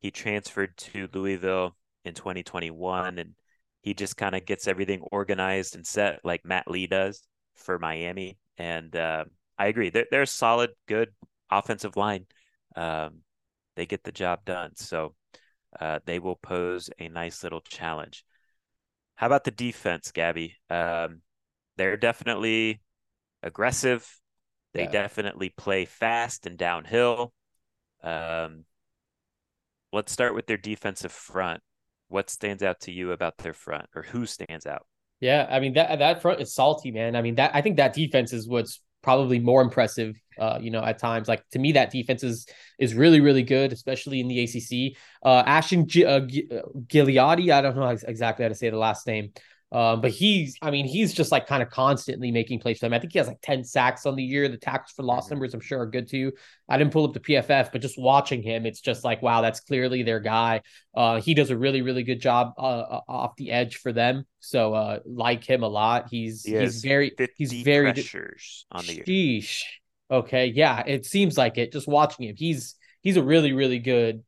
He 0.00 0.10
transferred 0.10 0.76
to 0.78 1.08
Louisville 1.12 1.76
in 2.04 2.14
2021, 2.14 3.18
and 3.18 3.34
he 3.82 3.94
just 3.94 4.16
kind 4.16 4.34
of 4.34 4.44
gets 4.46 4.66
everything 4.66 5.00
organized 5.12 5.76
and 5.76 5.86
set 5.86 6.20
like 6.24 6.44
Matt 6.44 6.68
Lee 6.68 6.88
does 6.88 7.22
for 7.54 7.78
Miami. 7.78 8.36
And 8.58 8.96
uh, 8.96 9.26
I 9.56 9.66
agree, 9.66 9.90
they're, 9.90 10.06
they're 10.10 10.22
a 10.22 10.26
solid, 10.26 10.70
good 10.88 11.10
offensive 11.50 11.96
line. 11.96 12.26
Um, 12.74 13.20
they 13.76 13.86
get 13.86 14.02
the 14.02 14.12
job 14.12 14.44
done. 14.44 14.74
So 14.74 15.14
uh, 15.78 16.00
they 16.04 16.18
will 16.18 16.36
pose 16.36 16.90
a 16.98 17.08
nice 17.08 17.42
little 17.42 17.60
challenge. 17.60 18.24
How 19.16 19.26
about 19.26 19.44
the 19.44 19.50
defense, 19.50 20.10
Gaby? 20.12 20.56
Um, 20.68 21.22
they're 21.76 21.96
definitely 21.96 22.80
aggressive. 23.42 24.08
They 24.72 24.84
Yeah. 24.84 24.90
definitely 24.90 25.50
play 25.50 25.84
fast 25.84 26.46
and 26.46 26.56
downhill. 26.56 27.32
Um, 28.02 28.64
let's 29.92 30.12
start 30.12 30.34
with 30.34 30.46
their 30.46 30.56
defensive 30.56 31.12
front. 31.12 31.62
What 32.08 32.30
stands 32.30 32.62
out 32.62 32.80
to 32.80 32.92
you 32.92 33.12
about 33.12 33.38
their 33.38 33.52
front, 33.54 33.88
or 33.94 34.02
who 34.02 34.26
stands 34.26 34.66
out? 34.66 34.86
Yeah, 35.20 35.46
I 35.50 35.60
mean 35.60 35.74
that 35.74 35.98
that 35.98 36.22
front 36.22 36.40
is 36.40 36.54
salty, 36.54 36.90
man. 36.90 37.14
I 37.14 37.22
mean 37.22 37.34
that 37.36 37.54
I 37.54 37.60
think 37.60 37.76
that 37.76 37.92
defense 37.92 38.32
is 38.32 38.48
what's 38.48 38.80
probably 39.02 39.38
more 39.38 39.62
impressive. 39.62 40.16
Uh, 40.38 40.58
you 40.60 40.70
know, 40.70 40.82
at 40.82 40.98
times, 40.98 41.28
like 41.28 41.46
to 41.50 41.58
me, 41.58 41.72
that 41.72 41.90
defense 41.90 42.22
is 42.22 42.46
is 42.78 42.94
really 42.94 43.20
really 43.20 43.42
good, 43.42 43.72
especially 43.72 44.20
in 44.20 44.28
the 44.28 44.40
ACC. 44.40 44.96
Uh, 45.22 45.42
Ashton 45.46 45.86
G- 45.86 46.04
uh, 46.06 46.20
G- 46.20 46.48
uh, 46.50 46.62
Gigliotti, 46.86 47.52
I 47.52 47.60
don't 47.60 47.76
know 47.76 47.88
exactly 47.88 48.44
how 48.44 48.48
to 48.48 48.54
say 48.54 48.70
the 48.70 48.78
last 48.78 49.06
name. 49.06 49.32
Um, 49.72 50.00
but 50.00 50.10
he's, 50.10 50.56
I 50.62 50.72
mean, 50.72 50.84
he's 50.86 51.14
just 51.14 51.30
like 51.30 51.46
kind 51.46 51.62
of 51.62 51.70
constantly 51.70 52.32
making 52.32 52.58
plays 52.58 52.78
for 52.78 52.86
them. 52.86 52.92
I 52.92 52.98
think 52.98 53.12
he 53.12 53.18
has 53.20 53.28
like 53.28 53.40
10 53.40 53.62
sacks 53.62 54.04
on 54.04 54.16
the 54.16 54.22
year. 54.22 54.48
The 54.48 54.56
tackles 54.56 54.90
for 54.90 55.04
loss 55.04 55.28
Mhm. 55.28 55.30
numbers, 55.30 55.54
I'm 55.54 55.60
sure, 55.60 55.80
are 55.80 55.86
good 55.86 56.08
too. 56.08 56.32
I 56.68 56.76
didn't 56.76 56.92
pull 56.92 57.04
up 57.04 57.12
the 57.12 57.20
PFF, 57.20 57.70
but 57.70 57.80
just 57.80 57.96
watching 57.96 58.42
him, 58.42 58.66
it's 58.66 58.80
just 58.80 59.04
like, 59.04 59.22
wow, 59.22 59.42
that's 59.42 59.60
clearly 59.60 60.02
their 60.02 60.18
guy. 60.18 60.62
Uh, 60.94 61.20
he 61.20 61.34
does 61.34 61.50
a 61.50 61.56
really, 61.56 61.82
really 61.82 62.02
good 62.02 62.20
job 62.20 62.52
uh, 62.58 62.62
uh, 62.62 63.00
off 63.08 63.36
the 63.36 63.52
edge 63.52 63.76
for 63.76 63.92
them. 63.92 64.26
So, 64.40 64.74
uh, 64.74 64.98
like 65.04 65.44
him 65.44 65.62
a 65.62 65.68
lot. 65.68 66.08
He's 66.10 66.42
He 66.44 66.52
he's 66.52 66.82
very 66.82 67.12
he's 67.36 67.52
very 67.52 67.92
pressures 67.92 68.66
on 68.72 68.84
the 68.86 68.94
year. 68.94 69.04
Sheesh. 69.06 69.62
Okay, 70.10 70.46
yeah, 70.46 70.82
it 70.84 71.06
seems 71.06 71.38
like 71.38 71.58
it. 71.58 71.72
Just 71.72 71.86
watching 71.86 72.26
him, 72.26 72.34
he's 72.36 72.74
he's 73.02 73.16
a 73.16 73.22
really, 73.22 73.52
really 73.52 73.78
good, 73.78 74.24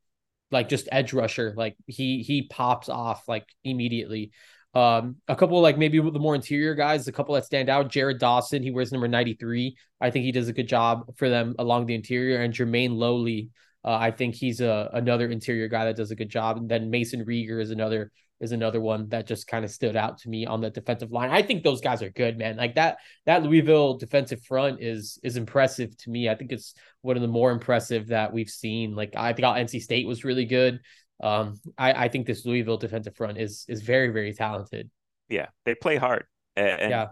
like 0.52 0.68
just 0.68 0.88
edge 0.92 1.12
rusher. 1.12 1.54
Like 1.56 1.76
he 1.86 2.22
he 2.22 2.42
pops 2.42 2.88
off 2.88 3.26
like 3.26 3.46
immediately. 3.64 4.30
Um, 4.74 5.16
a 5.28 5.36
couple 5.36 5.60
like 5.60 5.76
maybe 5.76 5.98
the 5.98 6.18
more 6.18 6.34
interior 6.34 6.74
guys, 6.74 7.06
a 7.06 7.12
couple 7.12 7.34
that 7.34 7.44
stand 7.44 7.68
out. 7.68 7.90
Jared 7.90 8.18
Dawson, 8.18 8.62
he 8.62 8.70
wears 8.70 8.90
number 8.90 9.08
93. 9.08 9.76
I 10.00 10.10
think 10.10 10.24
he 10.24 10.32
does 10.32 10.48
a 10.48 10.52
good 10.52 10.68
job 10.68 11.14
for 11.16 11.28
them 11.28 11.54
along 11.58 11.86
the 11.86 11.94
interior. 11.94 12.40
And 12.40 12.54
Jermayne 12.54 12.96
Lole, 12.96 13.48
uh, 13.84 13.98
I 13.98 14.10
think 14.10 14.34
he's 14.34 14.60
a 14.60 14.88
another 14.94 15.28
interior 15.28 15.68
guy 15.68 15.84
that 15.84 15.96
does 15.96 16.10
a 16.10 16.16
good 16.16 16.30
job. 16.30 16.56
And 16.56 16.68
then 16.68 16.90
Mason 16.90 17.24
Reiger 17.24 17.60
is 17.60 17.70
another 17.70 18.10
is 18.42 18.50
another 18.50 18.80
one 18.80 19.08
that 19.10 19.26
just 19.26 19.46
kind 19.46 19.64
of 19.64 19.70
stood 19.70 19.94
out 19.94 20.18
to 20.18 20.28
me 20.28 20.44
on 20.46 20.60
the 20.60 20.68
defensive 20.68 21.12
line. 21.12 21.30
I 21.30 21.42
think 21.42 21.62
those 21.62 21.80
guys 21.80 22.02
are 22.02 22.10
good, 22.10 22.36
man. 22.36 22.56
Like 22.56 22.74
that 22.74 22.98
that 23.24 23.44
Louisville 23.44 23.98
defensive 23.98 24.42
front 24.42 24.82
is 24.82 25.18
is 25.22 25.36
impressive 25.36 25.96
to 25.98 26.10
me. 26.10 26.28
I 26.28 26.34
think 26.34 26.50
it's 26.50 26.74
one 27.02 27.16
of 27.16 27.22
the 27.22 27.28
more 27.28 27.52
impressive 27.52 28.08
that 28.08 28.32
we've 28.32 28.50
seen. 28.50 28.96
Like 28.96 29.14
I 29.16 29.32
think 29.32 29.46
NC 29.46 29.80
State 29.80 30.08
was 30.08 30.24
really 30.24 30.44
good. 30.44 30.80
Um, 31.22 31.60
I, 31.78 31.92
I 32.04 32.08
think 32.08 32.26
this 32.26 32.44
Louisville 32.44 32.76
defensive 32.78 33.16
front 33.16 33.38
is 33.38 33.64
is 33.68 33.82
very 33.82 34.08
very 34.08 34.32
talented. 34.34 34.90
Yeah, 35.28 35.48
they 35.64 35.74
play 35.74 35.96
hard. 35.96 36.24
And 36.56 36.90
yeah, 36.90 37.08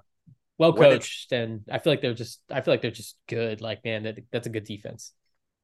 well 0.58 0.72
coached, 0.72 1.32
and 1.32 1.62
I 1.70 1.78
feel 1.78 1.92
like 1.92 2.02
they're 2.02 2.14
just 2.14 2.40
I 2.50 2.60
feel 2.60 2.74
like 2.74 2.82
they're 2.82 2.90
just 2.90 3.16
good. 3.28 3.60
Like 3.60 3.84
man, 3.84 4.02
that, 4.04 4.18
that's 4.32 4.46
a 4.46 4.50
good 4.50 4.64
defense. 4.64 5.12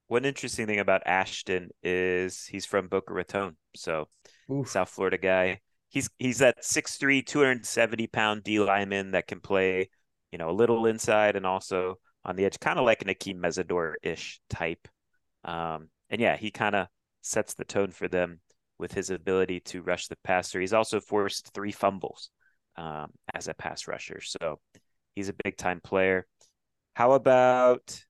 one 0.09 0.25
interesting 0.25 0.67
thing 0.67 0.79
about 0.81 1.03
Ashton 1.07 1.71
is 1.83 2.47
he's 2.47 2.67
from 2.67 2.89
Boca 2.89 3.13
Raton, 3.13 3.57
so 3.75 4.09
Oof. 4.51 4.69
South 4.69 4.89
Florida 4.91 5.19
guy. 5.19 5.61
He's 5.89 6.09
he's 6.19 6.39
that 6.39 6.63
6'3", 6.63 7.23
270 7.23 8.07
pound 8.09 8.45
D 8.45 8.61
lineman 8.61 9.13
that 9.13 9.27
can 9.27 9.41
play, 9.41 9.91
you 10.33 10.39
know, 10.39 10.51
a 10.51 10.53
little 10.53 10.87
inside 10.87 11.37
and 11.37 11.47
also 11.47 11.99
on 12.25 12.37
the 12.37 12.45
edge, 12.45 12.59
kind 12.61 12.79
of 12.79 12.85
like 12.85 13.03
an 13.03 13.09
Akeem 13.09 13.37
Mesidor 13.39 13.95
ish 14.03 14.41
type. 14.51 14.89
Um, 15.45 15.89
and 16.11 16.21
yeah, 16.21 16.37
he 16.37 16.51
kind 16.51 16.75
of 16.75 16.89
sets 17.27 17.55
the 17.55 17.65
tone 17.65 17.91
for 17.91 18.09
them 18.09 18.41
with 18.79 18.93
his 18.93 19.11
ability 19.11 19.61
to 19.61 19.83
rush 19.83 20.07
the 20.07 20.17
passer. 20.23 20.61
He's 20.61 20.73
also 20.73 21.01
forced 21.01 21.53
three 21.53 21.73
fumbles 21.73 22.31
um, 22.77 23.11
as 23.35 23.49
a 23.49 23.55
pass 23.55 23.89
rusher, 23.89 24.21
so 24.21 24.61
he's 25.15 25.29
a 25.29 25.35
big 25.45 25.57
time 25.57 25.81
player. 25.83 26.27
How 26.95 27.13
about 27.13 28.05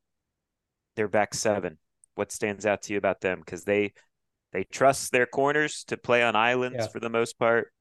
their 0.96 1.08
back 1.08 1.34
seven? 1.34 1.78
What 2.14 2.32
stands 2.32 2.66
out 2.66 2.82
to 2.82 2.92
you 2.92 2.98
about 2.98 3.20
them? 3.20 3.40
Because 3.40 3.64
they 3.64 3.92
they 4.52 4.64
trust 4.64 5.12
their 5.12 5.26
corners 5.26 5.84
to 5.84 5.96
play 5.96 6.22
on 6.22 6.36
islands 6.36 6.78
Yeah. 6.78 6.86
for 6.88 7.00
the 7.00 7.10
most 7.10 7.38
part, 7.38 7.72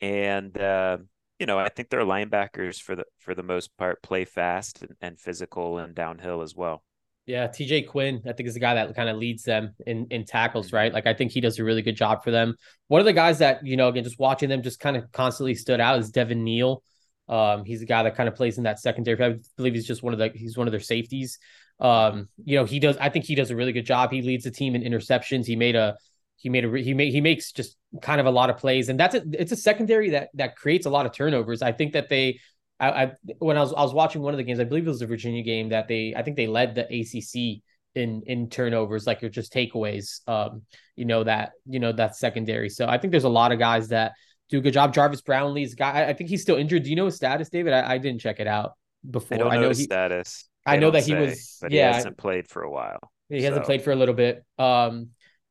and 0.00 0.56
uh, 0.58 0.98
you 1.38 1.46
know, 1.46 1.58
I 1.58 1.68
think 1.68 1.88
their 1.88 2.02
linebackers 2.02 2.80
for 2.80 2.96
the 2.96 3.04
for 3.18 3.34
the 3.34 3.42
most 3.42 3.76
part 3.76 4.02
play 4.02 4.24
fast 4.24 4.82
and, 4.82 4.96
and 5.00 5.20
physical 5.20 5.78
and 5.78 5.94
downhill 5.94 6.42
as 6.42 6.54
well. 6.54 6.82
Yeah, 7.28 7.46
TJ 7.46 7.86
Quinn, 7.86 8.22
I 8.26 8.32
think 8.32 8.48
is 8.48 8.54
the 8.54 8.60
guy 8.60 8.72
that 8.72 8.96
kind 8.96 9.10
of 9.10 9.18
leads 9.18 9.42
them 9.42 9.74
in 9.86 10.06
in 10.10 10.24
tackles, 10.24 10.72
right? 10.72 10.90
Like 10.90 11.06
I 11.06 11.12
think 11.12 11.30
he 11.30 11.42
does 11.42 11.58
a 11.58 11.64
really 11.64 11.82
good 11.82 11.94
job 11.94 12.24
for 12.24 12.30
them. 12.30 12.56
One 12.86 13.00
of 13.00 13.04
the 13.04 13.12
guys 13.12 13.40
that, 13.40 13.66
you 13.66 13.76
know, 13.76 13.88
again, 13.88 14.02
just 14.02 14.18
watching 14.18 14.48
them 14.48 14.62
just 14.62 14.80
kind 14.80 14.96
of 14.96 15.12
constantly 15.12 15.54
stood 15.54 15.78
out 15.78 15.98
is 15.98 16.10
Devin 16.10 16.42
Neal. 16.42 16.82
Um, 17.28 17.66
he's 17.66 17.82
a 17.82 17.84
guy 17.84 18.02
that 18.04 18.16
kind 18.16 18.30
of 18.30 18.34
plays 18.34 18.56
in 18.56 18.64
that 18.64 18.80
secondary. 18.80 19.22
I 19.22 19.36
believe 19.58 19.74
he's 19.74 19.86
just 19.86 20.02
one 20.02 20.14
of 20.14 20.18
the 20.18 20.30
he's 20.34 20.56
one 20.56 20.66
of 20.68 20.70
their 20.70 20.80
safeties. 20.80 21.38
Um, 21.80 22.30
you 22.46 22.56
know, 22.56 22.64
he 22.64 22.80
does 22.80 22.96
I 22.96 23.10
think 23.10 23.26
he 23.26 23.34
does 23.34 23.50
a 23.50 23.56
really 23.56 23.72
good 23.72 23.84
job. 23.84 24.10
He 24.10 24.22
leads 24.22 24.44
the 24.44 24.50
team 24.50 24.74
in 24.74 24.80
interceptions. 24.80 25.44
He 25.44 25.54
made 25.54 25.76
a 25.76 25.98
he 26.36 26.48
made 26.48 26.64
a 26.64 26.78
he 26.78 26.94
made 26.94 27.12
he 27.12 27.20
makes 27.20 27.52
just 27.52 27.76
kind 28.00 28.20
of 28.22 28.26
a 28.26 28.30
lot 28.30 28.48
of 28.48 28.56
plays, 28.56 28.88
and 28.88 28.98
that's 28.98 29.14
a 29.14 29.22
it's 29.34 29.52
a 29.52 29.56
secondary 29.56 30.10
that 30.10 30.30
that 30.32 30.56
creates 30.56 30.86
a 30.86 30.90
lot 30.90 31.04
of 31.04 31.12
turnovers. 31.12 31.60
I 31.60 31.72
think 31.72 31.92
that 31.92 32.08
they 32.08 32.40
I, 32.80 32.88
I, 32.88 33.12
when 33.38 33.56
I 33.56 33.60
was 33.60 33.72
I 33.72 33.82
was 33.82 33.92
watching 33.92 34.22
one 34.22 34.34
of 34.34 34.38
the 34.38 34.44
games, 34.44 34.60
I 34.60 34.64
believe 34.64 34.86
it 34.86 34.90
was 34.90 35.00
the 35.00 35.06
Virginia 35.06 35.42
game 35.42 35.70
that 35.70 35.88
they 35.88 36.14
I 36.16 36.22
think 36.22 36.36
they 36.36 36.46
led 36.46 36.74
the 36.74 36.84
ACC 36.84 37.62
in 37.94 38.22
in 38.26 38.48
turnovers, 38.48 39.06
like 39.06 39.22
or 39.22 39.28
just 39.28 39.52
takeaways. 39.52 40.20
Um, 40.28 40.62
you 40.96 41.04
know 41.04 41.24
that 41.24 41.52
you 41.66 41.80
know 41.80 41.92
that 41.92 42.16
secondary. 42.16 42.68
So 42.68 42.86
I 42.86 42.98
think 42.98 43.10
there's 43.10 43.24
a 43.24 43.28
lot 43.28 43.52
of 43.52 43.58
guys 43.58 43.88
that 43.88 44.12
do 44.48 44.58
a 44.58 44.60
good 44.60 44.72
job. 44.72 44.94
Jarvis 44.94 45.22
Brownlee's 45.22 45.74
guy, 45.74 46.08
I, 46.08 46.14
think 46.14 46.30
he's 46.30 46.42
still 46.42 46.56
injured. 46.56 46.84
Do 46.84 46.90
you 46.90 46.96
know 46.96 47.04
his 47.04 47.16
status, 47.16 47.50
David? 47.50 47.72
I, 47.72 47.94
I 47.94 47.98
didn't 47.98 48.20
check 48.20 48.40
it 48.40 48.46
out 48.46 48.72
before. 49.08 49.34
I, 49.34 49.38
don't 49.38 49.52
know, 49.52 49.60
know 49.62 49.68
his 49.68 49.78
he, 49.78 49.84
status. 49.84 50.48
They 50.64 50.72
I 50.72 50.76
know 50.76 50.90
that 50.90 51.04
he 51.04 51.14
was, 51.14 51.58
but 51.60 51.70
yeah, 51.70 51.88
he 51.88 51.94
hasn't 51.94 52.16
played 52.16 52.48
for 52.48 52.62
a 52.62 52.70
while. 52.70 52.98
He 53.28 53.42
hasn't 53.42 53.66
played 53.66 53.82
for 53.82 53.92
a 53.92 53.96
little 53.96 54.14
bit. 54.14 54.44
Um, 54.58 55.10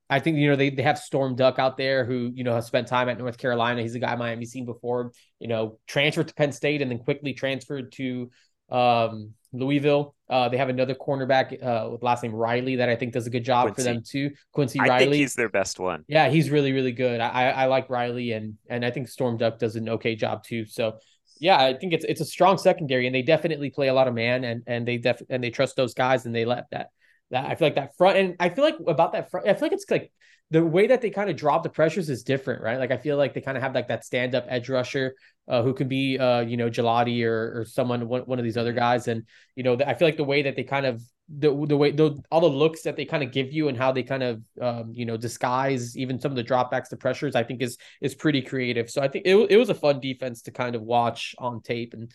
I 0.10 0.20
think 0.20 0.38
you 0.38 0.50
know 0.50 0.56
they, 0.56 0.70
they 0.70 0.84
have 0.84 0.98
Storm 0.98 1.36
Duck 1.36 1.60
out 1.60 1.78
there 1.78 2.06
who 2.06 2.32
you 2.34 2.44
know 2.44 2.56
has 2.56 2.66
spent 2.66 2.88
time 2.88 3.10
at 3.10 3.18
North 3.18 3.38
Carolina. 3.38 3.82
He's 3.82 3.96
a 3.96 4.00
guy 4.00 4.16
Miami 4.16 4.46
seen 4.46 4.66
before. 4.66 5.12
You 5.40 5.48
know, 5.48 5.80
transferred 5.88 6.30
to 6.30 6.34
Penn 6.34 6.52
State 6.52 6.82
and 6.82 6.90
then 6.90 7.00
quickly 7.00 7.34
transferred 7.34 7.92
to 7.94 8.30
um, 8.70 9.34
Louisville. 9.52 10.16
Uh, 10.30 10.50
they 10.50 10.58
have 10.58 10.70
another 10.70 10.96
cornerback 10.96 11.62
uh, 11.64 11.90
with 11.90 12.04
last 12.04 12.24
name 12.24 12.34
Riley 12.34 12.78
that 12.78 12.90
I 12.90 12.96
think 12.96 13.14
does 13.14 13.28
a 13.28 13.30
good 13.30 13.44
job 13.44 13.74
Quincy. 13.74 13.82
for 13.82 13.84
them 13.84 14.04
too. 14.06 14.32
Quincy 14.54 14.80
I 14.80 14.88
Riley. 14.88 15.18
he's 15.18 15.36
their 15.36 15.50
best 15.50 15.80
one. 15.80 16.06
Yeah, 16.08 16.30
he's 16.30 16.50
really 16.50 16.72
really 16.72 16.94
good. 16.94 17.20
I, 17.20 17.50
I 17.50 17.66
like 17.66 17.90
Riley 17.90 18.32
and 18.32 18.56
and 18.70 18.86
I 18.86 18.92
think 18.92 19.10
Storm 19.10 19.38
Duck 19.38 19.60
does 19.60 19.76
an 19.76 19.90
okay 19.90 20.16
job 20.16 20.44
too. 20.44 20.66
So 20.66 21.00
yeah, 21.40 21.58
I 21.60 21.74
think 21.74 21.94
it's 21.94 22.06
it's 22.06 22.22
a 22.22 22.26
strong 22.26 22.58
secondary 22.58 23.08
and 23.08 23.16
they 23.16 23.22
definitely 23.22 23.70
play 23.70 23.90
a 23.90 23.94
lot 23.94 24.08
of 24.08 24.14
man 24.14 24.44
and 24.44 24.64
and 24.68 24.88
they 24.88 24.98
def 24.98 25.22
and 25.30 25.44
they 25.44 25.50
trust 25.50 25.76
those 25.76 25.94
guys 25.94 26.26
and 26.26 26.34
they 26.34 26.46
let 26.46 26.70
that 26.72 26.92
that 27.32 27.46
I 27.46 27.56
feel 27.56 27.68
like 27.68 27.76
that 27.76 27.98
front 27.98 28.18
and 28.18 28.36
I 28.40 28.50
feel 28.50 28.64
like 28.64 28.78
about 28.88 29.14
that 29.14 29.30
front, 29.32 29.48
I 29.48 29.54
feel 29.54 29.64
like 29.64 29.74
it's 29.74 29.90
like 29.90 30.12
the 30.50 30.66
way 30.66 30.88
that 30.88 31.02
they 31.02 31.10
kind 31.10 31.30
of 31.30 31.36
drop 31.36 31.64
the 31.64 31.70
pressures 31.70 32.10
is 32.10 32.24
different, 32.24 32.62
right? 32.62 32.80
Like 32.80 32.92
I 32.92 32.98
feel 32.98 33.18
like 33.18 33.34
they 33.34 33.42
kind 33.42 33.58
of 33.58 33.64
have 33.64 33.76
like 33.76 33.90
that 33.90 34.06
stand 34.06 34.34
up 34.34 34.46
edge 34.48 34.70
rusher 34.70 35.14
uh, 35.48 35.62
who 35.62 35.74
can 35.74 35.88
be 35.88 36.18
uh, 36.18 36.42
you 36.42 36.58
know 36.58 36.70
Gillotte 36.70 37.24
or 37.26 37.60
or 37.60 37.66
someone 37.66 38.08
one, 38.08 38.22
one 38.22 38.40
of 38.40 38.46
these 38.46 38.58
other 38.58 38.74
guys, 38.74 39.08
and 39.08 39.24
you 39.56 39.64
know 39.64 39.78
I 39.86 39.94
feel 39.94 40.08
like 40.08 40.18
the 40.18 40.24
way 40.24 40.44
that 40.44 40.56
they 40.56 40.64
kind 40.64 40.86
of 40.86 41.02
the 41.30 41.50
the 41.66 41.76
way 41.76 41.92
the 41.92 42.18
all 42.32 42.40
the 42.40 42.48
looks 42.48 42.84
that 42.84 42.96
they 42.96 43.04
kind 43.04 43.24
of 43.24 43.34
give 43.34 43.52
you 43.52 43.68
and 43.68 43.78
how 43.78 43.92
they 43.92 44.04
kind 44.04 44.24
of 44.24 44.42
um, 44.62 44.94
you 44.94 45.06
know 45.06 45.18
disguise 45.18 45.98
even 45.98 46.20
some 46.20 46.32
of 46.32 46.38
the 46.38 46.44
dropbacks, 46.44 46.88
the 46.88 46.98
pressures, 46.98 47.36
I 47.36 47.44
think 47.44 47.62
is 47.62 47.78
is 48.02 48.16
pretty 48.16 48.42
creative. 48.42 48.90
So 48.90 49.02
I 49.02 49.10
think 49.10 49.26
it 49.26 49.36
it 49.52 49.58
was 49.58 49.70
a 49.70 49.76
fun 49.76 50.00
defense 50.00 50.44
to 50.44 50.52
kind 50.52 50.76
of 50.76 50.82
watch 50.82 51.36
on 51.40 51.62
tape 51.62 51.94
and 51.94 52.10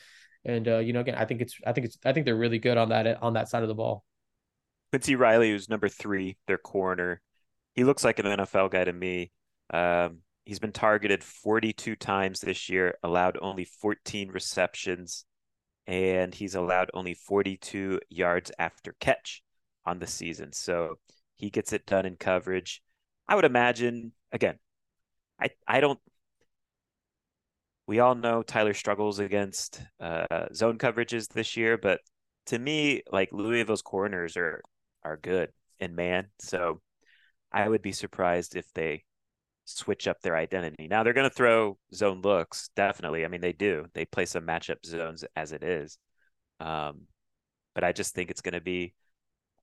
and 0.46 0.66
uh, 0.68 0.78
you 0.78 0.94
know 0.94 1.00
again 1.00 1.16
I 1.16 1.26
think 1.26 1.42
it's 1.42 1.56
I 1.66 1.72
think 1.72 1.86
it's 1.86 1.98
I 2.04 2.14
think 2.14 2.24
they're 2.24 2.36
really 2.36 2.58
good 2.58 2.78
on 2.78 2.88
that 2.88 3.22
on 3.22 3.34
that 3.34 3.48
side 3.48 3.62
of 3.62 3.68
the 3.68 3.74
ball. 3.74 4.04
Quincy 4.92 5.16
Riley, 5.16 5.50
who's 5.50 5.70
number 5.70 5.88
three, 5.88 6.36
their 6.46 6.58
corner. 6.58 7.22
He 7.74 7.82
looks 7.82 8.04
like 8.04 8.18
an 8.18 8.26
NFL 8.26 8.70
guy 8.70 8.84
to 8.84 8.92
me. 8.92 9.32
Um, 9.72 10.18
he's 10.44 10.58
been 10.58 10.72
targeted 10.72 11.24
42 11.24 11.96
times 11.96 12.40
this 12.40 12.68
year, 12.68 12.98
allowed 13.02 13.38
only 13.40 13.64
14 13.64 14.28
receptions, 14.28 15.24
and 15.86 16.34
he's 16.34 16.54
allowed 16.54 16.90
only 16.92 17.14
42 17.14 18.00
yards 18.10 18.52
after 18.58 18.94
catch 19.00 19.42
on 19.86 19.98
the 19.98 20.06
season. 20.06 20.52
So 20.52 20.96
he 21.36 21.48
gets 21.48 21.72
it 21.72 21.86
done 21.86 22.04
in 22.04 22.16
coverage. 22.16 22.82
I 23.26 23.34
would 23.34 23.46
imagine, 23.46 24.12
again, 24.30 24.58
I, 25.40 25.48
I 25.66 25.80
don't 25.80 25.98
we 27.86 27.98
all 27.98 28.14
know 28.14 28.42
Tyler 28.42 28.74
struggles 28.74 29.18
against 29.18 29.80
uh, 30.00 30.46
zone 30.54 30.78
coverages 30.78 31.28
this 31.28 31.56
year, 31.56 31.76
but 31.76 32.00
to 32.46 32.58
me, 32.58 33.02
like 33.10 33.30
Louisville's 33.32 33.82
corners 33.82 34.36
are 34.36 34.62
are 35.04 35.16
good 35.16 35.50
in 35.80 35.94
man. 35.94 36.28
So 36.38 36.80
I 37.52 37.68
would 37.68 37.82
be 37.82 37.92
surprised 37.92 38.56
if 38.56 38.66
they 38.72 39.04
switch 39.64 40.08
up 40.08 40.20
their 40.20 40.36
identity. 40.36 40.88
Now 40.88 41.02
they're 41.02 41.12
going 41.12 41.28
to 41.28 41.34
throw 41.34 41.78
zone 41.94 42.22
looks, 42.22 42.70
definitely. 42.76 43.24
I 43.24 43.28
mean, 43.28 43.40
they 43.40 43.52
do. 43.52 43.86
They 43.94 44.04
play 44.04 44.26
some 44.26 44.46
matchup 44.46 44.84
zones 44.84 45.24
as 45.36 45.52
it 45.52 45.62
is. 45.62 45.98
Um, 46.60 47.02
but 47.74 47.84
I 47.84 47.92
just 47.92 48.14
think 48.14 48.30
it's 48.30 48.40
going 48.40 48.54
to 48.54 48.60
be 48.60 48.94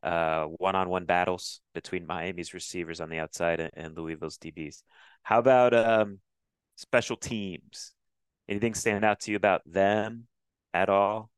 uh, 0.04 0.46
one-on-one 0.46 1.06
battles 1.06 1.62
between 1.74 2.08
Miami's 2.08 2.54
receivers 2.54 3.02
on 3.02 3.10
the 3.10 3.20
outside 3.20 3.60
and, 3.60 3.72
and 3.74 3.98
Louisville's 3.98 4.38
DBs. 4.38 4.84
How 5.24 5.40
about 5.40 5.74
um, 5.74 6.20
special 6.76 7.18
teams? 7.18 7.94
Anything 8.48 8.74
stand 8.74 9.06
out 9.06 9.20
to 9.22 9.32
you 9.32 9.38
about 9.38 9.62
them 9.66 10.28
at 10.74 10.90
all? 10.90 11.30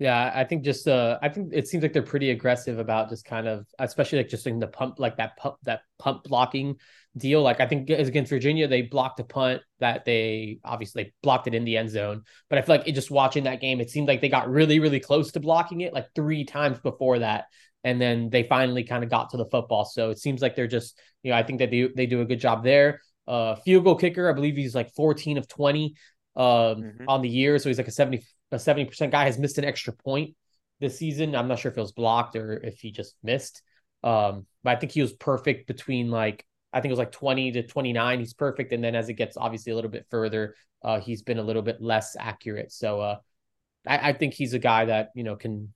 Yeah, 0.00 0.32
I 0.34 0.44
think 0.44 0.64
just 0.64 0.88
uh 0.88 1.18
I 1.20 1.28
think 1.28 1.50
it 1.52 1.68
seems 1.68 1.82
like 1.82 1.92
they're 1.92 2.00
pretty 2.00 2.30
aggressive 2.30 2.78
about 2.78 3.10
just 3.10 3.26
kind 3.26 3.46
of 3.46 3.66
especially 3.78 4.18
like 4.18 4.28
just 4.28 4.46
in 4.46 4.58
the 4.58 4.66
pump 4.66 4.98
like 4.98 5.18
that 5.18 5.36
pump 5.36 5.56
that 5.64 5.82
pump 5.98 6.24
blocking 6.24 6.76
deal. 7.18 7.42
Like 7.42 7.60
I 7.60 7.66
think 7.66 7.90
against 7.90 8.30
Virginia, 8.30 8.66
they 8.66 8.80
blocked 8.80 9.20
a 9.20 9.24
punt 9.24 9.60
that 9.78 10.06
they 10.06 10.58
obviously 10.64 11.12
blocked 11.22 11.48
it 11.48 11.54
in 11.54 11.66
the 11.66 11.76
end 11.76 11.90
zone. 11.90 12.22
But 12.48 12.58
I 12.58 12.62
feel 12.62 12.76
like 12.76 12.88
it, 12.88 12.92
just 12.92 13.10
watching 13.10 13.44
that 13.44 13.60
game, 13.60 13.78
it 13.78 13.90
seemed 13.90 14.08
like 14.08 14.22
they 14.22 14.30
got 14.30 14.48
really, 14.48 14.80
really 14.80 15.00
close 15.00 15.32
to 15.32 15.40
blocking 15.40 15.82
it 15.82 15.92
like 15.92 16.06
three 16.14 16.44
times 16.44 16.80
before 16.80 17.18
that. 17.18 17.44
And 17.84 18.00
then 18.00 18.30
they 18.30 18.44
finally 18.44 18.84
kind 18.84 19.04
of 19.04 19.10
got 19.10 19.30
to 19.30 19.36
the 19.36 19.46
football. 19.50 19.84
So 19.84 20.08
it 20.08 20.18
seems 20.18 20.40
like 20.40 20.56
they're 20.56 20.66
just, 20.66 20.98
you 21.22 21.30
know, 21.30 21.36
I 21.36 21.42
think 21.42 21.58
that 21.58 21.70
they 21.70 21.90
they 21.94 22.06
do 22.06 22.22
a 22.22 22.26
good 22.26 22.40
job 22.40 22.64
there. 22.64 23.02
Uh 23.28 23.56
field 23.56 23.84
goal 23.84 23.96
kicker, 23.96 24.30
I 24.30 24.32
believe 24.32 24.56
he's 24.56 24.74
like 24.74 24.94
14 24.94 25.36
of 25.36 25.46
20 25.46 25.94
um 26.36 26.44
mm-hmm. 26.46 27.04
on 27.06 27.20
the 27.20 27.28
year. 27.28 27.58
So 27.58 27.68
he's 27.68 27.76
like 27.76 27.88
a 27.88 27.92
70 27.92 28.22
a 28.52 28.56
70% 28.56 29.10
guy 29.10 29.24
has 29.24 29.38
missed 29.38 29.58
an 29.58 29.64
extra 29.64 29.92
point 29.92 30.34
this 30.80 30.98
season. 30.98 31.34
I'm 31.34 31.48
not 31.48 31.58
sure 31.58 31.70
if 31.70 31.78
it 31.78 31.80
was 31.80 31.92
blocked 31.92 32.36
or 32.36 32.54
if 32.54 32.80
he 32.80 32.90
just 32.90 33.14
missed. 33.22 33.62
Um, 34.02 34.46
but 34.62 34.76
I 34.76 34.80
think 34.80 34.92
he 34.92 35.02
was 35.02 35.12
perfect 35.12 35.66
between 35.66 36.10
like 36.10 36.44
I 36.72 36.80
think 36.80 36.90
it 36.90 36.92
was 36.92 36.98
like 36.98 37.12
20 37.12 37.52
to 37.52 37.62
29. 37.66 38.18
He's 38.20 38.34
perfect. 38.34 38.72
And 38.72 38.82
then 38.82 38.94
as 38.94 39.08
it 39.08 39.14
gets 39.14 39.36
obviously 39.36 39.72
a 39.72 39.74
little 39.74 39.90
bit 39.90 40.06
further, 40.10 40.54
uh, 40.82 41.00
he's 41.00 41.22
been 41.22 41.38
a 41.38 41.42
little 41.42 41.62
bit 41.62 41.82
less 41.82 42.16
accurate. 42.18 42.72
So 42.72 43.00
uh, 43.00 43.16
I, 43.86 44.10
I 44.10 44.12
think 44.12 44.34
he's 44.34 44.54
a 44.54 44.58
guy 44.58 44.84
that, 44.84 45.10
you 45.14 45.24
know, 45.24 45.36
can 45.36 45.74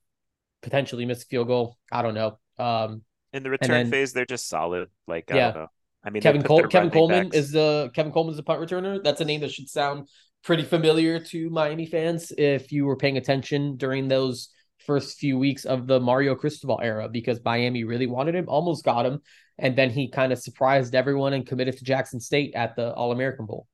potentially 0.61 1.05
miss 1.05 1.23
a 1.23 1.25
field 1.25 1.47
goal. 1.47 1.77
I 1.91 2.01
don't 2.01 2.13
know. 2.13 2.39
Um, 2.57 3.01
in 3.33 3.43
the 3.43 3.49
return 3.49 3.71
then, 3.71 3.91
phase, 3.91 4.13
they're 4.13 4.25
just 4.25 4.47
solid. 4.47 4.87
Like, 5.05 5.29
I 5.31 5.35
yeah. 5.35 5.65
I 6.05 6.11
mean, 6.11 6.21
Kevin 6.21 6.43
Cole, 6.43 6.63
Kevin 6.67 6.91
Coleman 6.91 7.25
backs. 7.25 7.35
is 7.35 7.51
the 7.51 7.89
Kevin 7.93 8.11
Coleman's 8.11 8.37
a 8.37 8.43
punt 8.43 8.61
returner. 8.61 9.03
That's 9.03 9.21
a 9.21 9.25
name 9.25 9.41
that 9.41 9.51
should 9.51 9.67
sound 9.67 10.07
pretty 10.45 10.63
familiar 10.63 11.19
to 11.19 11.49
Miami 11.49 11.87
fans 11.87 12.31
if 12.37 12.71
you 12.71 12.85
were 12.85 12.95
paying 12.95 13.17
attention 13.17 13.77
during 13.77 14.07
those 14.07 14.49
first 14.85 15.17
few 15.17 15.39
weeks 15.39 15.65
of 15.65 15.87
the 15.87 15.99
Mario 15.99 16.35
Cristobal 16.35 16.79
era 16.81 17.09
because 17.09 17.39
Miami 17.43 17.83
really 17.83 18.05
wanted 18.05 18.35
him, 18.35 18.45
almost 18.47 18.85
got 18.85 19.07
him, 19.07 19.21
and 19.57 19.75
then 19.75 19.89
he 19.89 20.07
kind 20.07 20.31
of 20.31 20.37
surprised 20.37 20.93
everyone 20.93 21.33
and 21.33 21.47
committed 21.47 21.75
to 21.77 21.83
Jackson 21.83 22.19
State 22.19 22.53
at 22.53 22.75
the 22.75 22.93
All 22.93 23.11
American 23.11 23.47
Bowl. 23.47 23.67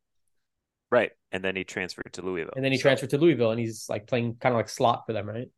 Right, 0.89 1.11
and 1.33 1.43
then 1.43 1.57
he 1.57 1.65
transferred 1.65 2.13
to 2.13 2.21
Louisville. 2.21 2.53
And 2.55 2.63
then 2.63 2.71
he 2.71 2.77
so. 2.77 2.83
transferred 2.83 3.09
to 3.11 3.17
Louisville, 3.17 3.51
and 3.51 3.59
he's 3.59 3.87
like 3.89 4.07
playing 4.07 4.35
kind 4.39 4.53
of 4.53 4.57
like 4.57 4.69
slot 4.69 5.03
for 5.05 5.11
them, 5.13 5.27
right? 5.27 5.49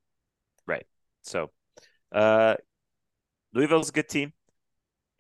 Right. 0.66 0.86
So, 1.22 1.52
uh, 2.12 2.56
Louisville's 3.54 3.90
a 3.90 3.94
good 3.94 4.10
team, 4.10 4.34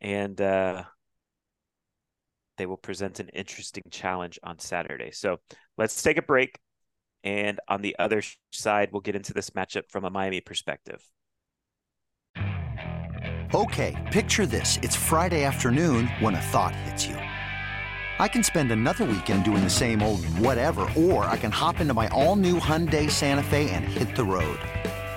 and 0.01 0.39
uh, 0.41 0.83
they 2.57 2.65
will 2.65 2.77
present 2.77 3.19
an 3.19 3.29
interesting 3.29 3.83
challenge 3.91 4.39
on 4.43 4.59
Saturday. 4.59 5.11
So 5.11 5.39
let's 5.77 6.01
take 6.01 6.17
a 6.17 6.21
break. 6.21 6.59
And 7.23 7.59
on 7.67 7.81
the 7.81 7.95
other 7.99 8.21
side, 8.51 8.89
we'll 8.91 9.01
get 9.01 9.15
into 9.15 9.33
this 9.33 9.51
matchup 9.51 9.89
from 9.89 10.03
a 10.03 10.09
Miami 10.09 10.41
perspective. 10.41 11.03
Okay, 13.55 14.09
picture 14.11 14.45
this. 14.45 14.79
It's 14.81 14.95
Friday 14.95 15.43
afternoon 15.43 16.07
when 16.19 16.35
a 16.35 16.41
thought 16.41 16.75
hits 16.75 17.05
you. 17.05 17.15
I 17.15 18.27
can 18.27 18.43
spend 18.43 18.71
another 18.71 19.05
weekend 19.05 19.43
doing 19.43 19.63
the 19.63 19.69
same 19.69 20.01
old 20.01 20.25
whatever, 20.39 20.89
or 20.97 21.25
I 21.25 21.37
can 21.37 21.51
hop 21.51 21.79
into 21.79 21.93
my 21.93 22.07
all 22.09 22.35
new 22.35 22.59
Hyundai 22.59 23.09
Santa 23.09 23.43
Fe 23.43 23.69
and 23.69 23.85
hit 23.85 24.15
the 24.15 24.23
road. 24.23 24.59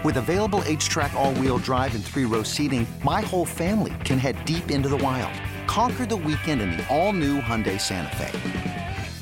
With 0.05 0.19
available 0.19 0.61
HTRAC, 0.61 1.15
all 1.15 1.35
wheel 1.35 1.59
drive, 1.59 1.95
and 1.95 2.05
three 2.05 2.25
row 2.25 2.43
seating, 2.43 2.87
my 3.03 3.21
whole 3.21 3.47
family 3.47 3.95
can 4.05 4.19
head 4.19 4.45
deep 4.45 4.71
into 4.71 4.89
the 4.89 4.99
wild 4.99 5.33
Conquer 5.67 6.07
the 6.07 6.17
weekend 6.17 6.61
in 6.63 6.71
the 6.71 6.87
all-new 6.89 7.41
Hyundai 7.41 7.81
Santa 7.81 8.15
Fe. 8.17 8.76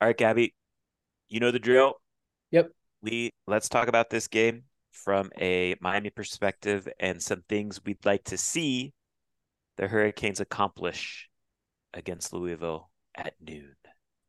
All 0.00 0.06
right, 0.06 0.16
Gaby, 0.16 0.54
you 1.28 1.40
know 1.40 1.50
the 1.50 1.58
drill. 1.58 1.94
Yep. 2.52 2.70
We 3.02 3.30
let's 3.46 3.68
talk 3.68 3.88
about 3.88 4.10
this 4.10 4.28
game 4.28 4.62
from 4.92 5.30
a 5.40 5.74
Miami 5.80 6.10
perspective 6.10 6.88
and 7.00 7.20
some 7.22 7.42
things 7.48 7.80
we'd 7.84 8.04
like 8.04 8.24
to 8.24 8.36
see 8.36 8.92
the 9.76 9.88
Hurricanes 9.88 10.40
accomplish 10.40 11.28
against 11.94 12.32
Louisville 12.32 12.90
at 13.16 13.34
noon. 13.40 13.74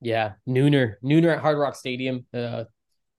Yeah, 0.01 0.33
nooner, 0.47 0.95
nooner 1.03 1.33
at 1.33 1.39
Hard 1.39 1.57
Rock 1.57 1.75
Stadium. 1.75 2.25
Uh, 2.33 2.63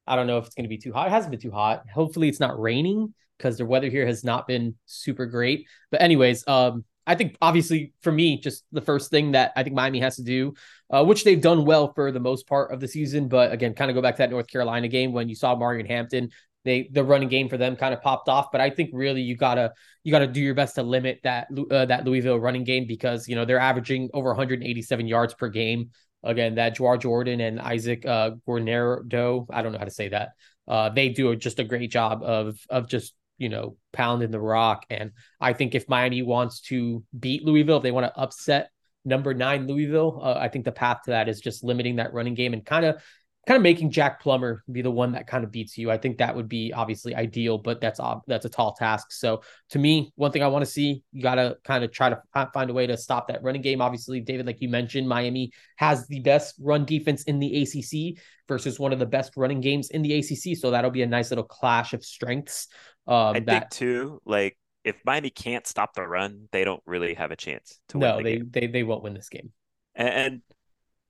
I 0.07 0.17
don't 0.17 0.27
know 0.27 0.39
if 0.39 0.47
it's 0.47 0.55
going 0.55 0.65
to 0.65 0.69
be 0.69 0.79
too 0.79 0.93
hot. 0.93 1.07
It 1.07 1.11
hasn't 1.11 1.31
been 1.31 1.41
too 1.41 1.51
hot. 1.53 1.85
Hopefully, 1.93 2.29
it's 2.29 2.41
not 2.41 2.59
raining 2.61 3.15
because 3.39 3.59
the 3.59 3.67
weather 3.67 3.89
here 3.89 4.07
has 4.07 4.25
not 4.25 4.49
been 4.49 4.75
super 4.87 5.27
great. 5.27 5.67
But 5.91 6.03
anyways, 6.03 6.47
um, 6.49 6.85
I 7.07 7.15
think 7.15 7.37
obviously 7.41 7.93
for 8.03 8.13
me, 8.13 8.39
just 8.39 8.65
the 8.73 8.81
first 8.81 9.11
thing 9.11 9.33
that 9.33 9.53
I 9.57 9.63
think 9.63 9.75
Miami 9.75 10.01
has 10.01 10.17
to 10.17 10.23
do, 10.23 10.55
uh, 10.91 11.05
which 11.05 11.25
they've 11.25 11.41
done 11.41 11.65
well 11.65 11.93
for 11.93 12.13
the 12.13 12.21
most 12.21 12.47
part 12.47 12.73
of 12.73 12.81
the 12.81 12.89
season, 12.89 13.29
but 13.29 13.53
again, 13.53 13.75
kind 13.75 13.91
of 13.91 13.95
go 13.95 14.03
back 14.03 14.17
to 14.17 14.19
that 14.23 14.31
North 14.31 14.47
Carolina 14.47 14.89
game 14.89 15.13
when 15.13 15.29
you 15.29 15.35
saw 15.35 15.57
Omarion 15.57 15.89
Hampton, 15.89 16.31
they 16.65 16.89
the 16.93 17.03
running 17.03 17.29
game 17.29 17.49
for 17.49 17.57
them 17.57 17.77
kind 17.77 17.95
of 17.95 18.03
popped 18.03 18.29
off. 18.29 18.53
But 18.53 18.61
I 18.61 18.71
think 18.71 18.91
really 18.93 19.23
you 19.23 19.37
gotta 19.37 19.73
you 20.05 20.13
gotta 20.13 20.27
do 20.27 20.41
your 20.41 20.55
best 20.55 20.75
to 20.75 20.83
limit 20.83 21.21
that 21.25 21.49
uh, 21.71 21.87
that 21.87 22.05
Louisville 22.05 22.39
running 22.39 22.65
game 22.65 22.87
because 22.87 23.29
you 23.29 23.35
know 23.35 23.45
they're 23.45 23.59
averaging 23.59 24.11
over 24.13 24.29
187 24.31 25.07
yards 25.07 25.35
per 25.35 25.49
game. 25.49 25.91
Again, 26.23 26.57
that 26.57 26.77
Jawhar 26.77 27.01
Jordan 27.01 27.41
and 27.41 27.59
Isaac 27.59 28.05
uh, 28.05 28.33
Guerendo, 28.47 29.47
I 29.51 29.63
don't 29.63 29.73
know 29.73 29.79
how 29.79 29.87
to 29.87 29.91
say 29.91 30.09
that. 30.09 30.33
Uh, 30.69 30.91
they 30.91 31.09
do 31.09 31.35
just 31.35 31.59
a 31.59 31.65
great 31.65 31.91
job 31.91 32.23
of 32.23 32.59
of 32.69 32.89
just 32.89 33.15
you 33.41 33.49
know, 33.49 33.77
pounding 33.93 34.31
the 34.31 34.39
rock. 34.39 34.85
And 34.91 35.13
I 35.41 35.55
think 35.55 35.75
if 35.75 35.89
Miami 35.89 36.23
wants 36.23 36.61
to 36.63 37.03
beat 37.19 37.45
Louisville, 37.45 37.79
if 37.79 37.83
they 37.83 37.91
want 37.91 38.07
to 38.07 38.21
upset 38.21 38.71
number 39.05 39.33
nine 39.33 39.67
Louisville, 39.67 40.21
uh, 40.23 40.35
I 40.39 40.49
think 40.49 40.67
the 40.67 40.73
path 40.73 40.99
to 41.05 41.13
that 41.13 41.29
is 41.29 41.41
just 41.41 41.65
limiting 41.65 41.97
that 41.97 42.13
running 42.13 42.35
game 42.35 42.53
and 42.53 42.65
kind 42.65 42.85
of 42.85 43.03
kind 43.47 43.57
of 43.57 43.63
making 43.63 43.91
Jack 43.91 44.21
Plummer 44.21 44.63
be 44.71 44.83
the 44.83 44.91
one 44.91 45.13
that 45.13 45.27
kind 45.27 45.45
of 45.45 45.51
beats 45.51 45.79
you. 45.79 45.91
I 45.91 45.97
think 45.97 46.19
that 46.19 46.37
would 46.37 46.49
be 46.49 46.73
obviously 46.73 47.15
ideal, 47.15 47.57
but 47.59 47.81
that's 47.81 47.99
that's 48.27 48.45
a 48.45 48.49
tall 48.49 48.75
task. 48.75 49.13
So 49.13 49.43
to 49.71 49.79
me, 49.79 50.13
one 50.17 50.31
thing 50.31 50.43
I 50.43 50.49
want 50.49 50.65
to 50.65 50.71
see, 50.71 51.03
you 51.13 51.23
got 51.23 51.37
to 51.37 51.57
kind 51.65 51.83
of 51.83 51.91
try 51.91 52.11
to 52.11 52.21
find 52.53 52.71
a 52.71 52.75
way 52.75 52.87
to 52.87 52.97
stop 52.97 53.29
that 53.29 53.43
running 53.43 53.63
game. 53.63 53.81
Obviously, 53.81 54.21
David, 54.21 54.47
like 54.47 54.61
you 54.61 54.69
mentioned, 54.69 55.09
Miami 55.09 55.53
has 55.77 56.07
the 56.09 56.21
best 56.21 56.55
run 56.61 56.85
defense 56.85 57.23
in 57.25 57.39
the 57.39 57.63
ACC 57.63 58.23
versus 58.47 58.79
one 58.79 58.93
of 58.93 58.99
the 58.99 59.07
best 59.07 59.33
running 59.37 59.61
games 59.61 59.91
in 59.91 60.03
the 60.03 60.19
ACC. 60.19 60.57
So 60.57 60.71
that'll 60.71 60.91
be 60.91 61.03
a 61.03 61.07
nice 61.07 61.31
little 61.31 61.45
clash 61.45 61.95
of 61.95 62.05
strengths. 62.05 62.69
Um, 63.07 63.37
I 63.37 63.41
that, 63.41 63.47
think 63.47 63.71
too, 63.71 64.21
like 64.27 64.59
if 64.85 64.97
Miami 65.05 65.31
can't 65.31 65.67
stop 65.67 65.95
the 65.95 66.07
run, 66.07 66.49
they 66.53 66.65
don't 66.65 66.83
really 66.85 67.15
have 67.15 67.31
a 67.31 67.37
chance 67.37 67.81
to 67.89 67.99
no, 67.99 68.17
win. 68.17 68.25
The 68.25 68.31
they 68.31 68.37
game. 68.37 68.51
they 68.53 68.67
they 68.67 68.83
won't 68.83 69.03
win 69.03 69.15
this 69.15 69.31
game. 69.31 69.51
And, 69.95 70.09
and 70.09 70.43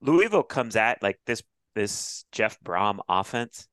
Louisville 0.01 0.43
comes 0.43 0.75
at 0.75 1.03
like 1.03 1.19
this 1.25 1.43
this 1.75 2.25
Jeff 2.31 2.59
Brohm 2.61 2.99
offense 3.07 3.67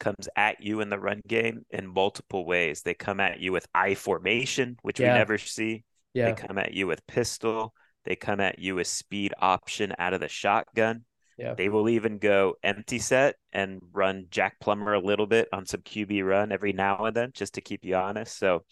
comes 0.00 0.28
at 0.36 0.62
you 0.62 0.80
in 0.80 0.90
the 0.90 0.98
run 0.98 1.22
game 1.26 1.64
in 1.70 1.86
multiple 1.86 2.44
ways. 2.44 2.82
They 2.82 2.94
come 2.94 3.20
at 3.20 3.40
you 3.40 3.52
with 3.52 3.66
I 3.74 3.94
formation, 3.94 4.76
which 4.82 4.98
Yeah. 5.00 5.12
we 5.12 5.18
never 5.18 5.38
see. 5.38 5.84
Yeah, 6.14 6.26
They 6.26 6.32
come 6.46 6.58
at 6.58 6.72
you 6.74 6.86
with 6.86 7.06
pistol. 7.06 7.72
They 8.04 8.16
come 8.16 8.40
at 8.40 8.58
you 8.58 8.74
with 8.76 8.88
speed 8.88 9.32
option 9.38 9.94
out 9.98 10.12
of 10.12 10.20
the 10.20 10.28
shotgun. 10.28 11.04
yeah, 11.38 11.54
They 11.54 11.68
will 11.68 11.88
even 11.88 12.18
go 12.18 12.56
empty 12.62 12.98
set 12.98 13.36
and 13.52 13.80
run 13.92 14.26
Jack 14.30 14.58
Plummer 14.60 14.94
a 14.94 15.00
little 15.00 15.26
bit 15.26 15.48
on 15.52 15.66
some 15.66 15.82
QB 15.82 16.22
run 16.26 16.52
every 16.52 16.72
now 16.72 17.04
and 17.04 17.14
then 17.16 17.30
just 17.32 17.54
to 17.54 17.60
keep 17.60 17.84
you 17.84 17.94
honest. 17.94 18.36
So 18.36 18.64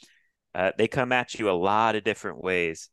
uh, 0.55 0.73
they 0.77 0.89
come 0.89 1.13
at 1.13 1.35
you 1.35 1.49
a 1.49 1.53
lot 1.53 1.95
of 1.95 2.03
different 2.05 2.43
ways 2.43 2.91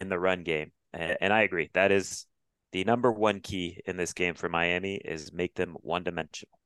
in 0.00 0.08
the 0.08 0.18
run 0.18 0.44
game. 0.44 0.70
And, 0.92 1.16
and 1.20 1.32
I 1.32 1.42
agree. 1.42 1.68
That 1.74 1.90
is 1.90 2.26
the 2.72 2.84
number 2.84 3.12
one 3.12 3.40
key 3.40 3.80
in 3.86 3.96
this 3.96 4.12
game 4.12 4.34
for 4.34 4.48
Miami 4.48 4.96
is 4.96 5.32
make 5.32 5.54
them 5.54 5.76
one 5.82 6.02
dimensional. 6.02 6.58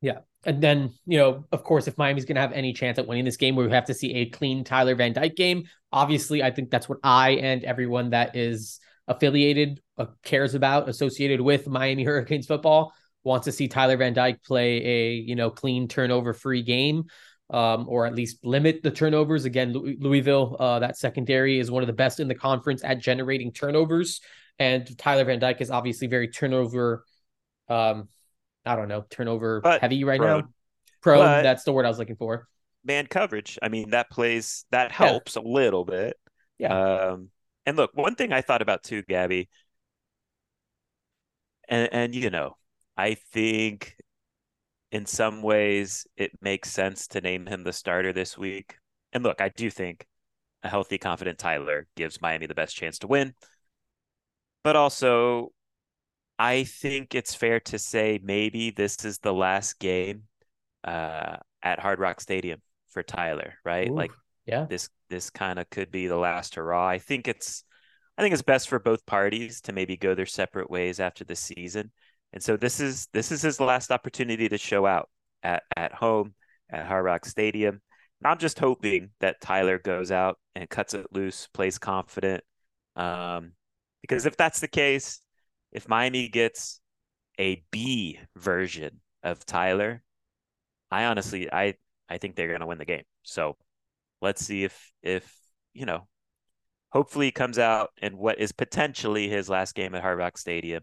yeah. 0.00 0.18
And 0.44 0.62
then 0.62 0.92
you 1.06 1.18
know, 1.18 1.46
of 1.52 1.64
course, 1.64 1.88
if 1.88 1.96
Miami's 1.96 2.26
going 2.26 2.36
to 2.36 2.42
have 2.42 2.52
any 2.52 2.74
chance 2.74 2.98
at 2.98 3.06
winning 3.06 3.24
this 3.24 3.38
game, 3.38 3.56
we 3.56 3.70
have 3.70 3.86
to 3.86 3.94
see 3.94 4.14
a 4.14 4.26
clean 4.26 4.62
Tyler 4.62 4.94
Van 4.94 5.14
Dyke 5.14 5.34
game. 5.34 5.64
Obviously, 5.90 6.42
I 6.42 6.50
think 6.50 6.70
that's 6.70 6.88
what 6.88 6.98
I 7.02 7.30
and 7.30 7.64
everyone 7.64 8.10
that 8.10 8.36
is 8.36 8.78
affiliated 9.08 9.80
uh, 9.96 10.06
cares 10.22 10.54
about, 10.54 10.88
associated 10.88 11.40
with 11.40 11.66
Miami 11.66 12.04
Hurricanes 12.10 12.46
football, 12.46 12.92
wants 13.22 13.46
to 13.46 13.52
see 13.52 13.68
Tyler 13.68 13.96
Van 13.96 14.12
Dyke 14.12 14.42
play 14.42 14.84
a 14.84 15.12
you 15.14 15.34
know 15.34 15.50
clean 15.50 15.88
turnover 15.88 16.34
free 16.34 16.62
game. 16.62 17.04
Um, 17.50 17.84
or 17.90 18.06
at 18.06 18.14
least 18.14 18.38
limit 18.42 18.82
the 18.82 18.90
turnovers. 18.90 19.44
Again, 19.44 19.74
Louisville, 19.74 20.56
uh, 20.58 20.78
that 20.78 20.96
secondary 20.96 21.58
is 21.58 21.70
one 21.70 21.82
of 21.82 21.86
the 21.86 21.92
best 21.92 22.18
in 22.18 22.26
the 22.26 22.34
conference 22.34 22.82
at 22.82 23.00
generating 23.00 23.52
turnovers. 23.52 24.22
And 24.58 24.96
Tyler 24.98 25.24
Van 25.24 25.38
Dyke 25.38 25.60
is 25.60 25.70
obviously 25.70 26.06
very 26.06 26.28
turnover, 26.28 27.04
um, 27.68 28.08
I 28.64 28.76
don't 28.76 28.88
know, 28.88 29.04
turnover 29.10 29.60
But 29.60 29.80
heavy 29.80 30.04
right 30.04 30.20
prone. 30.20 30.40
now. 30.42 30.48
Pro, 31.02 31.18
that's 31.20 31.64
the 31.64 31.72
word 31.72 31.84
I 31.84 31.88
was 31.88 31.98
looking 31.98 32.16
for. 32.16 32.48
Man 32.84 33.06
coverage. 33.06 33.58
I 33.62 33.68
mean, 33.68 33.90
that 33.90 34.10
plays 34.10 34.64
that 34.70 34.90
Yeah. 34.90 34.96
helps 35.08 35.36
a 35.36 35.40
little 35.40 35.84
bit. 35.84 36.16
Yeah. 36.58 37.08
Um, 37.10 37.30
and 37.66 37.76
look, 37.76 37.90
one 37.94 38.14
thing 38.14 38.32
I 38.32 38.40
thought 38.42 38.62
about 38.62 38.82
too, 38.82 39.02
Gaby, 39.02 39.48
and 41.68 41.88
and 41.92 42.14
you 42.14 42.30
know, 42.30 42.56
I 42.96 43.14
think 43.14 43.96
in 44.92 45.06
some 45.06 45.42
ways 45.42 46.06
it 46.16 46.30
makes 46.40 46.70
sense 46.70 47.08
to 47.08 47.20
name 47.20 47.46
him 47.46 47.64
the 47.64 47.72
starter 47.72 48.12
this 48.12 48.38
week. 48.38 48.76
And 49.12 49.24
look, 49.24 49.40
I 49.40 49.48
do 49.48 49.70
think 49.70 50.06
a 50.62 50.68
healthy, 50.68 50.98
confident 50.98 51.38
Tyler 51.38 51.86
gives 51.96 52.20
Miami 52.20 52.46
the 52.46 52.54
best 52.54 52.76
chance 52.76 52.98
to 53.00 53.06
win. 53.06 53.34
But 54.64 54.76
also, 54.76 55.52
I 56.38 56.64
think 56.64 57.14
it's 57.14 57.34
fair 57.34 57.60
to 57.60 57.78
say 57.78 58.18
maybe 58.22 58.70
this 58.70 59.04
is 59.04 59.18
the 59.18 59.32
last 59.32 59.78
game 59.78 60.24
uh, 60.82 61.36
at 61.62 61.78
Hard 61.78 62.00
Rock 62.00 62.20
Stadium 62.20 62.60
for 62.88 63.02
Tyler, 63.02 63.54
right? 63.64 63.88
Ooh, 63.90 63.94
Like 63.94 64.10
yeah. 64.46 64.66
this 64.68 64.88
this 65.10 65.30
kind 65.30 65.58
of 65.58 65.70
could 65.70 65.90
be 65.90 66.06
the 66.06 66.16
last 66.16 66.56
hurrah. 66.56 66.88
I 66.88 66.98
think 66.98 67.28
it's 67.28 67.62
I 68.16 68.22
think 68.22 68.32
it's 68.32 68.42
best 68.42 68.68
for 68.68 68.78
both 68.78 69.06
parties 69.06 69.60
to 69.62 69.72
maybe 69.72 69.96
go 69.96 70.14
their 70.14 70.26
separate 70.26 70.70
ways 70.70 70.98
after 71.00 71.24
the 71.24 71.36
season. 71.36 71.92
And 72.32 72.42
so 72.42 72.56
this 72.56 72.80
is 72.80 73.06
this 73.12 73.30
is 73.30 73.42
his 73.42 73.60
last 73.60 73.90
opportunity 73.92 74.48
to 74.48 74.58
show 74.58 74.86
out 74.86 75.08
at, 75.42 75.62
at 75.76 75.92
home 75.92 76.34
at 76.70 76.86
Hard 76.86 77.04
Rock 77.04 77.26
Stadium. 77.26 77.80
And 78.20 78.30
I'm 78.30 78.38
just 78.38 78.58
hoping 78.58 79.10
that 79.20 79.40
Tyler 79.40 79.78
goes 79.78 80.10
out 80.10 80.38
and 80.54 80.68
cuts 80.68 80.94
it 80.94 81.06
loose, 81.12 81.48
plays 81.52 81.78
confident. 81.78 82.42
Um, 82.96 83.52
because 84.04 84.26
if 84.26 84.36
that's 84.36 84.60
the 84.60 84.68
case, 84.68 85.18
if 85.72 85.88
Miami 85.88 86.28
gets 86.28 86.78
a 87.40 87.64
B 87.70 88.18
version 88.36 89.00
of 89.22 89.46
Tyler, 89.46 90.02
I 90.90 91.06
honestly 91.06 91.50
I 91.50 91.76
I 92.06 92.18
think 92.18 92.36
they're 92.36 92.52
gonna 92.52 92.66
win 92.66 92.76
the 92.76 92.84
game. 92.84 93.04
So 93.22 93.56
let's 94.20 94.44
see 94.44 94.62
if 94.62 94.92
if 95.02 95.34
you 95.72 95.86
know 95.86 96.06
hopefully 96.90 97.28
he 97.28 97.32
comes 97.32 97.58
out 97.58 97.92
in 98.02 98.18
what 98.18 98.38
is 98.38 98.52
potentially 98.52 99.26
his 99.30 99.48
last 99.48 99.74
game 99.74 99.94
at 99.94 100.02
Hard 100.02 100.18
Rock 100.18 100.36
Stadium 100.36 100.82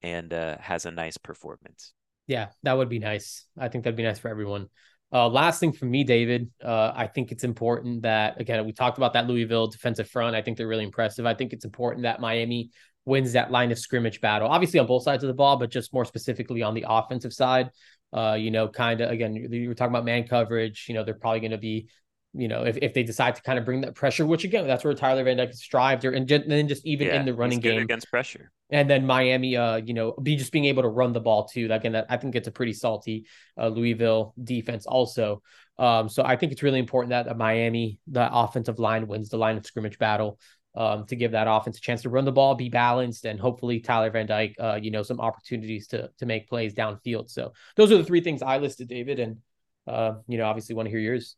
and 0.00 0.32
uh, 0.32 0.56
has 0.58 0.86
a 0.86 0.92
nice 0.92 1.16
performance. 1.16 1.92
Yeah, 2.28 2.50
that 2.62 2.78
would 2.78 2.88
be 2.88 3.00
nice. 3.00 3.44
I 3.58 3.66
think 3.66 3.82
that'd 3.82 3.96
be 3.96 4.04
nice 4.04 4.20
for 4.20 4.28
everyone. 4.28 4.68
Uh, 5.12 5.28
last 5.28 5.60
thing 5.60 5.72
for 5.72 5.84
me, 5.84 6.04
David, 6.04 6.50
uh, 6.64 6.92
I 6.94 7.06
think 7.06 7.32
it's 7.32 7.44
important 7.44 8.02
that, 8.02 8.40
again, 8.40 8.64
we 8.64 8.72
talked 8.72 8.96
about 8.96 9.12
that 9.12 9.26
Louisville 9.26 9.66
defensive 9.66 10.08
front. 10.08 10.34
I 10.34 10.40
think 10.40 10.56
they're 10.56 10.66
really 10.66 10.84
impressive. 10.84 11.26
I 11.26 11.34
think 11.34 11.52
it's 11.52 11.66
important 11.66 12.04
that 12.04 12.18
Miami 12.18 12.70
wins 13.04 13.32
that 13.32 13.50
line 13.50 13.70
of 13.72 13.78
scrimmage 13.78 14.20
battle, 14.22 14.48
obviously 14.48 14.80
on 14.80 14.86
both 14.86 15.02
sides 15.02 15.22
of 15.22 15.28
the 15.28 15.34
ball, 15.34 15.58
but 15.58 15.70
just 15.70 15.92
more 15.92 16.06
specifically 16.06 16.62
on 16.62 16.72
the 16.72 16.86
offensive 16.88 17.32
side. 17.32 17.68
Uh, 18.12 18.36
you 18.38 18.50
know, 18.50 18.68
kind 18.68 19.00
of, 19.00 19.10
again, 19.10 19.34
you 19.34 19.68
were 19.68 19.74
talking 19.74 19.92
about 19.92 20.04
man 20.04 20.26
coverage. 20.26 20.86
You 20.88 20.94
know, 20.94 21.04
they're 21.04 21.14
probably 21.14 21.40
going 21.40 21.52
to 21.52 21.58
be 21.58 21.88
you 22.34 22.48
know, 22.48 22.64
if, 22.64 22.78
if 22.78 22.94
they 22.94 23.02
decide 23.02 23.36
to 23.36 23.42
kind 23.42 23.58
of 23.58 23.64
bring 23.64 23.82
that 23.82 23.94
pressure, 23.94 24.24
which 24.24 24.44
again, 24.44 24.66
that's 24.66 24.84
where 24.84 24.94
Tyler 24.94 25.24
Van 25.24 25.36
Dyke 25.36 25.52
strives, 25.54 26.04
or 26.04 26.12
and, 26.12 26.26
just, 26.26 26.42
and 26.42 26.50
then 26.50 26.68
just 26.68 26.86
even 26.86 27.08
Yeah, 27.08 27.20
in 27.20 27.26
the 27.26 27.34
running 27.34 27.60
game 27.60 27.82
against 27.82 28.10
pressure. 28.10 28.50
and 28.70 28.88
then 28.88 29.06
Miami, 29.06 29.56
uh, 29.56 29.76
you 29.76 29.92
know, 29.92 30.12
be 30.12 30.36
just 30.36 30.52
being 30.52 30.64
able 30.64 30.82
to 30.82 30.88
run 30.88 31.12
the 31.12 31.20
ball 31.20 31.46
too. 31.46 31.68
Again, 31.70 31.92
that 31.92 32.06
I 32.08 32.16
think 32.16 32.34
it's 32.34 32.48
a 32.48 32.52
pretty 32.52 32.72
salty 32.72 33.26
uh, 33.58 33.68
Louisville 33.68 34.34
defense 34.42 34.86
also. 34.86 35.42
Um, 35.78 36.08
so 36.08 36.22
I 36.24 36.36
think 36.36 36.52
it's 36.52 36.62
really 36.62 36.78
important 36.78 37.10
that 37.10 37.28
uh, 37.28 37.34
Miami, 37.34 37.98
the 38.06 38.28
offensive 38.32 38.78
line, 38.78 39.06
wins 39.06 39.28
the 39.28 39.36
line 39.38 39.56
of 39.56 39.66
scrimmage 39.66 39.98
battle 39.98 40.38
um, 40.74 41.04
to 41.06 41.16
give 41.16 41.32
that 41.32 41.48
offense 41.48 41.76
a 41.76 41.80
chance 41.80 42.02
to 42.02 42.08
run 42.08 42.24
the 42.24 42.32
ball, 42.32 42.54
be 42.54 42.70
balanced, 42.70 43.26
and 43.26 43.38
hopefully 43.38 43.80
Tyler 43.80 44.10
Van 44.10 44.26
Dyke, 44.26 44.54
uh, 44.58 44.78
you 44.80 44.90
know, 44.90 45.02
some 45.02 45.20
opportunities 45.20 45.88
to 45.88 46.10
to 46.18 46.26
make 46.26 46.48
plays 46.48 46.72
downfield. 46.74 47.30
So 47.30 47.52
those 47.76 47.92
are 47.92 47.98
the 47.98 48.04
three 48.04 48.22
things 48.22 48.42
I 48.42 48.56
listed, 48.58 48.88
David, 48.88 49.18
and 49.18 49.38
uh, 49.86 50.14
you 50.28 50.38
know, 50.38 50.44
obviously 50.44 50.74
want 50.74 50.86
to 50.86 50.90
hear 50.90 51.00
yours. 51.00 51.36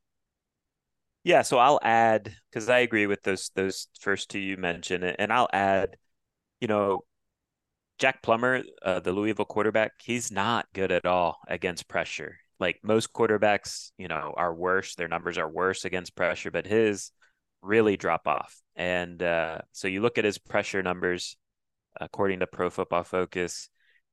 Yeah, 1.25 1.43
so 1.43 1.59
I'll 1.59 1.81
add 1.83 2.35
because 2.51 2.68
I 2.68 2.79
agree 2.81 3.07
with 3.07 3.22
those 3.22 3.51
those 3.55 3.89
first 4.01 4.31
two 4.31 4.39
you 4.39 4.57
mentioned, 4.57 5.05
and 5.05 5.33
I'll 5.33 5.49
add, 5.53 5.97
you 6.61 6.68
know, 6.68 7.05
Jack 7.99 8.22
Plummer, 8.22 8.62
uh, 8.83 9.01
the 9.01 9.12
Louisville 9.12 9.45
quarterback, 9.47 9.93
he's 10.03 10.33
not 10.33 10.66
good 10.75 10.93
at 10.93 11.07
all 11.07 11.39
against 11.49 11.89
pressure. 11.89 12.39
Like 12.61 12.81
most 12.83 13.12
quarterbacks, 13.12 13.93
you 13.99 14.09
know, 14.09 14.35
are 14.37 14.55
worse. 14.55 14.95
Their 14.97 15.09
numbers 15.09 15.39
are 15.39 15.49
worse 15.49 15.85
against 15.85 16.16
pressure, 16.16 16.51
but 16.51 16.66
his 16.66 17.11
really 17.62 17.97
drop 17.97 18.27
off. 18.29 18.61
And 18.77 19.22
uh, 19.22 19.61
so 19.72 19.89
you 19.89 20.01
look 20.03 20.18
at 20.18 20.25
his 20.25 20.39
pressure 20.39 20.83
numbers, 20.83 21.37
according 22.01 22.41
to 22.41 22.47
Pro 22.47 22.70
Football 22.70 23.05
Focus, 23.05 23.68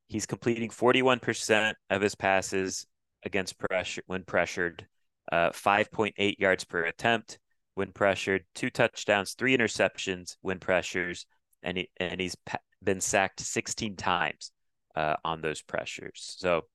he's 0.08 0.26
completing 0.26 0.70
41% 0.70 1.78
of 1.90 2.02
his 2.02 2.16
passes 2.16 2.86
against 3.24 3.60
pressure 3.60 4.04
when 4.08 4.24
pressured, 4.24 4.88
uh, 5.32 5.50
5.8 5.52 6.40
yards 6.40 6.64
per 6.64 6.84
attempt 6.84 7.40
when 7.76 7.92
pressured, 7.92 8.44
two 8.54 8.70
touchdowns, 8.70 9.34
three 9.34 9.58
interceptions 9.58 10.36
when 10.42 10.60
pressures, 10.60 11.26
and 11.64 11.78
he 11.78 11.90
and 11.98 12.20
he's 12.20 12.36
been 12.84 13.02
sacked 13.02 13.40
16 13.40 13.96
times 13.96 14.52
uh, 14.96 15.16
on 15.24 15.42
those 15.42 15.62
pressures. 15.62 16.36
So, 16.38 16.66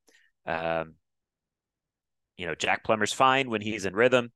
um, 0.46 0.94
you 2.36 2.46
know, 2.46 2.54
Jack 2.54 2.84
Plummer's 2.84 3.12
fine 3.12 3.50
when 3.50 3.60
he's 3.60 3.84
in 3.84 3.94
rhythm. 3.94 4.32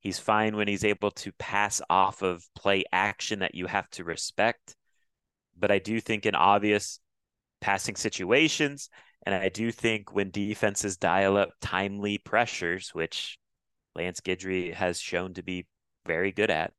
He's 0.00 0.18
fine 0.18 0.56
when 0.56 0.68
he's 0.68 0.84
able 0.84 1.12
to 1.12 1.32
pass 1.32 1.80
off 1.88 2.22
of 2.22 2.44
play 2.54 2.84
action 2.92 3.38
that 3.38 3.54
you 3.54 3.66
have 3.66 3.88
to 3.90 4.04
respect. 4.04 4.76
But 5.56 5.70
I 5.70 5.78
do 5.78 6.00
think 6.00 6.26
in 6.26 6.34
obvious 6.34 7.00
passing 7.60 7.96
situations, 7.96 8.90
and 9.24 9.34
I 9.34 9.48
do 9.48 9.72
think 9.72 10.12
when 10.12 10.30
defenses 10.30 10.98
dial 10.98 11.38
up 11.38 11.50
timely 11.60 12.18
pressures, 12.18 12.90
which 12.92 13.38
Lance 13.94 14.20
Guidry 14.20 14.72
has 14.74 15.00
shown 15.00 15.34
to 15.34 15.42
be 15.42 15.66
very 16.06 16.32
good 16.32 16.50
at, 16.50 16.72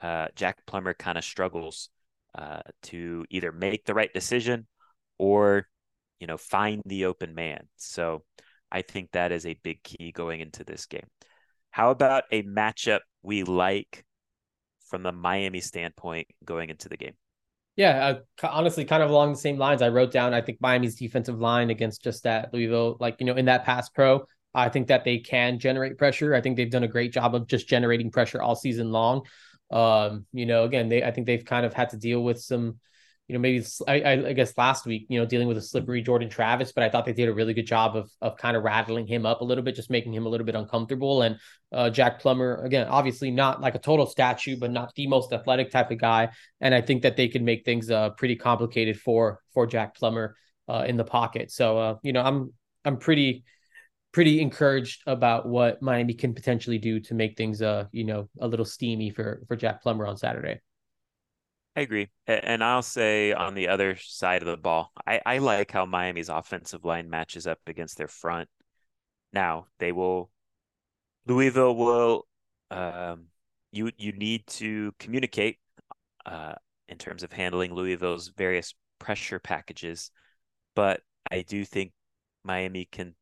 uh, 0.00 0.28
Jack 0.34 0.64
Plummer 0.66 0.94
kind 0.94 1.16
of 1.16 1.24
struggles 1.24 1.88
uh, 2.34 2.62
to 2.84 3.24
either 3.30 3.52
make 3.52 3.84
the 3.84 3.94
right 3.94 4.12
decision 4.12 4.66
or, 5.18 5.68
you 6.18 6.26
know, 6.26 6.36
find 6.36 6.82
the 6.86 7.04
open 7.04 7.34
man. 7.34 7.68
So 7.76 8.24
I 8.70 8.82
think 8.82 9.12
that 9.12 9.32
is 9.32 9.46
a 9.46 9.58
big 9.62 9.82
key 9.82 10.12
going 10.12 10.40
into 10.40 10.64
this 10.64 10.86
game. 10.86 11.06
How 11.70 11.90
about 11.90 12.24
a 12.30 12.42
matchup 12.42 13.00
we 13.22 13.44
like 13.44 14.04
from 14.88 15.02
the 15.02 15.12
Miami 15.12 15.60
standpoint 15.60 16.26
going 16.44 16.70
into 16.70 16.88
the 16.88 16.96
game? 16.96 17.14
Yeah, 17.76 18.16
uh, 18.42 18.48
honestly, 18.48 18.84
kind 18.84 19.02
of 19.02 19.08
along 19.08 19.32
the 19.32 19.38
same 19.38 19.56
lines. 19.56 19.80
I 19.80 19.88
wrote 19.88 20.12
down. 20.12 20.34
I 20.34 20.42
think 20.42 20.60
Miami's 20.60 20.96
defensive 20.96 21.40
line 21.40 21.70
against 21.70 22.02
just 22.02 22.24
that 22.24 22.52
Louisville, 22.52 22.98
like 23.00 23.16
you 23.18 23.26
know, 23.26 23.34
in 23.34 23.46
that 23.46 23.64
pass 23.64 23.88
pro, 23.88 24.26
I 24.54 24.68
think 24.68 24.88
that 24.88 25.04
they 25.04 25.18
can 25.18 25.58
generate 25.58 25.98
pressure. 25.98 26.34
I 26.34 26.40
think 26.40 26.56
they've 26.56 26.70
done 26.70 26.84
a 26.84 26.88
great 26.88 27.12
job 27.12 27.34
of 27.34 27.46
just 27.46 27.68
generating 27.68 28.10
pressure 28.10 28.42
all 28.42 28.54
season 28.54 28.92
long. 28.92 29.22
Um, 29.70 30.26
you 30.32 30.46
know, 30.46 30.64
again, 30.64 30.88
they 30.88 31.02
I 31.02 31.10
think 31.10 31.26
they've 31.26 31.44
kind 31.44 31.64
of 31.64 31.72
had 31.72 31.90
to 31.90 31.96
deal 31.96 32.22
with 32.22 32.38
some, 32.40 32.78
you 33.28 33.32
know, 33.32 33.38
maybe 33.38 33.64
I, 33.88 34.12
I 34.12 34.32
guess 34.34 34.52
last 34.58 34.84
week, 34.84 35.06
you 35.08 35.18
know, 35.18 35.24
dealing 35.24 35.48
with 35.48 35.56
a 35.56 35.62
slippery 35.62 36.02
Jordan 36.02 36.28
Travis, 36.28 36.72
but 36.72 36.84
I 36.84 36.90
thought 36.90 37.06
they 37.06 37.14
did 37.14 37.28
a 37.30 37.32
really 37.32 37.54
good 37.54 37.66
job 37.66 37.96
of 37.96 38.10
of 38.20 38.36
kind 38.36 38.54
of 38.56 38.64
rattling 38.64 39.06
him 39.06 39.24
up 39.24 39.40
a 39.40 39.44
little 39.44 39.64
bit, 39.64 39.74
just 39.74 39.90
making 39.90 40.12
him 40.12 40.26
a 40.26 40.28
little 40.28 40.44
bit 40.44 40.54
uncomfortable. 40.54 41.22
And 41.22 41.38
uh, 41.72 41.88
Jack 41.88 42.20
Plummer, 42.20 42.56
again, 42.62 42.86
obviously 42.88 43.30
not 43.30 43.62
like 43.62 43.74
a 43.74 43.78
total 43.78 44.04
statue, 44.04 44.58
but 44.58 44.70
not 44.70 44.94
the 44.94 45.06
most 45.06 45.32
athletic 45.32 45.70
type 45.70 45.90
of 45.90 45.98
guy. 45.98 46.28
And 46.60 46.74
I 46.74 46.82
think 46.82 47.02
that 47.02 47.16
they 47.16 47.28
can 47.28 47.44
make 47.44 47.64
things 47.64 47.90
uh 47.90 48.10
pretty 48.10 48.36
complicated 48.36 49.00
for 49.00 49.40
for 49.54 49.66
Jack 49.66 49.94
Plummer 49.96 50.36
uh, 50.68 50.84
in 50.86 50.98
the 50.98 51.04
pocket. 51.04 51.50
So 51.50 51.78
uh, 51.78 51.96
you 52.02 52.12
know, 52.12 52.20
I'm 52.22 52.52
I'm 52.84 52.98
pretty 52.98 53.44
pretty 54.12 54.40
encouraged 54.40 55.02
about 55.06 55.46
what 55.46 55.82
Miami 55.82 56.14
can 56.14 56.34
potentially 56.34 56.78
do 56.78 57.00
to 57.00 57.14
make 57.14 57.36
things 57.36 57.62
uh 57.62 57.86
you 57.92 58.04
know 58.04 58.28
a 58.40 58.46
little 58.46 58.64
steamy 58.64 59.10
for 59.10 59.42
for 59.48 59.56
Jack 59.56 59.82
Plummer 59.82 60.06
on 60.06 60.16
Saturday. 60.16 60.60
I 61.74 61.80
agree. 61.80 62.10
And 62.26 62.62
I'll 62.62 62.82
say 62.82 63.32
on 63.32 63.54
the 63.54 63.68
other 63.68 63.96
side 63.96 64.42
of 64.42 64.46
the 64.46 64.58
ball, 64.58 64.92
I, 65.06 65.22
I 65.24 65.38
like 65.38 65.70
how 65.70 65.86
Miami's 65.86 66.28
offensive 66.28 66.84
line 66.84 67.08
matches 67.08 67.46
up 67.46 67.60
against 67.66 67.96
their 67.96 68.08
front. 68.08 68.50
Now 69.32 69.66
they 69.78 69.92
will 69.92 70.30
Louisville 71.26 71.74
will 71.74 72.26
um 72.70 73.26
you 73.70 73.90
you 73.96 74.12
need 74.12 74.46
to 74.46 74.92
communicate 74.98 75.58
uh 76.26 76.54
in 76.88 76.98
terms 76.98 77.22
of 77.22 77.32
handling 77.32 77.74
Louisville's 77.74 78.28
various 78.36 78.74
pressure 78.98 79.38
packages, 79.38 80.10
but 80.76 81.00
I 81.30 81.42
do 81.42 81.64
think 81.64 81.92
Miami 82.44 82.84
can 82.84 83.14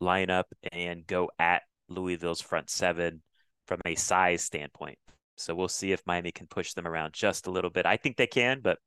line 0.00 0.30
up 0.30 0.46
and 0.72 1.06
go 1.06 1.30
at 1.38 1.62
Louisville's 1.88 2.40
front 2.40 2.70
seven 2.70 3.22
from 3.66 3.80
a 3.84 3.94
size 3.94 4.42
standpoint. 4.42 4.98
So 5.36 5.54
we'll 5.54 5.68
see 5.68 5.92
if 5.92 6.02
Miami 6.06 6.32
can 6.32 6.46
push 6.46 6.72
them 6.72 6.86
around 6.86 7.12
just 7.12 7.46
a 7.46 7.50
little 7.50 7.70
bit. 7.70 7.86
I 7.86 7.96
think 7.96 8.16
they 8.16 8.26
can, 8.26 8.60
but 8.60 8.78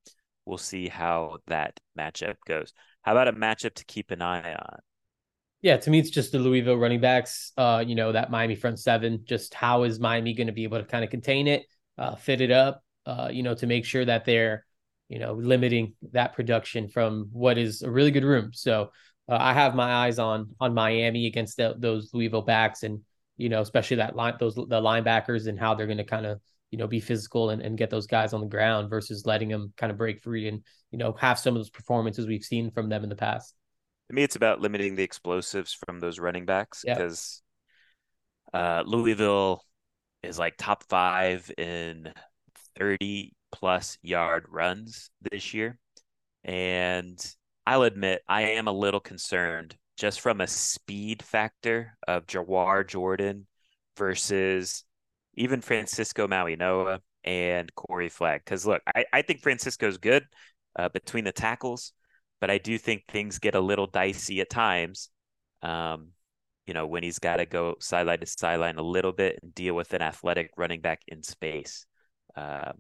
we'll 0.45 0.57
see 0.57 0.88
how 0.88 1.38
that 1.47 1.80
matchup 1.97 2.36
goes. 2.45 2.74
How 3.03 3.14
about 3.14 3.28
a 3.28 3.34
matchup 3.34 3.74
to 3.76 3.86
keep 3.86 4.12
an 4.12 4.22
eye 4.22 4.53
on? 4.53 4.80
Yeah, 5.62 5.78
to 5.78 5.89
me, 5.89 5.99
it's 5.99 6.09
just 6.09 6.32
the 6.32 6.39
Louisville 6.39 6.78
running 6.78 7.01
backs. 7.01 7.51
Uh, 7.55 7.84
you 7.86 7.95
know 7.95 8.12
that 8.12 8.32
Miami 8.32 8.55
front 8.55 8.80
seven. 8.80 9.22
Just 9.26 9.53
how 9.53 9.84
is 9.84 9.99
Miami 9.99 10.34
going 10.34 10.47
to 10.47 10.53
be 10.53 10.64
able 10.64 10.80
to 10.80 10.86
kind 10.86 11.03
of 11.03 11.12
contain 11.12 11.47
it, 11.47 11.66
uh, 11.97 12.16
fit 12.16 12.41
it 12.41 12.51
up? 12.51 12.84
Uh, 13.05 13.30
you 13.32 13.43
know, 13.43 13.53
to 13.55 13.68
make 13.68 13.86
sure 13.86 14.03
that 14.03 14.26
they're, 14.26 14.66
you 15.07 15.20
know, 15.20 15.34
limiting 15.34 15.93
that 16.14 16.34
production 16.34 16.88
from 16.88 17.30
what 17.32 17.57
is 17.57 17.82
a 17.84 17.89
really 17.89 18.12
good 18.12 18.24
room. 18.24 18.51
So 18.53 18.91
uh, 19.32 19.38
I 19.39 19.53
have 19.53 19.73
my 19.75 20.05
eyes 20.05 20.19
on 20.19 20.53
on 20.59 20.73
Miami 20.73 21.25
against 21.27 21.57
the, 21.57 21.73
those 21.77 22.13
Louisville 22.13 22.41
backs, 22.41 22.84
and 22.84 22.99
you 23.38 23.49
know, 23.49 23.61
especially 23.61 23.97
that 23.97 24.15
line, 24.15 24.36
those 24.39 24.55
the 24.55 24.65
linebackers, 24.82 25.47
and 25.47 25.57
how 25.59 25.73
they're 25.73 25.88
going 25.88 25.97
to 25.97 26.03
kind 26.03 26.25
of 26.25 26.41
you 26.69 26.77
know 26.77 26.88
be 26.88 26.99
physical 26.99 27.49
and, 27.49 27.61
and 27.61 27.77
get 27.77 27.89
those 27.89 28.07
guys 28.07 28.34
on 28.34 28.41
the 28.41 28.47
ground 28.47 28.89
versus 28.89 29.25
letting 29.25 29.49
them 29.49 29.73
kind 29.77 29.91
of 29.91 29.97
break 29.97 30.21
free 30.21 30.47
and 30.47 30.61
you 30.91 30.97
know 30.97 31.13
have 31.13 31.39
some 31.39 31.55
of 31.55 31.59
those 31.59 31.69
performances 31.69 32.27
we've 32.27 32.43
seen 32.43 32.69
from 32.71 32.89
them 32.89 33.03
in 33.03 33.09
the 33.09 33.15
past. 33.15 33.55
To 34.09 34.15
me, 34.15 34.23
it's 34.23 34.36
about 34.36 34.59
limiting 34.59 34.95
the 34.95 35.03
explosives 35.03 35.73
from 35.86 35.99
those 36.01 36.19
running 36.19 36.45
backs 36.45 36.84
Yeah. 36.86 36.95
because 36.95 37.41
uh, 38.53 38.84
Louisville 38.86 39.63
is 40.23 40.38
like 40.38 40.55
top 40.57 40.84
five 40.89 41.49
in 41.57 42.11
30 42.77 43.34
plus 43.51 43.97
yard 44.01 44.45
runs 44.49 45.09
this 45.32 45.53
year. 45.53 45.77
And 46.43 47.17
I'll 47.66 47.84
admit, 47.84 48.22
I 48.28 48.41
am 48.53 48.68
a 48.68 48.72
little 48.72 48.99
concerned 48.99 49.76
just 49.97 50.20
from 50.22 50.41
a 50.41 50.47
speed 50.47 51.22
factor 51.24 51.97
of 52.07 52.26
Jawhar 52.26 52.88
Jordan 52.88 53.47
versus 53.97 54.84
even 55.36 55.62
Francisco 55.62 56.28
Mauigoa 56.28 56.99
and 57.24 57.74
Corey 57.76 58.09
Flagg. 58.09 58.41
Because 58.43 58.66
look, 58.66 58.82
I, 58.95 59.05
I 59.14 59.22
think 59.22 59.41
Francisco's 59.41 59.97
good 59.97 60.26
uh, 60.76 60.89
between 60.89 61.24
the 61.24 61.32
tackles, 61.32 61.93
but 62.39 62.49
I 62.49 62.57
do 62.57 62.78
think 62.78 63.03
things 63.07 63.39
get 63.39 63.55
a 63.55 63.59
little 63.59 63.88
dicey 63.88 64.41
at 64.41 64.49
times. 64.49 65.09
Um, 65.62 66.09
you 66.66 66.74
know, 66.74 66.88
when 66.88 67.03
he's 67.03 67.20
got 67.20 67.38
to 67.38 67.45
go 67.45 67.76
sideline 67.80 68.20
to 68.20 68.26
sideline 68.26 68.78
a 68.78 68.82
little 68.84 69.12
bit 69.12 69.39
and 69.43 69.53
deal 69.53 69.76
with 69.76 69.93
an 69.93 70.01
athletic 70.01 70.51
running 70.57 70.82
back 70.82 71.01
in 71.07 71.22
space. 71.24 71.86
Um, 72.36 72.74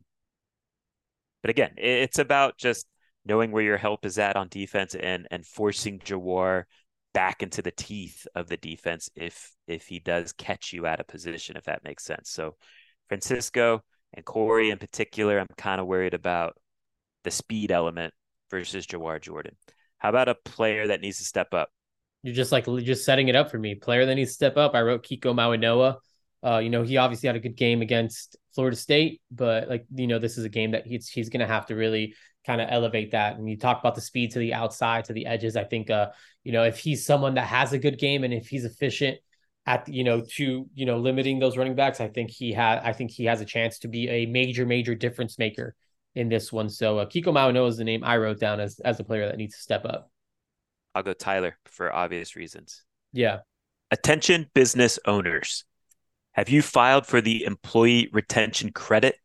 but 1.41 1.49
again, 1.49 1.73
it- 1.77 2.03
it's 2.03 2.19
about 2.19 2.57
just 2.57 2.87
knowing 3.25 3.51
where 3.51 3.63
your 3.63 3.77
help 3.77 4.05
is 4.05 4.17
at 4.17 4.35
on 4.35 4.47
defense 4.49 4.95
and 4.95 5.27
and 5.31 5.45
forcing 5.45 5.99
Jawhar 5.99 6.63
back 7.13 7.43
into 7.43 7.61
the 7.61 7.71
teeth 7.71 8.25
of 8.35 8.47
the 8.47 8.57
defense 8.57 9.09
if 9.15 9.51
if 9.67 9.87
he 9.87 9.99
does 9.99 10.33
catch 10.33 10.73
you 10.73 10.85
out 10.85 10.99
of 10.99 11.07
position, 11.07 11.57
if 11.57 11.65
that 11.65 11.83
makes 11.83 12.03
sense. 12.03 12.29
So 12.29 12.55
Francisco 13.09 13.83
and 14.13 14.25
Corey 14.25 14.69
in 14.69 14.77
particular, 14.77 15.39
I'm 15.39 15.47
kind 15.57 15.81
of 15.81 15.87
worried 15.87 16.13
about 16.13 16.55
the 17.23 17.31
speed 17.31 17.71
element 17.71 18.13
versus 18.49 18.87
Jawhar 18.87 19.21
Jordan. 19.21 19.55
How 19.97 20.09
about 20.09 20.29
a 20.29 20.35
player 20.35 20.87
that 20.87 21.01
needs 21.01 21.19
to 21.19 21.23
step 21.23 21.53
up? 21.53 21.69
You're 22.23 22.35
just 22.35 22.51
like 22.51 22.65
just 22.65 23.05
setting 23.05 23.27
it 23.27 23.35
up 23.35 23.51
for 23.51 23.57
me. 23.57 23.75
Player 23.75 24.05
that 24.05 24.15
needs 24.15 24.31
to 24.31 24.35
step 24.35 24.57
up. 24.57 24.75
I 24.75 24.81
wrote 24.81 25.03
Kiko 25.03 25.33
Mauigoa. 25.33 25.97
Uh, 26.43 26.57
you 26.57 26.69
know, 26.69 26.83
he 26.83 26.97
obviously 26.97 27.27
had 27.27 27.35
a 27.35 27.39
good 27.39 27.55
game 27.55 27.81
against 27.81 28.35
Florida 28.53 28.75
State, 28.75 29.21
but 29.31 29.69
like 29.69 29.85
you 29.93 30.07
know, 30.07 30.19
this 30.19 30.37
is 30.37 30.45
a 30.45 30.49
game 30.49 30.71
that 30.71 30.85
he's 30.85 31.07
he's 31.07 31.29
gonna 31.29 31.47
have 31.47 31.67
to 31.67 31.75
really 31.75 32.15
kind 32.45 32.61
of 32.61 32.67
elevate 32.71 33.11
that. 33.11 33.37
And 33.37 33.47
you 33.49 33.57
talk 33.57 33.79
about 33.79 33.95
the 33.95 34.01
speed 34.01 34.31
to 34.31 34.39
the 34.39 34.53
outside, 34.53 35.05
to 35.05 35.13
the 35.13 35.25
edges. 35.25 35.55
I 35.55 35.63
think 35.63 35.89
uh, 35.89 36.09
you 36.43 36.51
know, 36.51 36.63
if 36.63 36.79
he's 36.79 37.05
someone 37.05 37.35
that 37.35 37.47
has 37.47 37.73
a 37.73 37.79
good 37.79 37.99
game 37.99 38.23
and 38.23 38.33
if 38.33 38.47
he's 38.47 38.65
efficient 38.65 39.19
at 39.67 39.87
you 39.87 40.03
know 40.03 40.21
to 40.21 40.67
you 40.73 40.85
know 40.85 40.97
limiting 40.97 41.39
those 41.39 41.57
running 41.57 41.75
backs, 41.75 42.01
I 42.01 42.07
think 42.07 42.31
he 42.31 42.51
had 42.51 42.79
I 42.79 42.93
think 42.93 43.11
he 43.11 43.25
has 43.25 43.41
a 43.41 43.45
chance 43.45 43.79
to 43.79 43.87
be 43.87 44.09
a 44.09 44.25
major 44.25 44.65
major 44.65 44.95
difference 44.95 45.37
maker 45.37 45.75
in 46.15 46.29
this 46.29 46.51
one. 46.51 46.69
So 46.69 46.99
uh, 46.99 47.05
Kiko 47.05 47.25
Mauigoa 47.25 47.69
is 47.69 47.77
the 47.77 47.83
name 47.83 48.03
I 48.03 48.17
wrote 48.17 48.39
down 48.39 48.59
as 48.59 48.79
as 48.79 48.99
a 48.99 49.03
player 49.03 49.27
that 49.27 49.37
needs 49.37 49.55
to 49.55 49.61
step 49.61 49.85
up. 49.85 50.09
I'll 50.93 51.03
go 51.03 51.13
Tyler 51.13 51.57
for 51.65 51.93
obvious 51.93 52.35
reasons. 52.35 52.83
Yeah. 53.13 53.39
Attention 53.91 54.49
business 54.53 54.99
owners. 55.05 55.65
Have 56.33 56.49
you 56.49 56.61
filed 56.61 57.05
for 57.05 57.19
the 57.19 57.43
employee 57.43 58.09
retention 58.13 58.71
credit? 58.71 59.15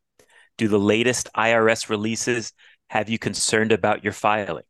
Do 0.59 0.67
the 0.67 0.79
latest 0.79 1.29
IRS 1.37 1.89
releases 1.89 2.53
have 2.89 3.09
you 3.09 3.19
concerned 3.19 3.73
about 3.73 4.03
your 4.03 4.13
filing? 4.13 4.65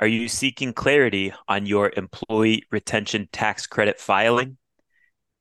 Are 0.00 0.06
you 0.06 0.28
seeking 0.28 0.72
clarity 0.72 1.32
on 1.48 1.66
your 1.66 1.92
employee 1.96 2.64
retention 2.70 3.28
tax 3.32 3.66
credit 3.66 3.98
filing? 3.98 4.58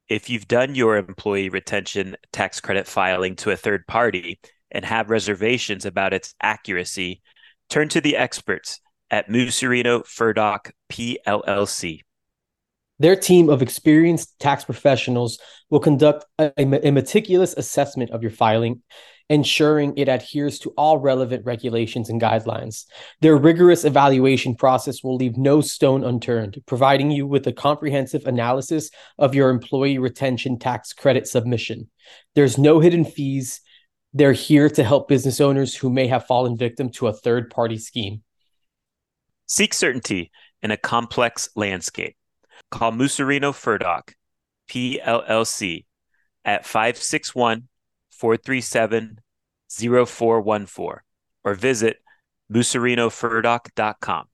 If 0.07 0.29
you've 0.29 0.47
done 0.47 0.75
your 0.75 0.97
employee 0.97 1.49
retention 1.49 2.15
tax 2.31 2.59
credit 2.61 2.87
filing 2.87 3.35
to 3.37 3.51
a 3.51 3.57
third 3.57 3.87
party 3.87 4.39
and 4.71 4.85
have 4.85 5.09
reservations 5.09 5.85
about 5.85 6.13
its 6.13 6.35
accuracy, 6.41 7.21
turn 7.69 7.89
to 7.89 8.01
the 8.01 8.15
experts 8.15 8.79
at 9.09 9.29
Mucerino 9.29 10.05
Furdock 10.05 10.71
PLLC. 10.89 12.01
Their 12.99 13.15
team 13.15 13.49
of 13.49 13.61
experienced 13.61 14.39
tax 14.39 14.63
professionals 14.63 15.39
will 15.69 15.79
conduct 15.79 16.25
a, 16.39 16.51
a, 16.57 16.91
meticulous 16.91 17.53
assessment 17.57 18.11
of 18.11 18.21
your 18.21 18.31
filing, 18.31 18.81
ensuring 19.29 19.97
it 19.97 20.07
adheres 20.07 20.59
to 20.59 20.69
all 20.77 20.99
relevant 20.99 21.45
regulations 21.45 22.09
and 22.09 22.21
guidelines. 22.21 22.85
Their 23.19 23.35
rigorous 23.35 23.83
evaluation 23.83 24.55
process 24.55 25.03
will 25.03 25.17
leave 25.17 25.35
no 25.35 25.59
stone 25.59 26.05
unturned, 26.05 26.61
providing 26.67 27.11
you 27.11 27.27
with 27.27 27.45
a 27.47 27.53
comprehensive 27.53 28.25
analysis 28.25 28.91
of 29.17 29.35
your 29.35 29.49
employee 29.49 29.97
retention 29.97 30.57
tax 30.57 30.93
credit 30.93 31.27
submission. 31.27 31.89
There's 32.33 32.57
no 32.57 32.79
hidden 32.79 33.03
fees. 33.03 33.59
They're 34.13 34.31
here 34.31 34.69
to 34.69 34.83
help 34.83 35.09
business 35.09 35.41
owners 35.41 35.75
who 35.75 35.89
may 35.89 36.07
have 36.07 36.27
fallen 36.27 36.55
victim 36.55 36.89
to 36.91 37.07
a 37.07 37.13
third 37.13 37.49
party 37.49 37.77
scheme. 37.77 38.23
Seek 39.47 39.73
certainty 39.73 40.31
in 40.63 40.71
a 40.71 40.77
complex 40.77 41.49
landscape. 41.55 42.15
Call 42.71 42.91
Mucerino 42.91 43.53
Furdock, 43.53 44.13
PLLC, 44.69 45.85
at 46.43 46.65
561 46.65 47.67
437 48.11 49.19
0414 49.69 51.01
or 51.43 51.53
visit 51.53 51.97
mucerinofurdock.com. 52.51 54.25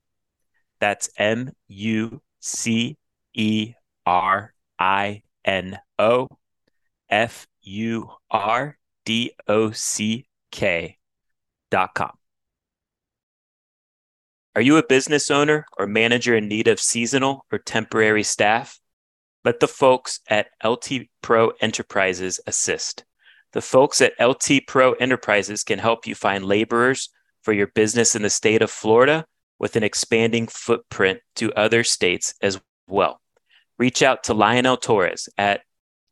That's 0.80 1.10
M 1.16 1.50
U 1.68 2.20
C 2.40 2.96
E 3.34 3.74
R 4.04 4.52
I 4.78 5.22
N 5.44 5.78
O 5.98 6.28
F 7.08 7.46
U 7.62 8.10
R 8.30 8.78
D 9.04 9.32
O 9.48 9.70
C 9.70 10.26
K 10.50 10.98
dot 11.70 11.94
com. 11.94 12.10
Are 14.54 14.60
you 14.60 14.76
a 14.76 14.86
business 14.86 15.30
owner 15.30 15.64
or 15.78 15.86
manager 15.86 16.36
in 16.36 16.46
need 16.46 16.68
of 16.68 16.78
seasonal 16.78 17.46
or 17.50 17.58
temporary 17.58 18.22
staff? 18.22 18.78
Let 19.46 19.60
the 19.60 19.68
folks 19.68 20.20
at 20.28 20.48
LT 20.62 21.08
Pro 21.22 21.52
Enterprises 21.62 22.38
assist. 22.46 23.04
The 23.52 23.62
folks 23.62 24.02
at 24.02 24.12
LT 24.20 24.66
Pro 24.66 24.92
Enterprises 24.92 25.64
can 25.64 25.78
help 25.78 26.06
you 26.06 26.14
find 26.14 26.44
laborers 26.44 27.08
for 27.40 27.54
your 27.54 27.68
business 27.68 28.14
in 28.14 28.20
the 28.20 28.30
state 28.30 28.60
of 28.60 28.70
Florida 28.70 29.24
with 29.58 29.74
an 29.74 29.82
expanding 29.82 30.46
footprint 30.46 31.20
to 31.36 31.52
other 31.54 31.82
states 31.82 32.34
as 32.42 32.60
well. 32.86 33.22
Reach 33.78 34.02
out 34.02 34.24
to 34.24 34.34
Lionel 34.34 34.76
Torres 34.76 35.30
at 35.38 35.62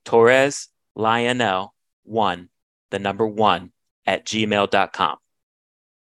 Torres 0.06 0.68
Lionel 0.96 1.74
1, 2.04 2.48
the 2.90 2.98
number 2.98 3.26
1 3.26 3.70
at 4.06 4.24
gmail.com. 4.24 5.16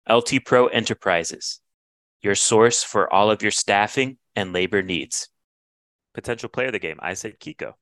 LT 0.10 0.46
Pro 0.46 0.68
Enterprises 0.68 1.60
your 2.24 2.36
source 2.36 2.84
for 2.84 3.12
all 3.14 3.30
of 3.30 3.42
your 3.42 3.52
staffing 3.52 4.18
and 4.36 4.54
labor 4.54 4.82
needs. 4.82 5.30
Potential 6.14 6.50
player 6.50 6.68
of 6.68 6.74
the 6.74 6.80
game. 6.80 6.98
I 7.02 7.14
said 7.14 7.40
Kiko. 7.40 7.74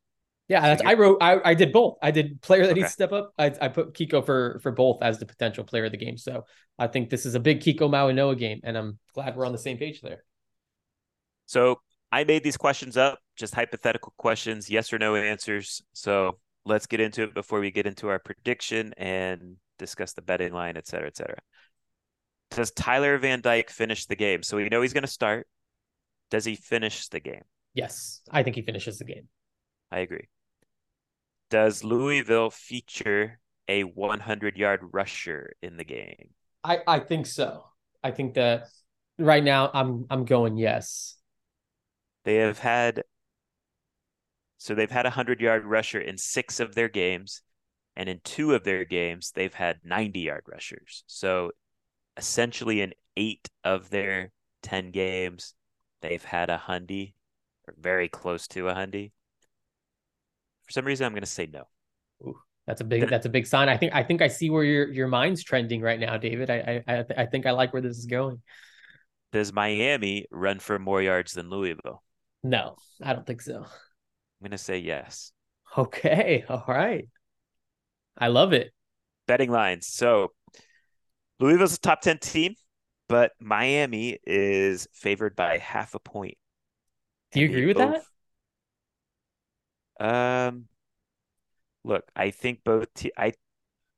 Yeah, 0.47 0.61
that's, 0.61 0.81
I 0.81 0.95
wrote. 0.95 1.19
I, 1.21 1.39
I 1.51 1.53
did 1.53 1.71
both. 1.71 1.97
I 2.01 2.11
did 2.11 2.41
player 2.41 2.63
that 2.63 2.71
okay. 2.71 2.81
needs 2.81 2.89
to 2.89 2.93
step 2.93 3.13
up. 3.13 3.31
I, 3.37 3.53
I 3.61 3.67
put 3.69 3.93
Kiko 3.93 4.25
for 4.25 4.59
for 4.61 4.71
both 4.71 5.01
as 5.01 5.17
the 5.17 5.25
potential 5.25 5.63
player 5.63 5.85
of 5.85 5.91
the 5.91 5.97
game. 5.97 6.17
So 6.17 6.45
I 6.77 6.87
think 6.87 7.09
this 7.09 7.25
is 7.25 7.35
a 7.35 7.39
big 7.39 7.61
Kiko 7.61 7.89
Mauigoa 7.89 8.37
game, 8.37 8.59
and 8.63 8.77
I'm 8.77 8.99
glad 9.13 9.37
we're 9.37 9.45
on 9.45 9.53
the 9.53 9.57
same 9.57 9.77
page 9.77 10.01
there. 10.01 10.25
So 11.45 11.79
I 12.11 12.25
made 12.25 12.43
these 12.43 12.57
questions 12.57 12.97
up, 12.97 13.19
just 13.37 13.55
hypothetical 13.55 14.13
questions, 14.17 14.69
yes 14.69 14.91
or 14.91 14.99
no 14.99 15.15
answers. 15.15 15.81
So 15.93 16.39
let's 16.65 16.85
get 16.85 16.99
into 16.99 17.23
it 17.23 17.33
before 17.33 17.61
we 17.61 17.71
get 17.71 17.85
into 17.85 18.09
our 18.09 18.19
prediction 18.19 18.93
and 18.97 19.55
discuss 19.79 20.13
the 20.13 20.21
betting 20.21 20.51
line, 20.51 20.75
et 20.75 20.87
cetera, 20.87 21.07
et 21.07 21.15
cetera. 21.15 21.37
Does 22.51 22.71
Tyler 22.71 23.17
Van 23.17 23.41
Dyke 23.41 23.69
finish 23.69 24.05
the 24.05 24.15
game? 24.15 24.43
So 24.43 24.57
we 24.57 24.67
know 24.69 24.81
he's 24.81 24.93
going 24.93 25.03
to 25.03 25.07
start. 25.07 25.47
Does 26.29 26.45
he 26.45 26.55
finish 26.55 27.07
the 27.07 27.19
game? 27.19 27.43
Yes, 27.73 28.21
I 28.29 28.43
think 28.43 28.55
he 28.55 28.61
finishes 28.61 28.99
the 28.99 29.05
game. 29.05 29.27
I 29.91 29.99
agree. 29.99 30.27
Does 31.49 31.83
Louisville 31.83 32.49
feature 32.49 33.39
a 33.67 33.83
100 33.83 34.57
yard 34.57 34.81
rusher 34.91 35.53
in 35.61 35.77
the 35.77 35.83
game? 35.83 36.29
I, 36.63 36.79
I 36.87 36.99
think 36.99 37.25
so. 37.25 37.63
I 38.03 38.11
think 38.11 38.33
that 38.35 38.67
right 39.17 39.43
now 39.43 39.69
I'm 39.73 40.05
I'm 40.09 40.25
going 40.25 40.57
yes. 40.57 41.17
They 42.23 42.35
have 42.35 42.59
had 42.59 43.03
so 44.57 44.75
they've 44.75 44.91
had 44.91 45.05
a 45.05 45.09
100 45.09 45.41
yard 45.41 45.65
rusher 45.65 45.99
in 45.99 46.17
6 46.17 46.59
of 46.59 46.75
their 46.75 46.89
games 46.89 47.41
and 47.95 48.07
in 48.07 48.19
2 48.23 48.53
of 48.53 48.63
their 48.63 48.85
games 48.85 49.31
they've 49.31 49.53
had 49.53 49.79
90 49.83 50.19
yard 50.19 50.43
rushers. 50.47 51.03
So 51.07 51.51
essentially 52.17 52.81
in 52.81 52.93
eight 53.17 53.49
of 53.63 53.89
their 53.89 54.31
10 54.63 54.91
games, 54.91 55.53
they've 56.01 56.23
had 56.23 56.49
a 56.49 56.57
hundy 56.57 57.13
or 57.67 57.75
very 57.79 58.09
close 58.09 58.47
to 58.49 58.69
a 58.69 58.73
hundy. 58.73 59.11
For 60.65 60.71
some 60.71 60.85
reason, 60.85 61.05
I'm 61.05 61.13
going 61.13 61.21
to 61.21 61.27
say 61.27 61.47
no. 61.51 61.63
Ooh, 62.23 62.39
that's 62.67 62.81
a 62.81 62.85
big 62.85 63.09
that's 63.09 63.25
a 63.25 63.29
big 63.29 63.45
sign. 63.45 63.67
I 63.67 63.77
think 63.77 63.93
I 63.93 64.03
think 64.03 64.21
I 64.21 64.27
see 64.27 64.49
where 64.49 64.63
your 64.63 64.87
your 64.91 65.07
mind's 65.07 65.43
trending 65.43 65.81
right 65.81 65.99
now, 65.99 66.17
David. 66.17 66.49
I 66.49 66.83
I 66.87 67.05
I 67.17 67.25
think 67.25 67.45
I 67.45 67.51
like 67.51 67.73
where 67.73 67.81
this 67.81 67.97
is 67.97 68.05
going. 68.05 68.41
Does 69.31 69.53
Miami 69.53 70.27
run 70.29 70.59
for 70.59 70.77
more 70.77 71.01
yards 71.01 71.33
than 71.33 71.49
Louisville? 71.49 72.03
No, 72.43 72.75
I 73.01 73.13
don't 73.13 73.25
think 73.25 73.41
so. 73.41 73.57
I'm 73.57 74.43
going 74.43 74.51
to 74.51 74.57
say 74.57 74.79
yes. 74.79 75.31
Okay, 75.77 76.43
all 76.49 76.65
right. 76.67 77.07
I 78.17 78.27
love 78.27 78.51
it. 78.51 78.73
Betting 79.25 79.51
lines. 79.51 79.87
So 79.87 80.33
Louisville's 81.41 81.75
a 81.75 81.79
top 81.79 82.01
10 82.01 82.19
team, 82.19 82.55
but 83.09 83.31
Miami 83.39 84.19
is 84.25 84.87
favored 84.93 85.35
by 85.35 85.57
half 85.57 85.95
a 85.95 85.99
point. 85.99 86.37
Do 87.31 87.39
you 87.39 87.47
agree 87.47 87.65
with 87.65 87.77
both, 87.77 88.05
that? 89.99 90.47
Um, 90.47 90.65
look, 91.83 92.03
I 92.15 92.29
think 92.29 92.63
both. 92.63 92.93
Te- 92.93 93.11
I, 93.17 93.33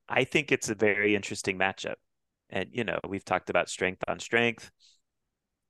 I 0.08 0.24
think 0.24 0.54
it's 0.54 0.70
a 0.70 0.76
very 0.76 1.16
interesting 1.16 1.60
matchup, 1.60 1.96
and 2.50 2.70
you 2.72 2.86
know 2.86 3.00
we've 3.08 3.26
talked 3.26 3.50
about 3.50 3.70
strength 3.70 4.04
on 4.08 4.20
strength. 4.20 4.72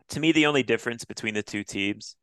To 0.09 0.19
me, 0.19 0.31
the 0.31 0.45
only 0.45 0.61
difference 0.63 1.05
between 1.05 1.33
the 1.33 1.41
two 1.41 1.63
teams, 1.63 2.15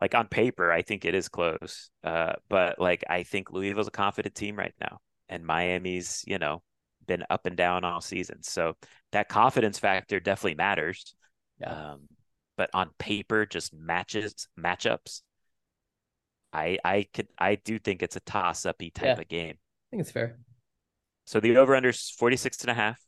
like 0.00 0.14
on 0.14 0.28
paper, 0.28 0.70
I 0.70 0.82
think 0.82 1.06
it 1.06 1.14
is 1.14 1.28
close. 1.28 1.90
Uh, 2.04 2.34
but 2.50 2.78
like 2.78 3.02
I 3.08 3.22
think 3.22 3.50
Louisville's 3.50 3.88
a 3.88 3.92
confident 3.92 4.34
team 4.34 4.56
right 4.56 4.74
now, 4.78 4.98
and 5.28 5.46
Miami's, 5.46 6.22
you 6.26 6.38
know, 6.38 6.62
been 7.08 7.24
up 7.28 7.46
and 7.46 7.56
down 7.56 7.84
all 7.84 8.00
season. 8.00 8.42
So 8.42 8.74
that 9.10 9.28
confidence 9.28 9.78
factor 9.80 10.20
definitely 10.20 10.54
matters. 10.54 11.14
Yeah. 11.60 11.92
Um, 11.92 12.02
but 12.56 12.70
on 12.72 12.90
paper, 12.98 13.46
just 13.46 13.74
matches, 13.74 14.46
matchups, 14.58 15.22
I 16.52 16.78
I 16.84 17.06
could 17.12 17.28
I 17.38 17.56
do 17.56 17.78
think 17.78 18.02
it's 18.02 18.16
a 18.16 18.20
toss 18.20 18.64
uppy 18.64 18.90
type 18.90 19.04
yeah. 19.04 19.20
of 19.20 19.28
game. 19.28 19.54
I 19.56 19.86
think 19.90 20.00
it's 20.02 20.10
fair. 20.10 20.38
So 21.24 21.40
the 21.40 21.56
over 21.56 21.74
under 21.76 21.90
is 21.90 22.10
46 22.10 22.62
and 22.62 22.70
a 22.70 22.74
half. 22.74 22.98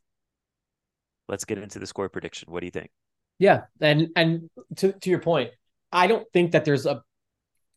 Let's 1.27 1.45
get 1.45 1.57
into 1.57 1.79
the 1.79 1.87
score 1.87 2.09
prediction. 2.09 2.51
What 2.51 2.59
do 2.59 2.67
you 2.67 2.71
think? 2.71 2.91
Yeah. 3.39 3.63
And 3.79 4.09
and 4.15 4.49
to, 4.77 4.91
to 4.93 5.09
your 5.09 5.19
point, 5.19 5.51
I 5.91 6.07
don't 6.07 6.27
think 6.33 6.51
that 6.51 6.65
there's 6.65 6.85
a 6.85 7.01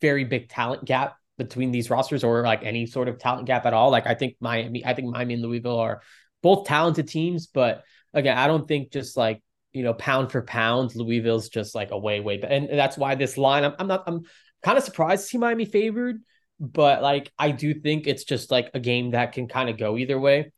very 0.01 0.25
big 0.25 0.49
talent 0.49 0.85
gap 0.85 1.17
between 1.39 1.73
these 1.73 1.91
rosters 1.91 2.25
or 2.25 2.43
like 2.43 2.63
any 2.63 2.87
sort 2.87 3.09
of 3.09 3.19
talent 3.19 3.47
gap 3.47 3.67
at 3.67 3.75
all. 3.75 3.91
Like 3.91 4.07
I 4.07 4.15
think 4.15 4.37
Miami, 4.41 4.85
I 4.85 4.95
think 4.95 5.09
Miami 5.09 5.35
and 5.35 5.43
Louisville 5.43 5.79
are 5.79 6.03
both 6.43 6.67
talented 6.67 7.09
teams, 7.09 7.47
but 7.47 7.85
again, 8.13 8.39
I 8.39 8.47
don't 8.47 8.69
think 8.69 8.93
just 8.93 9.17
like 9.17 9.43
you 9.73 9.83
know 9.83 9.95
pound 9.95 10.31
for 10.31 10.43
pound, 10.43 10.95
Louisville's 10.95 11.49
just 11.49 11.75
like 11.75 11.91
a 11.91 11.99
way 11.99 12.21
way, 12.21 12.41
and 12.41 12.69
that's 12.71 12.97
why 12.97 13.15
this 13.17 13.37
line. 13.37 13.65
I'm, 13.65 13.75
I'm 13.79 13.89
not. 13.89 14.05
I'm 14.07 14.23
kind 14.63 14.79
of 14.79 14.85
surprised 14.85 15.25
to 15.25 15.29
see 15.29 15.39
Miami 15.39 15.65
favored, 15.65 16.23
but 16.61 17.03
like 17.03 17.33
I 17.39 17.51
do 17.51 17.75
think 17.75 18.07
it's 18.07 18.25
just 18.25 18.51
like 18.51 18.71
a 18.75 18.81
game 18.81 19.11
that 19.11 19.33
can 19.33 19.49
kind 19.49 19.69
of 19.69 19.79
go 19.79 19.99
either 19.99 20.19
way. 20.19 20.53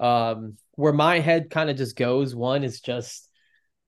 Um, 0.00 0.56
where 0.72 0.92
my 0.92 1.20
head 1.20 1.50
kind 1.50 1.70
of 1.70 1.76
just 1.76 1.96
goes, 1.96 2.34
one 2.34 2.64
is 2.64 2.80
just 2.80 3.28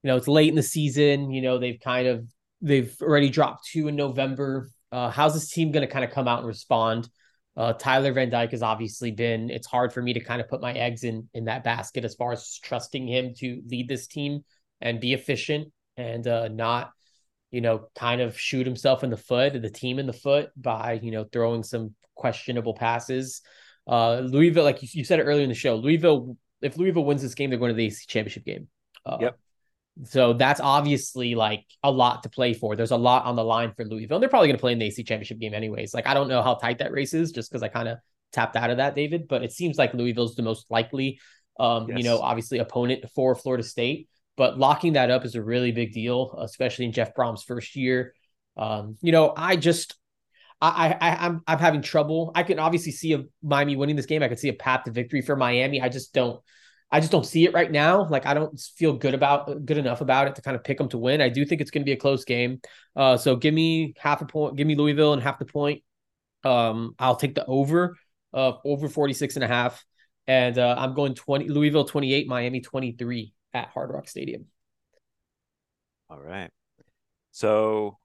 you 0.02 0.08
know 0.08 0.16
it's 0.16 0.28
late 0.28 0.50
in 0.50 0.54
the 0.54 0.62
season. 0.62 1.30
You 1.30 1.42
know 1.42 1.58
they've 1.58 1.80
kind 1.82 2.06
of 2.06 2.28
they've 2.60 2.94
already 3.00 3.30
dropped 3.30 3.66
two 3.66 3.88
in 3.88 3.96
November 3.96 4.68
Uh, 4.94 5.10
how's 5.10 5.34
this 5.34 5.50
team 5.50 5.72
going 5.72 5.84
to 5.84 5.92
kind 5.92 6.04
of 6.04 6.12
come 6.12 6.28
out 6.28 6.38
and 6.38 6.46
respond? 6.46 7.08
Uh, 7.56 7.72
Tyler 7.72 8.12
Van 8.12 8.30
Dyke 8.30 8.52
has 8.52 8.62
obviously 8.62 9.10
been. 9.10 9.50
It's 9.50 9.66
hard 9.66 9.92
for 9.92 10.00
me 10.00 10.12
to 10.12 10.20
kind 10.20 10.40
of 10.40 10.48
put 10.48 10.60
my 10.60 10.72
eggs 10.72 11.02
in 11.02 11.28
in 11.34 11.46
that 11.46 11.64
basket 11.64 12.04
as 12.04 12.14
far 12.14 12.30
as 12.30 12.60
trusting 12.62 13.08
him 13.08 13.34
to 13.38 13.60
lead 13.66 13.88
this 13.88 14.06
team 14.06 14.44
and 14.80 15.00
be 15.00 15.12
efficient 15.12 15.72
and 15.96 16.24
uh, 16.28 16.46
not, 16.46 16.92
you 17.50 17.60
know, 17.60 17.88
kind 17.96 18.20
of 18.20 18.38
shoot 18.38 18.66
himself 18.66 19.02
in 19.02 19.10
the 19.10 19.16
foot, 19.16 19.60
the 19.60 19.68
team 19.68 19.98
in 19.98 20.06
the 20.06 20.12
foot 20.12 20.50
by 20.56 21.00
you 21.02 21.10
know 21.10 21.24
throwing 21.32 21.64
some 21.64 21.96
questionable 22.14 22.74
passes. 22.74 23.42
Uh, 23.88 24.18
Louisville, 24.20 24.64
like 24.64 24.80
you, 24.80 24.88
you 24.92 25.02
said 25.02 25.18
it 25.18 25.24
earlier 25.24 25.42
in 25.42 25.48
the 25.48 25.56
show, 25.56 25.74
Louisville. 25.74 26.36
If 26.62 26.76
Louisville 26.76 27.04
wins 27.04 27.20
this 27.20 27.34
game, 27.34 27.50
they're 27.50 27.58
going 27.58 27.72
to 27.72 27.76
the 27.76 27.86
AC 27.86 28.04
championship 28.06 28.44
game. 28.44 28.68
Uh, 29.04 29.18
yep. 29.20 29.38
So 30.02 30.32
that's 30.32 30.60
obviously 30.60 31.34
like 31.34 31.64
a 31.82 31.90
lot 31.90 32.24
to 32.24 32.28
play 32.28 32.52
for. 32.52 32.74
There's 32.74 32.90
a 32.90 32.96
lot 32.96 33.24
on 33.26 33.36
the 33.36 33.44
line 33.44 33.72
for 33.76 33.84
Louisville. 33.84 34.16
And 34.16 34.22
they're 34.22 34.28
probably 34.28 34.48
going 34.48 34.56
to 34.56 34.60
play 34.60 34.72
in 34.72 34.78
the 34.78 34.86
AC 34.86 35.04
championship 35.04 35.38
game 35.38 35.54
anyways. 35.54 35.94
Like 35.94 36.06
I 36.06 36.14
don't 36.14 36.28
know 36.28 36.42
how 36.42 36.54
tight 36.54 36.78
that 36.78 36.92
race 36.92 37.14
is, 37.14 37.30
just 37.30 37.50
because 37.50 37.62
I 37.62 37.68
kind 37.68 37.88
of 37.88 37.98
tapped 38.32 38.56
out 38.56 38.70
of 38.70 38.78
that, 38.78 38.96
David. 38.96 39.28
But 39.28 39.44
it 39.44 39.52
seems 39.52 39.78
like 39.78 39.94
Louisville's 39.94 40.34
the 40.34 40.42
most 40.42 40.66
likely, 40.68 41.20
um, 41.60 41.88
yes. 41.88 41.98
you 41.98 42.04
know, 42.04 42.18
obviously 42.18 42.58
opponent 42.58 43.04
for 43.14 43.34
Florida 43.36 43.62
State. 43.62 44.08
But 44.36 44.58
locking 44.58 44.94
that 44.94 45.10
up 45.10 45.24
is 45.24 45.36
a 45.36 45.42
really 45.42 45.70
big 45.70 45.92
deal, 45.92 46.36
especially 46.40 46.86
in 46.86 46.92
Jeff 46.92 47.14
Brohm's 47.14 47.44
first 47.44 47.76
year. 47.76 48.14
Um, 48.56 48.96
you 49.00 49.12
know, 49.12 49.32
I 49.36 49.54
just 49.54 49.94
I, 50.60 50.96
I 51.00 51.26
I'm 51.26 51.42
I'm 51.46 51.58
having 51.58 51.82
trouble. 51.82 52.32
I 52.34 52.42
can 52.42 52.58
obviously 52.58 52.90
see 52.90 53.12
a 53.12 53.24
Miami 53.42 53.76
winning 53.76 53.94
this 53.94 54.06
game. 54.06 54.24
I 54.24 54.28
could 54.28 54.40
see 54.40 54.48
a 54.48 54.54
path 54.54 54.84
to 54.84 54.90
victory 54.90 55.22
for 55.22 55.36
Miami. 55.36 55.80
I 55.80 55.88
just 55.88 56.12
don't 56.12 56.40
I 56.94 57.00
just 57.00 57.10
don't 57.10 57.26
see 57.26 57.44
it 57.44 57.52
right 57.52 57.72
now. 57.72 58.06
Like 58.08 58.24
I 58.24 58.34
don't 58.34 58.56
feel 58.76 58.92
good 58.92 59.14
about 59.14 59.66
good 59.66 59.78
enough 59.78 60.00
about 60.00 60.28
it 60.28 60.36
to 60.36 60.42
kind 60.42 60.54
of 60.54 60.62
pick 60.62 60.78
them 60.78 60.88
to 60.90 60.98
win. 60.98 61.20
I 61.20 61.28
do 61.28 61.44
think 61.44 61.60
it's 61.60 61.72
going 61.72 61.80
to 61.80 61.84
be 61.84 61.90
a 61.90 61.96
close 61.96 62.24
game. 62.24 62.60
Uh, 62.94 63.16
so 63.16 63.34
give 63.34 63.52
me 63.52 63.94
half 63.98 64.22
a 64.22 64.26
point, 64.26 64.54
give 64.54 64.64
me 64.64 64.76
Louisville 64.76 65.12
and 65.12 65.20
half 65.20 65.40
the 65.40 65.44
point. 65.44 65.82
Um, 66.44 66.94
I'll 67.00 67.16
take 67.16 67.34
the 67.34 67.44
over 67.46 67.96
uh 68.32 68.52
over 68.64 68.88
46 68.88 69.34
and 69.34 69.42
a 69.42 69.48
half. 69.48 69.84
And 70.28 70.56
uh, 70.56 70.76
I'm 70.78 70.94
going 70.94 71.16
20 71.16 71.48
Louisville 71.48 71.84
28, 71.84 72.28
Miami 72.28 72.60
23 72.60 73.34
at 73.54 73.70
Hard 73.70 73.90
Rock 73.90 74.06
Stadium. 74.06 74.44
All 76.08 76.20
right. 76.20 76.50
So 77.32 77.98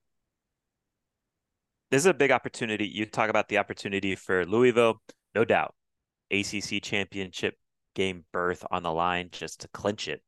this 1.91 2.01
is 2.01 2.07
a 2.07 2.13
big 2.15 2.31
opportunity. 2.31 2.87
You 2.87 3.05
talk 3.05 3.29
about 3.29 3.49
the 3.49 3.59
opportunity 3.59 4.15
for 4.15 4.47
Louisville, 4.47 4.99
no 5.35 5.45
doubt. 5.45 5.75
ACC 6.31 6.81
championship 6.81 7.55
game 7.95 8.25
berth 8.31 8.65
on 8.71 8.83
the 8.83 8.91
line 8.91 9.29
just 9.31 9.61
to 9.61 9.67
clinch 9.69 10.07
it. 10.07 10.21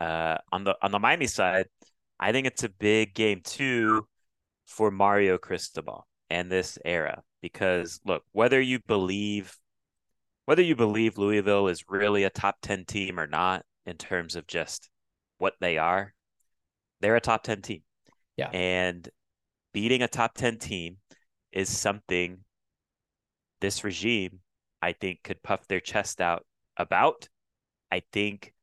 Uh, 0.00 0.38
on 0.52 0.64
the 0.64 0.76
on 0.82 0.92
the 0.92 0.98
Miami 0.98 1.26
side, 1.26 1.66
I 2.20 2.32
think 2.32 2.46
it's 2.46 2.64
a 2.64 2.68
big 2.68 3.14
game 3.14 3.40
too 3.42 4.06
for 4.66 4.90
Mario 4.90 5.38
Cristobal 5.38 6.06
and 6.30 6.50
this 6.50 6.78
era 6.84 7.22
because 7.40 8.00
look, 8.04 8.22
whether 8.32 8.60
you 8.60 8.78
believe 8.86 9.56
whether 10.44 10.62
you 10.62 10.76
believe 10.76 11.18
Louisville 11.18 11.68
is 11.68 11.84
really 11.88 12.24
a 12.24 12.30
top 12.30 12.56
10 12.62 12.86
team 12.86 13.20
or 13.20 13.26
not 13.26 13.64
in 13.84 13.96
terms 13.96 14.34
of 14.34 14.46
just 14.46 14.88
what 15.36 15.54
they 15.60 15.76
are, 15.76 16.14
they're 17.00 17.16
a 17.16 17.20
top 17.20 17.42
10 17.42 17.60
team. 17.60 17.82
Yeah. 18.36 18.48
And 18.50 19.06
beating 19.74 20.02
a 20.02 20.08
top 20.08 20.34
10 20.34 20.58
team 20.58 20.96
is 21.52 21.68
something 21.68 22.38
this 23.60 23.84
regime 23.84 24.40
I 24.80 24.92
think 24.92 25.22
could 25.22 25.42
puff 25.42 25.66
their 25.66 25.80
chest 25.80 26.20
out 26.20 26.46
about. 26.78 27.28
I 27.90 28.02
think, 28.12 28.54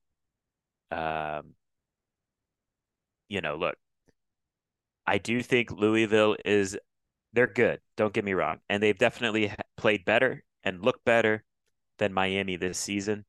um, 0.92 1.56
you 3.28 3.42
know, 3.42 3.56
look, 3.56 3.76
I 5.08 5.18
do 5.18 5.42
think 5.42 5.72
Louisville 5.72 6.36
is 6.46 6.78
they're 7.34 7.48
good. 7.48 7.80
Don't 7.98 8.14
get 8.14 8.26
me 8.26 8.34
wrong, 8.34 8.60
and 8.70 8.82
they've 8.82 8.98
definitely 8.98 9.54
played 9.78 10.06
better 10.06 10.44
and 10.64 10.84
looked 10.84 11.06
better 11.06 11.44
than 11.98 12.14
Miami 12.14 12.56
this 12.56 12.78
season. 12.80 13.26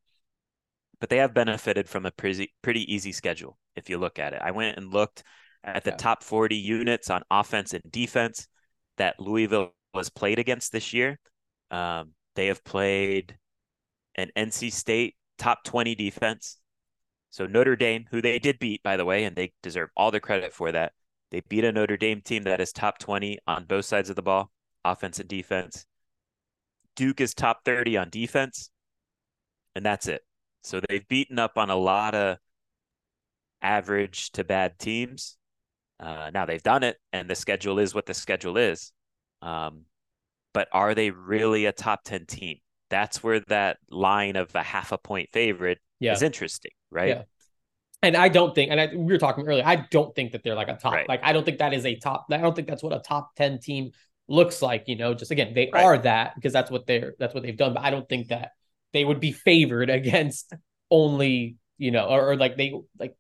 But 1.01 1.11
they 1.11 1.19
have 1.19 1.35
benefited 1.35 1.89
from 1.89 2.07
a 2.07 2.11
pretty 2.11 2.55
pretty 2.63 2.93
easy 2.93 3.13
schedule 3.13 3.59
if 3.75 3.91
you 3.91 3.99
look 3.99 4.19
at 4.19 4.33
it. 4.33 4.41
I 4.43 4.53
went 4.53 4.79
and 4.79 4.93
looked 4.93 5.23
at 5.63 5.85
the 5.85 5.91
yeah. 5.91 5.97
top 5.97 6.23
40 6.23 6.57
units 6.57 7.11
on 7.11 7.23
offense 7.31 7.75
and 7.75 7.83
defense 7.91 8.49
that 8.97 9.21
Louisville 9.21 9.75
was 9.93 10.09
played 10.09 10.39
against 10.39 10.73
this 10.73 10.95
year. 10.95 11.19
Um, 11.71 12.13
they 12.35 12.47
have 12.47 12.65
played 12.65 13.37
an 14.17 14.31
NC 14.37 14.73
State 14.73 15.15
top 15.39 15.65
20 15.65 15.95
defense. 15.95 16.59
So 17.31 17.47
Notre 17.47 17.77
Dame, 17.77 18.07
who 18.11 18.23
they 18.23 18.39
did 18.39 18.59
beat, 18.59 18.83
by 18.83 18.97
the 18.97 19.05
way, 19.05 19.25
and 19.25 19.37
they 19.37 19.53
deserve 19.63 19.91
all 19.97 20.11
the 20.11 20.21
credit 20.21 20.53
for 20.53 20.73
that. 20.73 20.93
They 21.31 21.43
beat 21.49 21.65
a 21.65 21.73
Notre 21.73 21.97
Dame 21.97 22.21
team 22.21 22.45
that 22.45 22.61
is 22.61 22.73
top 22.73 22.99
20 22.99 23.39
on 23.47 23.65
both 23.65 23.85
sides 23.85 24.09
of 24.09 24.17
the 24.17 24.23
ball, 24.23 24.51
offense 24.85 25.19
and 25.19 25.29
defense. 25.29 25.87
Duke 26.95 27.21
is 27.21 27.35
top 27.35 27.65
30 27.65 27.97
on 27.99 28.11
defense, 28.11 28.71
and 29.75 29.85
that's 29.85 30.09
it. 30.09 30.23
So 30.63 30.81
they've 30.89 31.07
beaten 31.07 31.39
up 31.39 31.59
on 31.59 31.69
a 31.69 31.77
lot 31.77 32.15
of 32.15 32.39
average 33.61 34.31
to 34.33 34.45
bad 34.45 34.79
teams. 34.79 35.37
Uh, 36.01 36.31
now 36.33 36.47
they've 36.47 36.63
done 36.63 36.83
it, 36.83 36.97
and 37.13 37.29
the 37.29 37.35
schedule 37.35 37.79
is 37.79 37.95
what 37.95 38.07
the 38.07 38.15
schedule 38.15 38.57
is. 38.57 38.93
Um, 39.43 39.83
but 40.55 40.69
are 40.73 40.95
they 40.95 41.11
really 41.11 41.67
a 41.67 41.73
top 41.73 42.03
10 42.05 42.27
team? 42.27 42.59
That's 42.91 43.23
where 43.23 43.41
that 43.49 43.79
line 43.91 44.37
of 44.37 44.55
a 44.55 44.63
half 44.63 44.93
a 44.93 44.99
point 44.99 45.31
favorite 45.33 45.79
yeah. 46.01 46.13
is 46.13 46.23
interesting, 46.23 46.73
right? 46.91 47.09
Yeah. 47.09 47.23
And 48.03 48.17
I 48.17 48.29
don't 48.29 48.55
think, 48.55 48.71
and 48.71 48.81
I, 48.81 48.89
we 48.95 49.13
were 49.13 49.19
talking 49.19 49.47
earlier, 49.47 49.65
I 49.65 49.87
don't 49.91 50.15
think 50.15 50.33
that 50.33 50.43
they're 50.45 50.55
like 50.55 50.69
a 50.69 50.77
top, 50.77 50.93
right. 50.93 51.09
like, 51.09 51.21
I 51.23 51.33
don't 51.33 51.45
think 51.45 51.59
that 51.59 51.73
is 51.73 51.87
a 51.87 51.97
top, 51.97 52.27
I 52.31 52.37
don't 52.39 52.55
think 52.55 52.69
that's 52.69 52.83
what 52.83 52.93
a 52.93 53.01
top 53.01 53.35
10 53.37 53.59
team 53.59 53.91
looks 54.29 54.63
like, 54.63 54.85
you 54.87 54.97
know, 54.97 55.15
just 55.15 55.31
again, 55.31 55.55
they 55.55 55.71
right. 55.73 55.83
are 55.83 55.99
that 55.99 56.35
because 56.35 56.53
that's 56.53 56.71
what 56.71 56.87
they're, 56.87 57.15
that's 57.19 57.35
what 57.35 57.43
they've 57.43 57.57
done. 57.57 57.75
But 57.75 57.85
I 57.85 57.91
don't 57.91 58.09
think 58.09 58.29
that 58.29 58.53
they 58.93 59.05
would 59.05 59.21
be 59.21 59.33
favored 59.33 59.91
against 59.91 60.53
only, 60.91 61.57
you 61.79 61.91
know, 61.91 62.07
or, 62.07 62.33
or 62.33 62.37
like 62.37 62.57
they, 62.57 62.75
like, 62.99 63.17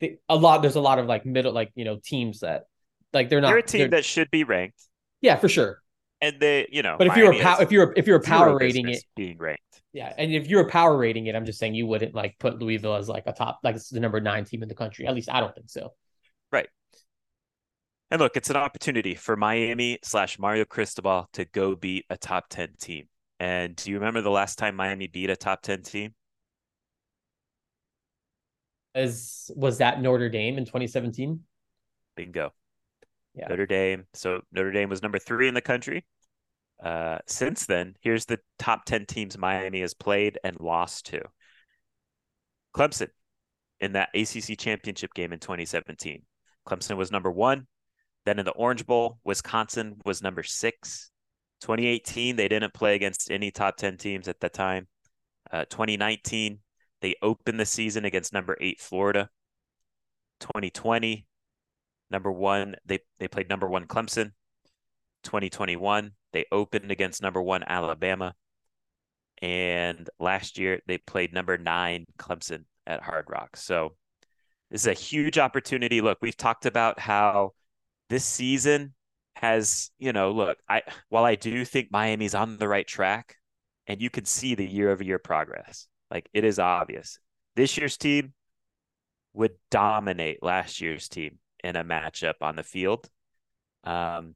they, 0.00 0.18
a 0.28 0.36
lot, 0.36 0.62
there's 0.62 0.76
a 0.76 0.80
lot 0.80 0.98
of 0.98 1.06
like 1.06 1.26
middle, 1.26 1.52
like, 1.52 1.72
you 1.74 1.84
know, 1.84 1.98
teams 2.02 2.40
that, 2.40 2.64
like, 3.12 3.30
they're 3.30 3.40
not, 3.40 3.48
they're 3.48 3.58
a 3.58 3.62
team 3.62 3.90
that 3.90 4.04
should 4.04 4.30
be 4.30 4.44
ranked. 4.44 4.80
Yeah, 5.20 5.36
for 5.36 5.48
sure 5.48 5.82
and 6.20 6.40
they, 6.40 6.68
you 6.70 6.82
know, 6.82 6.96
but 6.98 7.06
if 7.06 7.16
you're 7.16 7.32
a 7.32 7.38
power, 7.38 7.62
if 7.62 7.70
you're 7.70 7.92
if 7.96 8.06
you're 8.06 8.16
a 8.16 8.22
power 8.22 8.56
rating 8.56 8.88
it 8.88 9.04
being 9.16 9.38
ranked, 9.38 9.82
yeah, 9.92 10.12
and 10.18 10.32
if 10.32 10.48
you're 10.48 10.62
a 10.62 10.70
power 10.70 10.96
rating 10.96 11.26
it, 11.26 11.36
I'm 11.36 11.44
just 11.44 11.58
saying 11.58 11.74
you 11.74 11.86
wouldn't 11.86 12.14
like 12.14 12.38
put 12.38 12.58
Louisville 12.58 12.94
as 12.94 13.08
like 13.08 13.24
a 13.26 13.32
top, 13.32 13.60
like 13.62 13.76
it's 13.76 13.88
the 13.88 14.00
number 14.00 14.20
nine 14.20 14.44
team 14.44 14.62
in 14.62 14.68
the 14.68 14.74
country. 14.74 15.06
At 15.06 15.14
least 15.14 15.30
I 15.30 15.40
don't 15.40 15.54
think 15.54 15.70
so. 15.70 15.92
Right. 16.50 16.68
And 18.10 18.20
look, 18.20 18.36
it's 18.36 18.50
an 18.50 18.56
opportunity 18.56 19.14
for 19.14 19.36
Miami 19.36 19.98
slash 20.02 20.38
Mario 20.38 20.64
Cristobal 20.64 21.28
to 21.34 21.44
go 21.44 21.76
beat 21.76 22.04
a 22.10 22.16
top 22.16 22.48
ten 22.48 22.70
team. 22.78 23.06
And 23.38 23.76
do 23.76 23.90
you 23.90 23.98
remember 23.98 24.20
the 24.20 24.30
last 24.30 24.58
time 24.58 24.74
Miami 24.74 25.06
beat 25.06 25.30
a 25.30 25.36
top 25.36 25.62
ten 25.62 25.82
team? 25.82 26.14
As 28.94 29.50
was 29.54 29.78
that 29.78 30.02
Notre 30.02 30.28
Dame 30.28 30.58
in 30.58 30.64
2017? 30.64 31.40
Bingo. 32.16 32.52
Yeah. 33.38 33.48
Notre 33.48 33.66
Dame. 33.66 34.04
So 34.14 34.40
Notre 34.52 34.72
Dame 34.72 34.88
was 34.88 35.02
number 35.02 35.18
three 35.18 35.48
in 35.48 35.54
the 35.54 35.60
country. 35.60 36.04
Uh, 36.82 37.18
since 37.26 37.66
then, 37.66 37.94
here's 38.00 38.26
the 38.26 38.38
top 38.58 38.84
10 38.84 39.06
teams 39.06 39.38
Miami 39.38 39.80
has 39.80 39.94
played 39.94 40.38
and 40.44 40.58
lost 40.60 41.06
to 41.06 41.22
Clemson 42.74 43.08
in 43.80 43.92
that 43.92 44.10
ACC 44.14 44.58
championship 44.58 45.14
game 45.14 45.32
in 45.32 45.38
2017. 45.38 46.22
Clemson 46.66 46.96
was 46.96 47.10
number 47.10 47.30
one. 47.30 47.66
Then 48.24 48.38
in 48.38 48.44
the 48.44 48.52
Orange 48.52 48.86
Bowl, 48.86 49.18
Wisconsin 49.24 49.96
was 50.04 50.22
number 50.22 50.42
six. 50.42 51.10
2018, 51.62 52.36
they 52.36 52.48
didn't 52.48 52.74
play 52.74 52.94
against 52.94 53.30
any 53.30 53.50
top 53.50 53.76
10 53.76 53.96
teams 53.96 54.28
at 54.28 54.38
that 54.40 54.52
time. 54.52 54.86
Uh, 55.50 55.64
2019, 55.70 56.60
they 57.00 57.14
opened 57.22 57.58
the 57.58 57.66
season 57.66 58.04
against 58.04 58.32
number 58.32 58.56
eight 58.60 58.80
Florida. 58.80 59.30
2020, 60.40 61.26
number 62.10 62.30
one. 62.32 62.76
They 62.84 63.00
they 63.18 63.28
played 63.28 63.48
number 63.48 63.68
one 63.68 63.86
Clemson. 63.86 64.32
2021, 65.24 66.12
they 66.32 66.46
opened 66.52 66.90
against 66.90 67.22
number 67.22 67.42
one 67.42 67.64
Alabama. 67.66 68.34
And 69.40 70.08
last 70.18 70.58
year 70.58 70.80
they 70.86 70.98
played 70.98 71.32
number 71.32 71.58
nine 71.58 72.06
Clemson 72.18 72.64
at 72.86 73.02
Hard 73.02 73.26
Rock. 73.28 73.56
So 73.56 73.96
this 74.70 74.82
is 74.82 74.86
a 74.86 74.92
huge 74.92 75.38
opportunity. 75.38 76.00
Look, 76.00 76.18
we've 76.20 76.36
talked 76.36 76.66
about 76.66 76.98
how 76.98 77.52
this 78.08 78.24
season 78.24 78.94
has, 79.36 79.90
you 79.98 80.12
know, 80.12 80.32
look, 80.32 80.58
I 80.68 80.82
while 81.08 81.24
I 81.24 81.36
do 81.36 81.64
think 81.64 81.92
Miami's 81.92 82.34
on 82.34 82.58
the 82.58 82.68
right 82.68 82.86
track, 82.86 83.36
and 83.86 84.02
you 84.02 84.10
can 84.10 84.24
see 84.24 84.54
the 84.54 84.66
year 84.66 84.90
over 84.90 85.04
year 85.04 85.18
progress. 85.18 85.86
Like 86.10 86.28
it 86.32 86.44
is 86.44 86.58
obvious. 86.58 87.18
This 87.54 87.76
year's 87.76 87.96
team 87.96 88.34
would 89.34 89.52
dominate 89.70 90.42
last 90.42 90.80
year's 90.80 91.08
team 91.08 91.38
in 91.62 91.76
a 91.76 91.84
matchup 91.84 92.34
on 92.40 92.56
the 92.56 92.62
field. 92.62 93.08
Um, 93.84 94.34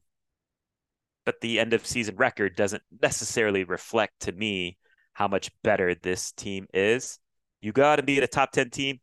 but 1.24 1.40
the 1.40 1.60
end 1.60 1.72
of 1.72 1.86
season 1.86 2.16
record 2.16 2.56
doesn't 2.56 2.82
necessarily 3.00 3.64
reflect 3.64 4.20
to 4.20 4.32
me 4.32 4.78
how 5.12 5.28
much 5.28 5.50
better 5.62 5.94
this 5.94 6.32
team 6.32 6.66
is. 6.74 7.18
You 7.60 7.72
got 7.72 7.96
to 7.96 8.02
beat 8.02 8.22
a 8.22 8.26
top 8.26 8.50
10 8.52 8.70
team, 8.70 9.00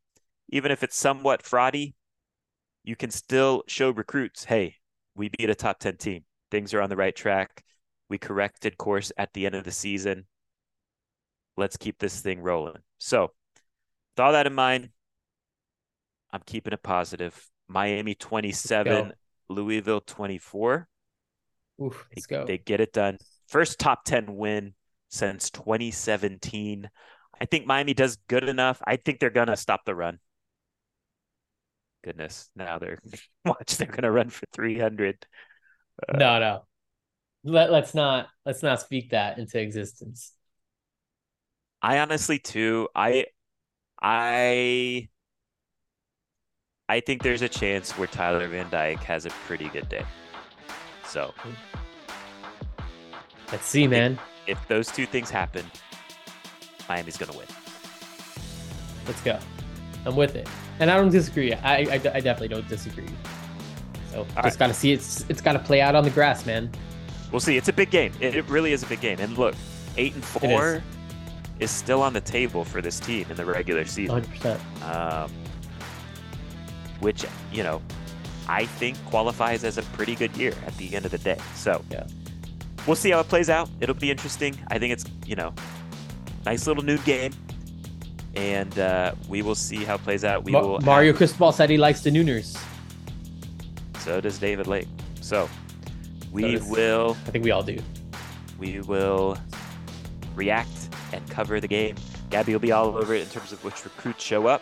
even 0.49 0.71
if 0.71 0.83
it's 0.83 0.97
somewhat 0.97 1.43
fraudy. 1.43 1.93
You 2.83 2.95
can 2.95 3.11
still 3.11 3.63
show 3.67 3.91
recruits, 3.91 4.43
hey, 4.45 4.75
we 5.15 5.29
beat 5.29 5.49
a 5.49 5.55
top 5.55 5.79
10 5.79 5.97
team. 5.97 6.23
things 6.51 6.73
are 6.73 6.81
on 6.81 6.89
the 6.89 6.95
right 6.95 7.15
track. 7.15 7.63
We 8.09 8.17
corrected 8.17 8.77
course 8.77 9.11
at 9.17 9.31
the 9.33 9.45
end 9.45 9.55
of 9.55 9.63
the 9.63 9.71
season. 9.71 10.25
Let's 11.57 11.77
keep 11.77 11.99
this 11.99 12.21
thing 12.21 12.39
rolling. 12.39 12.81
So, 12.97 13.23
with 13.23 14.19
all 14.25 14.31
that 14.31 14.47
in 14.47 14.55
mind, 14.55 14.89
I'm 16.31 16.41
keeping 16.45 16.73
it 16.73 16.81
positive. 16.81 17.48
Miami 17.69 18.15
27, 18.15 19.13
Louisville 19.47 20.01
24. 20.01 20.87
Oof, 21.81 22.05
let's 22.13 22.27
they, 22.27 22.35
go. 22.35 22.45
They 22.45 22.57
get 22.57 22.81
it 22.81 22.91
done. 22.91 23.17
First 23.47 23.79
top 23.79 24.03
10 24.03 24.35
win 24.35 24.73
since 25.09 25.49
2017. 25.51 26.89
I 27.39 27.45
think 27.45 27.65
Miami 27.65 27.93
does 27.93 28.17
good 28.27 28.43
enough. 28.43 28.81
I 28.85 28.97
think 28.97 29.19
they're 29.19 29.29
going 29.29 29.47
to 29.47 29.55
stop 29.55 29.85
the 29.85 29.95
run. 29.95 30.19
Goodness. 32.03 32.49
Now 32.55 32.79
they're 32.79 32.99
watch 33.45 33.77
they're 33.77 33.87
going 33.87 34.03
to 34.03 34.11
run 34.11 34.29
for 34.29 34.45
300. 34.53 35.25
Uh, 36.07 36.17
no, 36.17 36.39
no. 36.39 36.65
Let, 37.43 37.71
let's 37.71 37.93
not 37.93 38.27
let's 38.45 38.63
not 38.63 38.81
speak 38.81 39.11
that 39.11 39.37
into 39.37 39.59
existence. 39.59 40.33
I 41.81 41.99
honestly 41.99 42.39
too, 42.39 42.89
I 42.93 43.27
I 44.01 45.07
I 46.89 46.99
think 46.99 47.21
there's 47.21 47.43
a 47.43 47.47
chance 47.47 47.91
where 47.91 48.07
Tyler 48.07 48.47
Van 48.47 48.67
Dyke 48.71 49.03
has 49.03 49.27
a 49.27 49.29
pretty 49.29 49.69
good 49.69 49.87
day. 49.89 50.03
So 51.05 51.35
let's 53.51 53.67
see, 53.67 53.87
man. 53.87 54.19
If, 54.47 54.57
if 54.57 54.67
those 54.67 54.87
two 54.87 55.05
things 55.05 55.29
happen, 55.29 55.63
Miami's 56.89 57.15
gonna 57.15 57.37
win. 57.37 57.45
Let's 59.05 59.21
go. 59.21 59.37
I'm 60.07 60.15
with 60.15 60.35
it, 60.35 60.49
and 60.79 60.89
I 60.89 60.97
don't 60.97 61.11
disagree. 61.11 61.53
I 61.53 61.75
I, 61.75 61.93
I 61.93 61.97
definitely 61.97 62.47
don't 62.47 62.67
disagree. 62.67 63.05
So 64.11 64.19
All 64.19 64.25
just 64.25 64.37
right. 64.37 64.57
gotta 64.57 64.73
see 64.73 64.91
it's 64.91 65.25
it's 65.29 65.41
gotta 65.41 65.59
play 65.59 65.81
out 65.81 65.93
on 65.93 66.03
the 66.03 66.09
grass, 66.09 66.47
man. 66.47 66.71
We'll 67.31 67.39
see. 67.39 67.55
It's 67.55 67.67
a 67.67 67.73
big 67.73 67.91
game. 67.91 68.13
It, 68.19 68.35
it 68.35 68.49
really 68.49 68.73
is 68.73 68.81
a 68.81 68.87
big 68.87 69.01
game. 69.01 69.19
And 69.19 69.37
look, 69.37 69.53
eight 69.95 70.15
and 70.15 70.25
four 70.25 70.81
is. 71.59 71.69
is. 71.69 71.71
still 71.71 72.01
on 72.01 72.13
the 72.13 72.21
table 72.21 72.65
for 72.65 72.81
this 72.81 72.99
team 72.99 73.27
in 73.29 73.35
the 73.35 73.45
regular 73.45 73.85
season. 73.85 74.23
100%. 74.23 74.91
Um, 74.91 75.31
which 76.99 77.25
you 77.51 77.63
know, 77.63 77.81
I 78.47 78.65
think 78.65 79.03
qualifies 79.05 79.63
as 79.63 79.77
a 79.77 79.83
pretty 79.83 80.15
good 80.15 80.35
year 80.37 80.53
at 80.65 80.75
the 80.77 80.95
end 80.95 81.05
of 81.05 81.11
the 81.11 81.17
day. 81.17 81.37
So 81.55 81.83
yeah, 81.89 82.07
we'll 82.87 82.95
see 82.95 83.11
how 83.11 83.19
it 83.19 83.27
plays 83.27 83.49
out. 83.49 83.69
It'll 83.79 83.95
be 83.95 84.11
interesting. 84.11 84.57
I 84.67 84.79
think 84.79 84.93
it's 84.93 85.05
you 85.25 85.35
know, 85.35 85.53
nice 86.45 86.67
little 86.67 86.83
new 86.83 86.97
game, 86.99 87.33
and 88.35 88.77
uh, 88.79 89.13
we 89.27 89.41
will 89.41 89.55
see 89.55 89.83
how 89.83 89.95
it 89.95 90.03
plays 90.03 90.23
out. 90.23 90.43
We 90.43 90.51
Ma- 90.51 90.61
will. 90.61 90.79
Mario 90.81 91.11
have... 91.11 91.17
Cristobal 91.17 91.51
said 91.51 91.69
he 91.69 91.77
likes 91.77 92.01
the 92.01 92.09
Nooners. 92.09 92.57
So 93.99 94.21
does 94.21 94.39
David 94.39 94.67
Lake. 94.67 94.87
So 95.21 95.49
we 96.31 96.57
so 96.57 96.69
will. 96.69 97.17
I 97.27 97.31
think 97.31 97.43
we 97.43 97.51
all 97.51 97.63
do. 97.63 97.77
We 98.57 98.81
will 98.81 99.37
react 100.35 100.89
and 101.13 101.27
cover 101.29 101.59
the 101.59 101.67
game. 101.67 101.95
Gaby 102.29 102.53
will 102.53 102.59
be 102.59 102.71
all 102.71 102.95
over 102.95 103.13
it 103.13 103.21
in 103.21 103.27
terms 103.27 103.51
of 103.51 103.63
which 103.63 103.83
recruits 103.83 104.23
show 104.23 104.47
up. 104.47 104.61